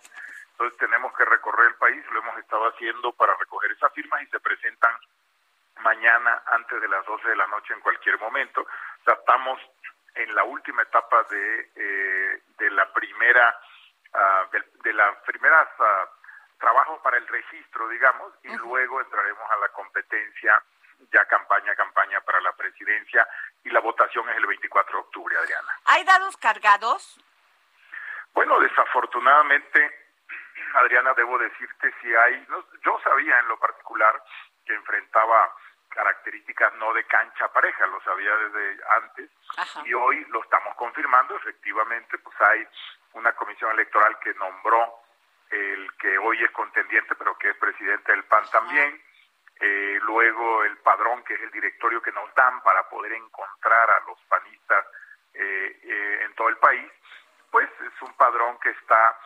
Entonces 0.51 0.77
tenemos 0.79 1.13
que 1.17 1.25
recorrer 1.25 1.67
el 1.67 1.75
país, 1.75 2.01
lo 2.11 2.19
hemos 2.19 2.37
estado 2.37 2.69
haciendo 2.69 3.11
para 3.11 3.35
recoger 3.35 3.71
esas 3.71 3.91
firmas 3.93 4.21
y 4.21 4.27
se 4.27 4.39
presentan 4.39 4.93
mañana 5.81 6.43
antes 6.47 6.79
de 6.79 6.87
las 6.87 7.05
12 7.05 7.27
de 7.27 7.35
la 7.35 7.47
noche 7.47 7.73
en 7.73 7.81
cualquier 7.81 8.17
momento. 8.19 8.61
O 8.61 9.03
sea, 9.03 9.15
estamos 9.15 9.59
en 10.15 10.33
la 10.33 10.43
última 10.43 10.81
etapa 10.81 11.23
de, 11.23 11.71
eh, 11.75 12.41
de 12.57 12.71
la 12.71 12.91
primera, 12.93 13.59
uh, 14.13 14.51
de, 14.51 14.63
de, 14.83 14.93
las 14.93 15.17
primeras 15.23 15.67
uh, 15.79 16.57
trabajos 16.57 16.99
para 17.01 17.17
el 17.17 17.27
registro, 17.27 17.87
digamos, 17.89 18.33
y 18.43 18.55
luego 18.55 19.01
entraremos 19.01 19.49
a 19.51 19.57
la 19.57 19.69
competencia 19.69 20.63
ya 21.11 21.25
campaña 21.25 21.71
a 21.71 21.75
campaña 21.75 22.21
para 22.21 22.39
la 22.41 22.53
presidencia 22.53 23.27
y 23.63 23.69
la 23.69 23.79
votación 23.79 24.29
es 24.29 24.37
el 24.37 24.45
24 24.45 24.93
de 24.93 24.99
octubre, 24.99 25.37
Adriana. 25.37 25.67
¿Hay 25.85 26.03
dados 26.03 26.37
cargados? 26.37 27.19
Bueno, 28.33 28.59
desafortunadamente, 28.59 29.91
Adriana, 30.73 31.13
debo 31.13 31.37
decirte 31.37 31.93
si 32.01 32.15
hay, 32.15 32.45
no, 32.49 32.65
yo 32.83 32.99
sabía 33.03 33.39
en 33.39 33.47
lo 33.47 33.59
particular 33.59 34.21
que 34.65 34.73
enfrentaba 34.73 35.53
características 35.89 36.73
no 36.75 36.93
de 36.93 37.05
cancha 37.05 37.47
pareja, 37.53 37.87
lo 37.87 38.01
sabía 38.01 38.35
desde 38.35 38.83
antes 38.97 39.29
y 39.85 39.93
hoy 39.93 40.25
lo 40.29 40.43
estamos 40.43 40.75
confirmando, 40.75 41.35
efectivamente, 41.37 42.17
pues 42.19 42.35
hay 42.41 42.67
una 43.13 43.31
comisión 43.33 43.71
electoral 43.71 44.17
que 44.19 44.33
nombró 44.33 44.99
el 45.49 45.91
que 45.97 46.17
hoy 46.17 46.43
es 46.43 46.51
contendiente, 46.51 47.15
pero 47.15 47.37
que 47.37 47.49
es 47.49 47.57
presidente 47.57 48.11
del 48.11 48.23
PAN 48.25 48.43
también, 48.51 49.01
eh, 49.59 49.99
luego 50.01 50.63
el 50.63 50.77
padrón, 50.79 51.23
que 51.23 51.35
es 51.35 51.41
el 51.41 51.51
directorio 51.51 52.01
que 52.01 52.11
nos 52.11 52.33
dan 52.35 52.61
para 52.61 52.87
poder 52.89 53.13
encontrar 53.13 53.89
a 53.89 53.99
los 54.07 54.19
panistas 54.27 54.85
eh, 55.33 55.79
eh, 55.83 56.19
en 56.25 56.35
todo 56.35 56.49
el 56.49 56.57
país, 56.57 56.91
pues 57.51 57.69
es 57.79 58.01
un 58.01 58.13
padrón 58.13 58.57
que 58.59 58.69
está 58.69 59.19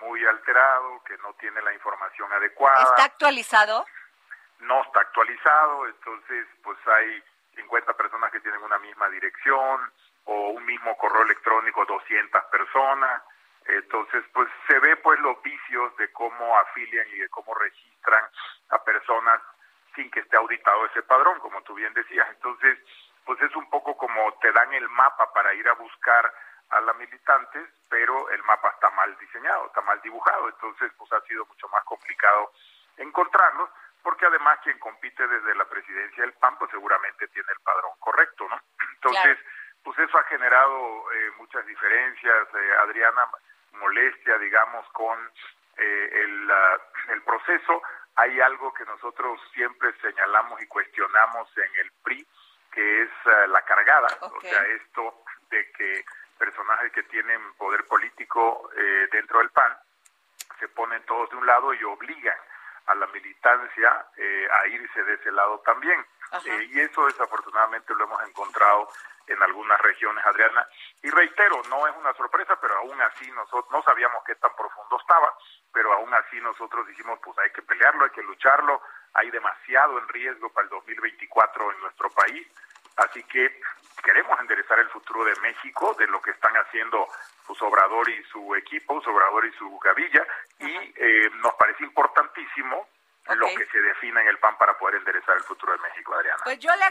muy 0.00 0.26
alterado, 0.26 1.04
que 1.04 1.16
no 1.18 1.32
tiene 1.34 1.62
la 1.62 1.72
información 1.72 2.32
adecuada. 2.32 2.82
¿Está 2.82 3.04
actualizado? 3.04 3.86
No 4.60 4.82
está 4.82 5.00
actualizado, 5.00 5.86
entonces 5.86 6.46
pues 6.62 6.78
hay 6.86 7.22
50 7.56 7.92
personas 7.94 8.30
que 8.32 8.40
tienen 8.40 8.62
una 8.62 8.78
misma 8.78 9.08
dirección 9.08 9.92
o 10.24 10.50
un 10.50 10.64
mismo 10.64 10.96
correo 10.96 11.22
electrónico 11.22 11.84
200 11.84 12.44
personas, 12.44 13.22
entonces 13.66 14.24
pues 14.32 14.48
se 14.68 14.78
ve 14.78 14.96
pues 14.96 15.18
los 15.20 15.40
vicios 15.42 15.96
de 15.96 16.10
cómo 16.12 16.58
afilian 16.58 17.06
y 17.08 17.18
de 17.18 17.28
cómo 17.28 17.54
registran 17.54 18.24
a 18.70 18.82
personas 18.84 19.40
sin 19.94 20.10
que 20.10 20.20
esté 20.20 20.36
auditado 20.36 20.86
ese 20.86 21.02
padrón, 21.02 21.40
como 21.40 21.62
tú 21.62 21.74
bien 21.74 21.92
decías. 21.94 22.28
Entonces, 22.30 22.78
pues 23.24 23.40
es 23.40 23.56
un 23.56 23.68
poco 23.70 23.96
como 23.96 24.32
te 24.40 24.52
dan 24.52 24.72
el 24.74 24.88
mapa 24.90 25.32
para 25.32 25.52
ir 25.54 25.66
a 25.68 25.72
buscar 25.72 26.32
a 26.70 26.80
las 26.80 26.96
militantes, 26.96 27.68
pero 27.88 28.28
el 28.30 28.42
mapa 28.44 28.70
está 28.70 28.90
mal 28.90 29.16
diseñado, 29.18 29.66
está 29.66 29.80
mal 29.82 30.00
dibujado, 30.02 30.48
entonces 30.48 30.92
pues 30.98 31.12
ha 31.12 31.20
sido 31.22 31.46
mucho 31.46 31.68
más 31.68 31.82
complicado 31.84 32.52
encontrarlos 32.96 33.70
porque 34.06 34.24
además 34.24 34.60
quien 34.62 34.78
compite 34.78 35.26
desde 35.26 35.52
la 35.56 35.64
presidencia 35.64 36.22
del 36.22 36.32
PAN 36.34 36.56
pues 36.58 36.70
seguramente 36.70 37.26
tiene 37.26 37.48
el 37.50 37.58
padrón 37.58 37.90
correcto, 37.98 38.46
¿no? 38.48 38.56
Entonces, 38.94 39.36
pues 39.82 39.98
eso 39.98 40.16
ha 40.16 40.22
generado 40.22 41.12
eh, 41.12 41.32
muchas 41.38 41.66
diferencias, 41.66 42.46
eh, 42.54 42.72
Adriana, 42.82 43.26
molestia, 43.72 44.38
digamos, 44.38 44.88
con 44.92 45.18
eh, 45.76 46.10
el, 46.22 46.50
el 47.14 47.22
proceso. 47.22 47.82
Hay 48.14 48.40
algo 48.40 48.72
que 48.74 48.84
nosotros 48.84 49.40
siempre 49.52 49.92
señalamos 50.00 50.62
y 50.62 50.68
cuestionamos 50.68 51.48
en 51.58 51.80
el 51.80 51.90
PRI, 52.04 52.24
que 52.70 53.02
es 53.02 53.10
la 53.48 53.62
cargada, 53.62 54.06
o 54.20 54.40
sea, 54.40 54.62
esto 54.68 55.24
de 55.50 55.72
que 55.72 56.04
personajes 56.38 56.92
que 56.92 57.02
tienen 57.02 57.40
poder 57.54 57.84
político 57.88 58.70
dentro 59.10 59.40
del 59.40 59.50
PAN 59.50 59.76
se 60.60 60.68
ponen 60.68 61.02
todos 61.06 61.28
de 61.30 61.36
un 61.36 61.46
lado 61.46 61.74
y 61.74 61.82
obligan 61.82 62.38
a 62.86 62.94
la 62.94 63.06
militancia 63.08 64.06
eh, 64.16 64.48
a 64.50 64.66
irse 64.68 65.02
de 65.04 65.14
ese 65.14 65.32
lado 65.32 65.60
también. 65.60 66.04
Eh, 66.44 66.68
y 66.72 66.80
eso 66.80 67.06
desafortunadamente 67.06 67.94
lo 67.94 68.04
hemos 68.04 68.22
encontrado 68.28 68.88
en 69.26 69.42
algunas 69.42 69.80
regiones, 69.80 70.24
Adriana. 70.24 70.66
Y 71.02 71.10
reitero, 71.10 71.62
no 71.68 71.86
es 71.86 71.96
una 71.96 72.12
sorpresa, 72.14 72.58
pero 72.60 72.76
aún 72.78 73.00
así 73.02 73.30
nosotros 73.32 73.70
no 73.70 73.82
sabíamos 73.82 74.22
qué 74.24 74.34
tan 74.36 74.54
profundo 74.54 74.98
estaba, 75.00 75.34
pero 75.72 75.92
aún 75.92 76.12
así 76.14 76.40
nosotros 76.40 76.86
dijimos, 76.86 77.18
pues 77.22 77.36
hay 77.38 77.50
que 77.50 77.62
pelearlo, 77.62 78.04
hay 78.04 78.10
que 78.10 78.22
lucharlo, 78.22 78.80
hay 79.14 79.30
demasiado 79.30 79.98
en 79.98 80.08
riesgo 80.08 80.48
para 80.50 80.64
el 80.64 80.70
2024 80.70 81.72
en 81.72 81.80
nuestro 81.80 82.10
país. 82.10 82.46
Así 82.96 83.22
que 83.24 83.60
queremos 84.02 84.38
enderezar 84.40 84.78
el 84.78 84.88
futuro 84.88 85.24
de 85.24 85.34
México, 85.40 85.94
de 85.98 86.06
lo 86.06 86.20
que 86.22 86.30
están 86.30 86.54
haciendo 86.56 87.08
su 87.54 87.64
Obrador 87.64 88.08
y 88.08 88.22
su 88.24 88.54
equipo, 88.54 89.00
su 89.02 89.10
Obrador 89.10 89.46
y 89.46 89.52
su 89.52 89.78
Gavilla, 89.78 90.26
y 90.58 90.92
eh, 90.96 91.30
nos 91.42 91.54
parece 91.54 91.84
importantísimo 91.84 92.88
lo 93.34 93.46
que 93.46 93.66
se 93.66 93.80
defina 93.80 94.20
en 94.20 94.28
el 94.28 94.38
PAN 94.38 94.56
para 94.56 94.78
poder 94.78 94.96
enderezar 94.96 95.36
el 95.36 95.42
futuro 95.42 95.72
de 95.72 95.78
México, 95.78 96.14
Adriana. 96.14 96.42
Pues 96.44 96.60
yo 96.60 96.70
le 96.76 96.84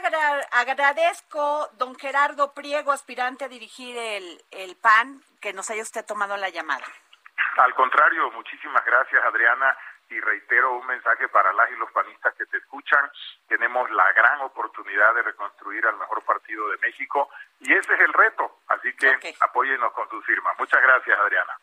agradezco, 0.52 1.70
don 1.78 1.98
Gerardo 1.98 2.52
Priego, 2.52 2.92
aspirante 2.92 3.46
a 3.46 3.48
dirigir 3.48 3.96
el, 3.96 4.44
el 4.50 4.76
PAN, 4.76 5.22
que 5.40 5.54
nos 5.54 5.70
haya 5.70 5.82
usted 5.82 6.04
tomado 6.04 6.36
la 6.36 6.50
llamada. 6.50 6.84
Al 7.56 7.74
contrario, 7.74 8.30
muchísimas 8.32 8.84
gracias, 8.84 9.24
Adriana 9.24 9.76
y 10.08 10.20
reitero 10.20 10.76
un 10.76 10.86
mensaje 10.86 11.28
para 11.28 11.52
las 11.52 11.70
y 11.70 11.76
los 11.76 11.90
panistas 11.92 12.34
que 12.34 12.46
te 12.46 12.58
escuchan. 12.58 13.10
Tenemos 13.48 13.90
la 13.90 14.12
gran 14.12 14.40
oportunidad 14.40 15.14
de 15.14 15.22
reconstruir 15.22 15.86
al 15.86 15.96
mejor 15.96 16.22
partido 16.24 16.68
de 16.70 16.78
México 16.78 17.28
y 17.60 17.72
ese 17.72 17.94
es 17.94 18.00
el 18.00 18.12
reto. 18.12 18.60
Así 18.68 18.94
que 18.96 19.34
apóyenos 19.40 19.92
con 19.92 20.08
sus 20.08 20.24
firmas. 20.24 20.54
Muchas 20.58 20.82
gracias, 20.82 21.18
Adriana. 21.18 21.58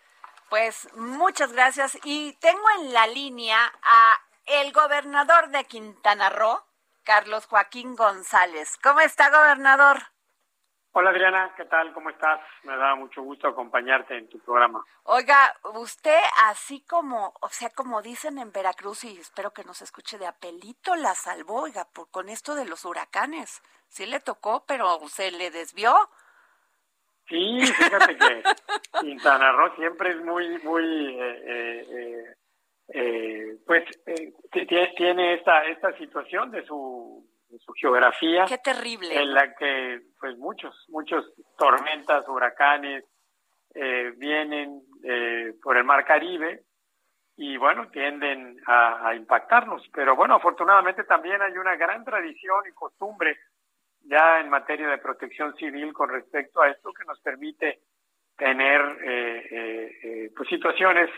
Pues 0.50 0.94
muchas 0.96 1.52
gracias 1.54 1.98
y 2.04 2.38
tengo 2.40 2.64
en 2.80 2.94
la 2.94 3.08
línea 3.08 3.72
a 3.82 4.20
el 4.46 4.72
gobernador 4.72 5.50
de 5.50 5.64
Quintana 5.66 6.30
Roo, 6.30 6.64
Carlos 7.04 7.46
Joaquín 7.48 7.96
González. 7.96 8.78
¿Cómo 8.84 9.00
está, 9.00 9.30
gobernador? 9.30 10.13
Hola 10.96 11.10
Adriana, 11.10 11.52
¿qué 11.58 11.66
tal? 11.66 11.92
¿Cómo 11.92 12.12
estás? 12.12 12.40
Me 12.64 12.78
da 12.78 12.94
mucho 12.94 13.24
gusto 13.24 13.48
acompañarte 13.48 14.16
en 14.16 14.30
tu 14.30 14.38
programa. 14.38 14.86
Oiga, 15.06 15.56
usted 15.74 16.20
así 16.46 16.86
como, 16.86 17.34
o 17.42 17.50
sea, 17.50 17.72
como 17.72 18.04
dicen 18.04 18.38
en 18.38 18.52
Veracruz 18.52 19.04
y 19.06 19.18
espero 19.18 19.50
que 19.50 19.64
nos 19.64 19.82
escuche 19.82 20.20
de 20.20 20.28
apelito, 20.28 20.96
la 20.96 21.16
salvó, 21.16 21.64
oiga, 21.64 21.88
por, 21.92 22.12
con 22.12 22.30
esto 22.30 22.54
de 22.54 22.66
los 22.66 22.86
huracanes. 22.86 23.64
Sí 23.88 24.06
le 24.06 24.20
tocó, 24.20 24.66
pero 24.68 25.00
se 25.08 25.32
le 25.32 25.50
desvió. 25.50 25.96
Sí, 27.28 27.60
fíjate 27.66 28.16
que 28.16 28.44
Quintana 29.02 29.52
Roo 29.52 29.76
siempre 29.76 30.12
es 30.12 30.24
muy, 30.24 30.60
muy, 30.60 31.20
eh, 31.20 31.88
eh, 31.90 32.36
eh, 32.90 33.58
pues 33.66 33.84
tiene 34.96 35.34
esta, 35.34 35.66
esta 35.66 35.98
situación 35.98 36.52
de 36.52 36.64
su 36.68 37.33
su 37.60 37.74
geografía. 37.74 38.46
Qué 38.48 38.58
terrible. 38.58 39.16
En 39.16 39.34
la 39.34 39.54
que, 39.56 40.02
pues, 40.20 40.38
muchos, 40.38 40.86
muchos 40.90 41.26
tormentas, 41.58 42.28
huracanes 42.28 43.04
eh, 43.76 44.14
vienen 44.18 44.82
eh, 45.04 45.54
por 45.62 45.78
el 45.78 45.84
Mar 45.84 46.06
Caribe 46.06 46.64
y 47.36 47.58
bueno, 47.58 47.90
tienden 47.90 48.58
a, 48.68 49.14
impactarnos. 49.16 49.88
Pero 49.94 50.16
bueno, 50.16 50.36
afortunadamente 50.36 51.04
también 51.04 51.42
hay 51.42 51.58
una 51.58 51.76
gran 51.76 52.04
tradición 52.04 52.64
y 52.70 52.74
costumbre 52.74 53.38
ya 54.02 54.40
en 54.40 54.50
materia 54.50 54.88
de 54.88 54.98
protección 54.98 55.56
civil 55.56 55.94
con 55.94 56.10
respecto 56.10 56.62
a 56.62 56.70
esto 56.70 56.92
que 56.94 57.06
nos 57.06 57.20
permite 57.22 57.80
tener 58.38 58.82
eh, 59.04 59.48
eh, 59.52 60.00
eh, 60.04 60.32
pues 60.36 60.50
situaciones 60.50 61.10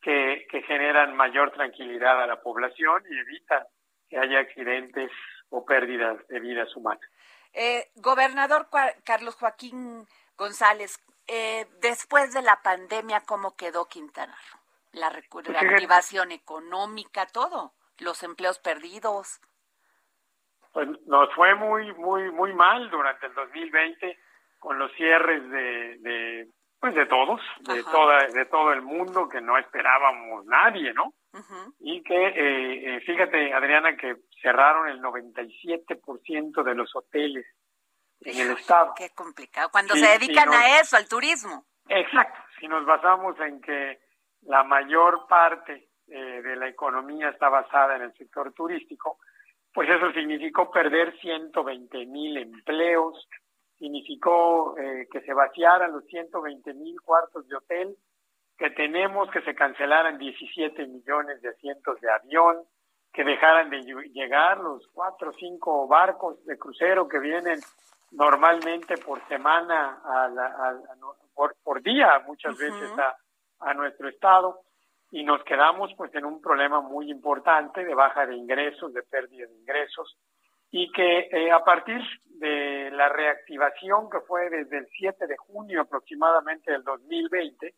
que, 0.00 0.46
que 0.50 0.62
generan 0.62 1.16
mayor 1.16 1.50
tranquilidad 1.52 2.22
a 2.22 2.26
la 2.26 2.40
población 2.42 3.02
y 3.08 3.18
evitan 3.18 3.64
que 4.08 4.18
haya 4.18 4.40
accidentes 4.40 5.10
o 5.50 5.64
pérdidas 5.64 6.26
de 6.28 6.40
vidas 6.40 6.74
humanas. 6.76 7.08
gobernador 7.96 8.68
Carlos 9.04 9.34
Joaquín 9.36 10.06
González, 10.36 10.98
después 11.80 12.32
de 12.32 12.42
la 12.42 12.60
pandemia, 12.62 13.22
¿cómo 13.22 13.56
quedó 13.56 13.86
Quintana 13.86 14.36
Roo? 14.50 14.66
la 14.96 15.10
reactivación 15.10 16.32
económica, 16.32 17.26
todo, 17.26 17.72
los 17.98 18.22
empleos 18.22 18.58
perdidos. 18.58 19.40
Pues 20.72 20.88
nos 21.06 21.32
fue 21.34 21.54
muy, 21.54 21.92
muy, 21.94 22.30
muy 22.30 22.52
mal 22.54 22.90
durante 22.90 23.26
el 23.26 23.34
2020 23.34 24.18
con 24.58 24.78
los 24.78 24.92
cierres 24.92 25.48
de, 25.50 25.98
de 25.98 26.48
pues 26.80 26.94
de 26.94 27.06
todos, 27.06 27.40
de 27.60 27.82
toda, 27.84 28.26
de 28.28 28.44
todo 28.46 28.72
el 28.72 28.82
mundo 28.82 29.28
que 29.28 29.40
no 29.40 29.56
esperábamos 29.56 30.44
nadie, 30.46 30.92
¿no? 30.92 31.14
Y 31.80 32.02
que, 32.02 32.28
eh, 32.28 32.96
eh, 32.96 33.00
fíjate, 33.00 33.52
Adriana, 33.52 33.94
que 33.96 34.16
cerraron 34.46 34.88
el 34.88 35.02
97% 35.02 36.62
de 36.62 36.74
los 36.76 36.94
hoteles 36.94 37.44
en 38.20 38.38
el 38.38 38.56
estado. 38.56 38.94
Qué 38.96 39.10
complicado. 39.12 39.70
Cuando 39.72 39.94
se 39.94 40.06
dedican 40.06 40.48
a 40.52 40.78
eso, 40.78 40.96
al 40.96 41.08
turismo. 41.08 41.64
Exacto. 41.88 42.38
Si 42.60 42.68
nos 42.68 42.86
basamos 42.86 43.38
en 43.40 43.60
que 43.60 43.98
la 44.42 44.62
mayor 44.62 45.26
parte 45.26 45.88
eh, 46.06 46.42
de 46.42 46.54
la 46.54 46.68
economía 46.68 47.30
está 47.30 47.48
basada 47.48 47.96
en 47.96 48.02
el 48.02 48.14
sector 48.14 48.52
turístico, 48.52 49.18
pues 49.74 49.88
eso 49.90 50.12
significó 50.12 50.70
perder 50.70 51.18
120 51.18 52.06
mil 52.06 52.36
empleos, 52.36 53.28
significó 53.78 54.78
eh, 54.78 55.08
que 55.10 55.22
se 55.22 55.34
vaciaran 55.34 55.90
los 55.90 56.04
120 56.04 56.72
mil 56.74 57.00
cuartos 57.00 57.48
de 57.48 57.56
hotel, 57.56 57.96
que 58.56 58.70
tenemos 58.70 59.28
que 59.32 59.42
se 59.42 59.56
cancelaran 59.56 60.18
17 60.18 60.86
millones 60.86 61.42
de 61.42 61.48
asientos 61.48 62.00
de 62.00 62.10
avión, 62.12 62.62
que 63.16 63.24
dejaran 63.24 63.70
de 63.70 63.80
llegar 64.12 64.58
los 64.58 64.86
cuatro 64.88 65.30
o 65.30 65.32
cinco 65.32 65.88
barcos 65.88 66.44
de 66.44 66.58
crucero 66.58 67.08
que 67.08 67.18
vienen 67.18 67.58
normalmente 68.10 68.98
por 68.98 69.26
semana, 69.26 70.02
a 70.04 70.74
por, 71.34 71.82
día 71.82 72.22
muchas 72.26 72.58
veces 72.58 72.90
a, 72.98 73.16
a 73.70 73.72
nuestro 73.72 74.10
estado 74.10 74.60
y 75.10 75.24
nos 75.24 75.42
quedamos 75.44 75.94
pues 75.96 76.14
en 76.14 76.26
un 76.26 76.42
problema 76.42 76.82
muy 76.82 77.10
importante 77.10 77.86
de 77.86 77.94
baja 77.94 78.26
de 78.26 78.36
ingresos, 78.36 78.92
de 78.92 79.02
pérdida 79.02 79.46
de 79.46 79.54
ingresos 79.54 80.18
y 80.70 80.92
que 80.92 81.30
eh, 81.32 81.50
a 81.50 81.64
partir 81.64 82.02
de 82.24 82.90
la 82.90 83.08
reactivación 83.08 84.10
que 84.10 84.20
fue 84.20 84.50
desde 84.50 84.76
el 84.76 84.88
7 84.88 85.26
de 85.26 85.38
junio 85.38 85.80
aproximadamente 85.80 86.70
del 86.70 86.84
2020, 86.84 87.74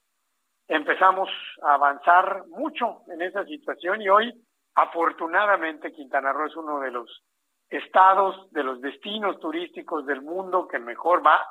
empezamos 0.67 1.29
a 1.63 1.75
avanzar 1.75 2.45
mucho 2.49 3.03
en 3.07 3.23
esa 3.23 3.45
situación 3.45 4.03
y 4.03 4.09
hoy 4.09 4.35
afortunadamente 4.79 5.93
Quintana 5.93 6.33
Roo 6.33 6.47
es 6.47 6.57
uno 6.57 6.79
de 6.79 6.93
los 6.93 7.25
estados, 7.69 8.49
de 8.53 8.63
los 8.63 8.81
destinos 8.81 9.41
turísticos 9.41 10.07
del 10.07 10.23
mundo 10.23 10.69
que 10.69 10.79
mejor 10.79 11.27
va, 11.27 11.45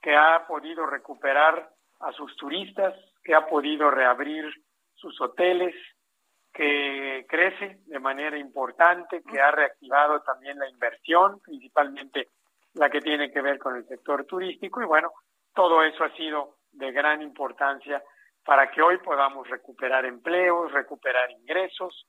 que 0.00 0.14
ha 0.14 0.46
podido 0.46 0.86
recuperar 0.86 1.68
a 2.00 2.12
sus 2.12 2.36
turistas, 2.36 2.94
que 3.24 3.34
ha 3.34 3.46
podido 3.46 3.90
reabrir 3.90 4.44
sus 4.94 5.20
hoteles, 5.20 5.74
que 6.52 7.26
crece 7.28 7.80
de 7.86 7.98
manera 7.98 8.38
importante, 8.38 9.24
que 9.28 9.40
ha 9.40 9.50
reactivado 9.50 10.20
también 10.20 10.56
la 10.56 10.68
inversión, 10.68 11.40
principalmente 11.40 12.28
la 12.74 12.88
que 12.88 13.00
tiene 13.00 13.32
que 13.32 13.42
ver 13.42 13.58
con 13.58 13.74
el 13.74 13.84
sector 13.88 14.26
turístico. 14.26 14.80
Y 14.80 14.86
bueno, 14.86 15.10
todo 15.52 15.82
eso 15.82 16.04
ha 16.04 16.14
sido 16.14 16.58
de 16.70 16.92
gran 16.92 17.20
importancia 17.20 18.00
para 18.44 18.70
que 18.70 18.80
hoy 18.80 18.98
podamos 18.98 19.48
recuperar 19.48 20.04
empleos, 20.04 20.70
recuperar 20.70 21.32
ingresos 21.32 22.06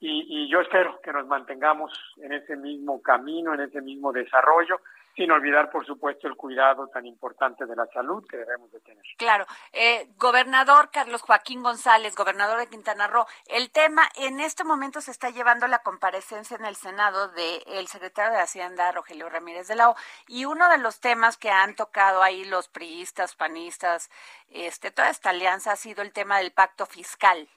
y, 0.00 0.44
y 0.44 0.50
yo 0.50 0.60
espero 0.60 1.00
que 1.02 1.12
nos 1.12 1.26
mantengamos 1.26 1.92
en 2.18 2.32
ese 2.32 2.56
mismo 2.56 3.02
camino, 3.02 3.54
en 3.54 3.60
ese 3.60 3.80
mismo 3.80 4.12
desarrollo 4.12 4.80
sin 5.18 5.32
olvidar, 5.32 5.68
por 5.68 5.84
supuesto, 5.84 6.28
el 6.28 6.36
cuidado 6.36 6.86
tan 6.86 7.04
importante 7.04 7.66
de 7.66 7.74
la 7.74 7.86
salud 7.86 8.24
que 8.30 8.36
debemos 8.36 8.70
de 8.70 8.78
tener. 8.78 9.02
Claro. 9.16 9.46
Eh, 9.72 10.06
gobernador 10.16 10.90
Carlos 10.92 11.22
Joaquín 11.22 11.60
González, 11.60 12.14
gobernador 12.14 12.60
de 12.60 12.68
Quintana 12.68 13.08
Roo, 13.08 13.26
el 13.48 13.72
tema 13.72 14.08
en 14.14 14.38
este 14.38 14.62
momento 14.62 15.00
se 15.00 15.10
está 15.10 15.30
llevando 15.30 15.66
la 15.66 15.80
comparecencia 15.80 16.56
en 16.56 16.64
el 16.64 16.76
Senado 16.76 17.32
del 17.32 17.88
secretario 17.88 18.32
de 18.32 18.42
Hacienda, 18.42 18.92
Rogelio 18.92 19.28
Ramírez 19.28 19.66
de 19.66 19.74
la 19.74 19.90
O, 19.90 19.96
y 20.28 20.44
uno 20.44 20.68
de 20.70 20.78
los 20.78 21.00
temas 21.00 21.36
que 21.36 21.50
han 21.50 21.74
tocado 21.74 22.22
ahí 22.22 22.44
los 22.44 22.68
priistas, 22.68 23.34
panistas, 23.34 24.10
este, 24.50 24.92
toda 24.92 25.10
esta 25.10 25.30
alianza 25.30 25.72
ha 25.72 25.76
sido 25.76 26.02
el 26.02 26.12
tema 26.12 26.38
del 26.38 26.52
pacto 26.52 26.86
fiscal. 26.86 27.48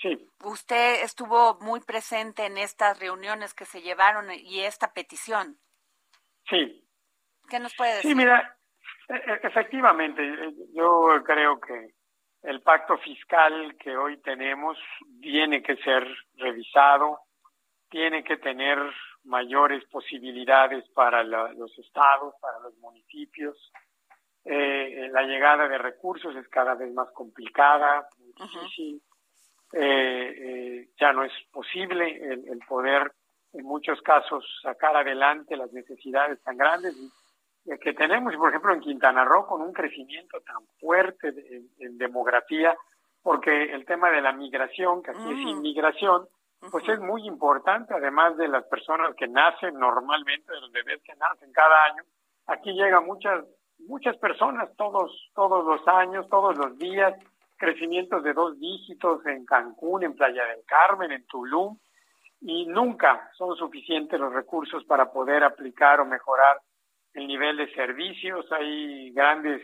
Sí. 0.00 0.28
Usted 0.44 1.02
estuvo 1.02 1.58
muy 1.60 1.80
presente 1.80 2.46
en 2.46 2.56
estas 2.56 2.98
reuniones 2.98 3.52
que 3.52 3.66
se 3.66 3.82
llevaron 3.82 4.30
y 4.32 4.60
esta 4.60 4.92
petición. 4.92 5.58
Sí. 6.48 6.86
¿Qué 7.48 7.58
nos 7.58 7.74
puede 7.76 7.96
decir? 7.96 8.10
Sí, 8.10 8.14
mira, 8.16 8.56
e, 9.08 9.14
e, 9.14 9.40
efectivamente, 9.42 10.22
eh, 10.22 10.54
yo 10.74 11.22
creo 11.24 11.60
que 11.60 11.94
el 12.42 12.62
pacto 12.62 12.96
fiscal 12.98 13.76
que 13.78 13.94
hoy 13.96 14.18
tenemos 14.22 14.78
tiene 15.20 15.62
que 15.62 15.76
ser 15.76 16.06
revisado, 16.36 17.20
tiene 17.90 18.24
que 18.24 18.38
tener 18.38 18.78
mayores 19.24 19.84
posibilidades 19.90 20.88
para 20.90 21.22
los 21.22 21.78
estados, 21.78 22.34
para 22.40 22.58
los 22.60 22.74
municipios. 22.78 23.70
Eh, 24.44 25.10
la 25.12 25.22
llegada 25.22 25.68
de 25.68 25.76
recursos 25.76 26.34
es 26.36 26.48
cada 26.48 26.74
vez 26.74 26.90
más 26.94 27.10
complicada, 27.12 28.08
muy 28.18 28.32
difícil. 28.32 29.02
Eh, 29.72 30.88
ya 30.98 31.12
no 31.12 31.22
es 31.22 31.32
posible 31.52 32.16
el 32.16 32.58
poder 32.68 33.12
en 33.52 33.64
muchos 33.64 34.00
casos 34.02 34.44
sacar 34.62 34.96
adelante 34.96 35.56
las 35.56 35.72
necesidades 35.72 36.42
tan 36.42 36.56
grandes 36.56 36.94
que 37.80 37.92
tenemos, 37.92 38.34
por 38.36 38.48
ejemplo 38.48 38.72
en 38.72 38.80
Quintana 38.80 39.24
Roo 39.24 39.46
con 39.46 39.60
un 39.60 39.72
crecimiento 39.72 40.40
tan 40.40 40.66
fuerte 40.80 41.28
en, 41.78 41.98
demografía, 41.98 42.76
porque 43.22 43.74
el 43.74 43.84
tema 43.84 44.10
de 44.10 44.22
la 44.22 44.32
migración, 44.32 45.02
que 45.02 45.10
aquí 45.10 45.30
es 45.30 45.44
mm. 45.44 45.48
inmigración, 45.48 46.26
pues 46.70 46.88
es 46.88 46.98
muy 47.00 47.26
importante, 47.26 47.94
además 47.94 48.36
de 48.36 48.48
las 48.48 48.64
personas 48.64 49.14
que 49.16 49.28
nacen 49.28 49.78
normalmente, 49.78 50.52
de 50.52 50.60
los 50.60 50.72
bebés 50.72 51.02
que 51.02 51.14
nacen 51.16 51.52
cada 51.52 51.84
año, 51.84 52.02
aquí 52.46 52.72
llegan 52.72 53.06
muchas, 53.06 53.44
muchas 53.78 54.16
personas 54.16 54.68
todos, 54.76 55.30
todos 55.34 55.64
los 55.64 55.86
años, 55.88 56.28
todos 56.28 56.56
los 56.56 56.78
días, 56.78 57.14
crecimientos 57.60 58.24
de 58.24 58.32
dos 58.32 58.58
dígitos 58.58 59.24
en 59.26 59.44
Cancún, 59.44 60.02
en 60.02 60.16
Playa 60.16 60.46
del 60.46 60.64
Carmen, 60.64 61.12
en 61.12 61.26
Tulum, 61.26 61.78
y 62.40 62.64
nunca 62.64 63.30
son 63.36 63.54
suficientes 63.54 64.18
los 64.18 64.32
recursos 64.32 64.82
para 64.84 65.12
poder 65.12 65.44
aplicar 65.44 66.00
o 66.00 66.06
mejorar 66.06 66.56
el 67.12 67.26
nivel 67.26 67.58
de 67.58 67.70
servicios. 67.74 68.50
Hay 68.50 69.12
grandes 69.12 69.60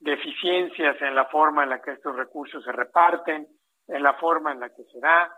deficiencias 0.00 0.96
en 1.02 1.14
la 1.14 1.26
forma 1.26 1.64
en 1.64 1.68
la 1.68 1.82
que 1.82 1.92
estos 1.92 2.16
recursos 2.16 2.64
se 2.64 2.72
reparten, 2.72 3.46
en 3.88 4.02
la 4.02 4.14
forma 4.14 4.52
en 4.52 4.60
la 4.60 4.70
que 4.70 4.84
se 4.84 4.98
da, 4.98 5.30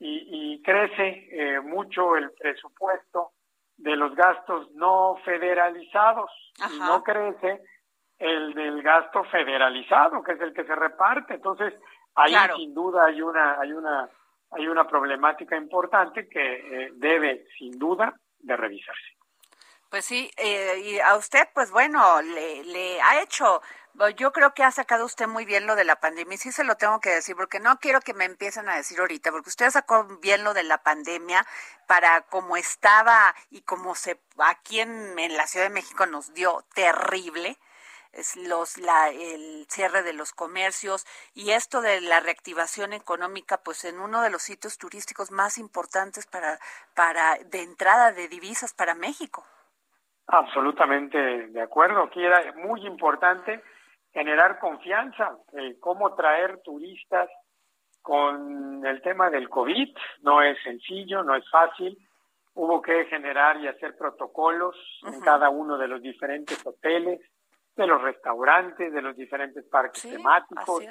y, 0.00 0.60
crece 0.62 1.28
eh, 1.30 1.60
mucho 1.60 2.16
el 2.16 2.32
presupuesto 2.32 3.30
de 3.76 3.94
los 3.94 4.14
gastos 4.16 4.72
no 4.72 5.16
federalizados 5.24 6.30
y 6.58 6.78
no 6.80 7.02
crece 7.04 7.62
el 8.18 8.54
del 8.54 8.82
gasto 8.82 9.24
federalizado, 9.24 10.22
que 10.22 10.32
es 10.32 10.40
el 10.40 10.52
que 10.52 10.64
se 10.64 10.74
reparte. 10.74 11.34
Entonces, 11.34 11.74
ahí 12.14 12.34
sin 12.56 12.74
duda 12.74 13.06
hay 13.06 13.20
una 13.22 13.60
hay 13.60 13.72
una 13.72 14.08
hay 14.50 14.68
una 14.68 14.86
problemática 14.86 15.56
importante 15.56 16.28
que 16.28 16.54
eh, 16.86 16.90
debe, 16.94 17.46
sin 17.58 17.78
duda, 17.78 18.14
de 18.38 18.56
revisarse. 18.56 19.14
Pues 19.90 20.04
sí, 20.04 20.30
eh, 20.36 20.80
y 20.84 21.00
a 21.00 21.16
usted, 21.16 21.48
pues 21.54 21.70
bueno, 21.70 22.20
le, 22.22 22.64
le 22.64 23.00
ha 23.00 23.22
hecho, 23.22 23.62
yo 24.16 24.32
creo 24.32 24.52
que 24.52 24.64
ha 24.64 24.70
sacado 24.70 25.04
usted 25.04 25.28
muy 25.28 25.44
bien 25.44 25.66
lo 25.66 25.76
de 25.76 25.84
la 25.84 26.00
pandemia, 26.00 26.34
y 26.34 26.38
sí 26.38 26.50
se 26.50 26.64
lo 26.64 26.76
tengo 26.76 27.00
que 27.00 27.10
decir, 27.10 27.36
porque 27.36 27.60
no 27.60 27.78
quiero 27.78 28.00
que 28.00 28.14
me 28.14 28.24
empiecen 28.24 28.68
a 28.68 28.76
decir 28.76 28.98
ahorita, 28.98 29.30
porque 29.30 29.50
usted 29.50 29.70
sacó 29.70 30.04
bien 30.20 30.42
lo 30.42 30.52
de 30.52 30.64
la 30.64 30.78
pandemia 30.82 31.46
para 31.86 32.22
como 32.22 32.56
estaba 32.56 33.34
y 33.50 33.62
como 33.62 33.94
se 33.94 34.20
aquí 34.38 34.80
en, 34.80 35.16
en 35.18 35.36
la 35.36 35.46
Ciudad 35.46 35.66
de 35.66 35.74
México 35.74 36.06
nos 36.06 36.34
dio 36.34 36.64
terrible 36.74 37.56
los, 38.48 38.78
la, 38.78 39.10
el 39.10 39.66
cierre 39.68 40.02
de 40.02 40.12
los 40.12 40.32
comercios 40.32 41.06
y 41.34 41.50
esto 41.50 41.80
de 41.80 42.00
la 42.00 42.20
reactivación 42.20 42.92
económica, 42.92 43.58
pues 43.58 43.84
en 43.84 44.00
uno 44.00 44.22
de 44.22 44.30
los 44.30 44.42
sitios 44.42 44.78
turísticos 44.78 45.30
más 45.30 45.58
importantes 45.58 46.26
para, 46.26 46.58
para 46.94 47.36
de 47.50 47.62
entrada 47.62 48.12
de 48.12 48.28
divisas 48.28 48.74
para 48.74 48.94
México. 48.94 49.44
Absolutamente 50.26 51.18
de 51.18 51.60
acuerdo. 51.60 52.04
Aquí 52.04 52.24
era 52.24 52.52
muy 52.56 52.86
importante 52.86 53.62
generar 54.12 54.58
confianza, 54.58 55.36
cómo 55.80 56.14
traer 56.14 56.60
turistas 56.62 57.28
con 58.00 58.84
el 58.86 59.02
tema 59.02 59.28
del 59.30 59.48
COVID. 59.48 59.88
No 60.22 60.42
es 60.42 60.56
sencillo, 60.62 61.22
no 61.22 61.34
es 61.34 61.44
fácil. 61.50 61.98
Hubo 62.54 62.80
que 62.80 63.06
generar 63.06 63.56
y 63.60 63.66
hacer 63.66 63.96
protocolos 63.96 64.76
en 65.04 65.20
cada 65.20 65.50
uno 65.50 65.76
de 65.76 65.88
los 65.88 66.00
diferentes 66.00 66.64
hoteles, 66.64 67.20
de 67.76 67.86
los 67.86 68.00
restaurantes, 68.02 68.92
de 68.92 69.02
los 69.02 69.16
diferentes 69.16 69.64
parques 69.66 70.02
temáticos, 70.02 70.84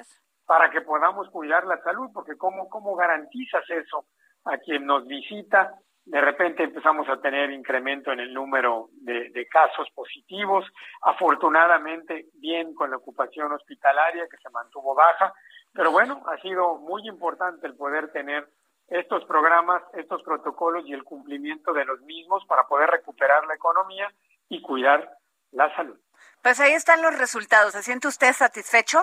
para 0.44 0.70
que 0.70 0.82
podamos 0.82 1.28
cuidar 1.30 1.66
la 1.66 1.80
salud, 1.82 2.10
porque 2.12 2.36
¿cómo, 2.36 2.68
¿cómo 2.68 2.94
garantizas 2.94 3.68
eso 3.70 4.06
a 4.44 4.58
quien 4.58 4.84
nos 4.84 5.06
visita? 5.06 5.74
De 6.04 6.20
repente 6.20 6.64
empezamos 6.64 7.08
a 7.08 7.18
tener 7.18 7.50
incremento 7.50 8.12
en 8.12 8.20
el 8.20 8.34
número 8.34 8.88
de, 8.92 9.30
de 9.30 9.46
casos 9.46 9.88
positivos, 9.94 10.66
afortunadamente 11.00 12.26
bien 12.34 12.74
con 12.74 12.90
la 12.90 12.98
ocupación 12.98 13.52
hospitalaria 13.52 14.28
que 14.30 14.36
se 14.36 14.50
mantuvo 14.50 14.94
baja, 14.94 15.32
pero 15.72 15.90
bueno, 15.90 16.22
ha 16.26 16.36
sido 16.42 16.76
muy 16.76 17.08
importante 17.08 17.66
el 17.66 17.74
poder 17.74 18.12
tener 18.12 18.46
estos 18.88 19.24
programas, 19.24 19.82
estos 19.94 20.22
protocolos 20.22 20.84
y 20.86 20.92
el 20.92 21.04
cumplimiento 21.04 21.72
de 21.72 21.84
los 21.84 22.00
mismos 22.02 22.44
para 22.46 22.66
poder 22.66 22.90
recuperar 22.90 23.46
la 23.46 23.54
economía 23.54 24.12
y 24.48 24.60
cuidar 24.60 25.10
la 25.52 25.74
salud. 25.74 25.98
Pues 26.44 26.60
ahí 26.60 26.74
están 26.74 27.00
los 27.00 27.18
resultados. 27.18 27.72
¿Se 27.72 27.82
siente 27.82 28.06
usted 28.06 28.34
satisfecho? 28.34 29.02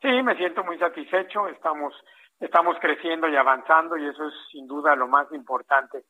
Sí, 0.00 0.08
me 0.22 0.34
siento 0.36 0.64
muy 0.64 0.78
satisfecho. 0.78 1.48
Estamos, 1.48 1.92
estamos 2.40 2.78
creciendo 2.80 3.28
y 3.28 3.36
avanzando 3.36 3.98
y 3.98 4.08
eso 4.08 4.28
es 4.28 4.34
sin 4.50 4.66
duda 4.66 4.96
lo 4.96 5.06
más 5.06 5.30
importante 5.32 6.02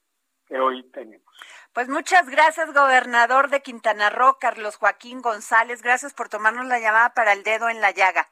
que 0.47 0.57
hoy 0.57 0.89
tenemos. 0.93 1.27
Pues 1.73 1.89
muchas 1.89 2.31
gracias, 2.31 2.73
gobernador 2.73 3.51
de 3.51 3.61
Quintana 3.63 4.09
Roo, 4.09 4.39
Carlos 4.39 4.77
Joaquín 4.77 5.21
González. 5.21 5.83
Gracias 5.83 6.15
por 6.15 6.29
tomarnos 6.29 6.67
la 6.67 6.79
llamada 6.79 7.13
para 7.13 7.33
el 7.33 7.43
dedo 7.43 7.69
en 7.69 7.81
la 7.81 7.91
llaga. 7.91 8.29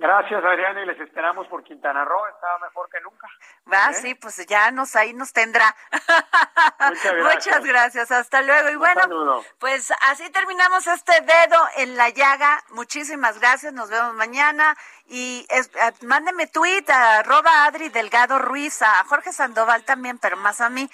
Gracias, 0.00 0.42
Adriana, 0.42 0.82
y 0.82 0.86
les 0.86 0.98
esperamos 0.98 1.46
por 1.48 1.62
Quintana 1.62 2.06
Roo. 2.06 2.26
Estaba 2.28 2.58
mejor 2.60 2.88
que 2.88 3.02
nunca. 3.02 3.28
Va, 3.70 3.90
¿Eh? 3.90 3.94
sí, 3.94 4.14
pues 4.14 4.46
ya 4.46 4.70
nos 4.70 4.96
ahí 4.96 5.12
nos 5.12 5.34
tendrá. 5.34 5.76
Muchas 5.92 7.12
gracias. 7.12 7.34
Muchas 7.34 7.64
gracias. 7.64 8.10
Hasta 8.10 8.40
luego. 8.40 8.70
Y 8.70 8.76
bueno, 8.76 9.42
pues 9.58 9.92
así 10.08 10.30
terminamos 10.30 10.86
este 10.86 11.20
dedo 11.20 11.68
en 11.76 11.98
la 11.98 12.08
llaga. 12.08 12.64
Muchísimas 12.70 13.38
gracias. 13.40 13.74
Nos 13.74 13.90
vemos 13.90 14.14
mañana. 14.14 14.74
Y 15.04 15.46
es, 15.50 15.66
eh, 15.66 15.92
mándeme 16.06 16.46
tweet 16.46 16.86
a 16.88 17.18
arroba 17.18 17.66
Adri 17.66 17.90
Delgado 17.90 18.38
Ruiz, 18.38 18.80
a 18.80 19.04
Jorge 19.04 19.34
Sandoval 19.34 19.84
también, 19.84 20.18
pero 20.18 20.38
más 20.38 20.62
a 20.62 20.70
mí. 20.70 20.88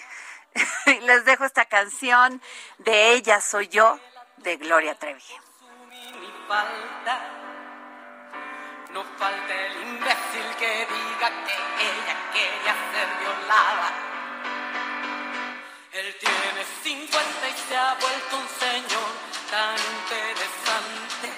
les 1.03 1.25
dejo 1.25 1.45
esta 1.45 1.67
canción 1.67 2.43
de 2.79 3.13
Ella 3.13 3.41
Soy 3.41 3.69
Yo, 3.69 4.01
de 4.39 4.57
Gloria 4.57 4.97
Trevi. 4.97 5.23
No 8.97 9.05
falta 9.19 9.53
el 9.53 9.75
imbécil 9.89 10.49
que 10.59 10.89
diga 10.89 11.29
que 11.45 11.57
ella 11.85 12.17
quería 12.33 12.75
ser 12.93 13.09
violada. 13.21 13.89
Él 15.93 16.17
tiene 16.19 16.65
50 16.83 17.47
y 17.47 17.69
se 17.69 17.77
ha 17.77 17.93
vuelto 18.01 18.37
un 18.39 18.49
señor 18.59 19.11
tan 19.51 19.77
interesante. 19.77 21.29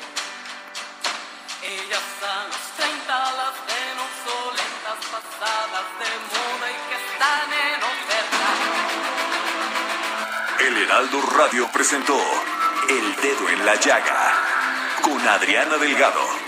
Ellas 1.64 2.08
a 2.22 2.46
los 2.46 2.64
30 2.76 3.32
las 3.40 3.54
ven 3.66 3.98
obsoletas, 4.06 4.98
pasadas 5.10 5.88
de 5.98 6.10
moda 6.30 6.66
y 6.70 6.78
que 6.86 6.96
están 7.10 7.48
en 7.66 7.80
oferta. 7.92 8.48
El 10.60 10.74
Heraldo 10.76 11.18
Radio 11.22 11.68
presentó 11.72 12.20
El 12.88 13.16
Dedo 13.16 13.48
en 13.48 13.66
la 13.66 13.74
Llaga 13.74 14.32
con 15.02 15.26
Adriana 15.26 15.76
Delgado. 15.76 16.47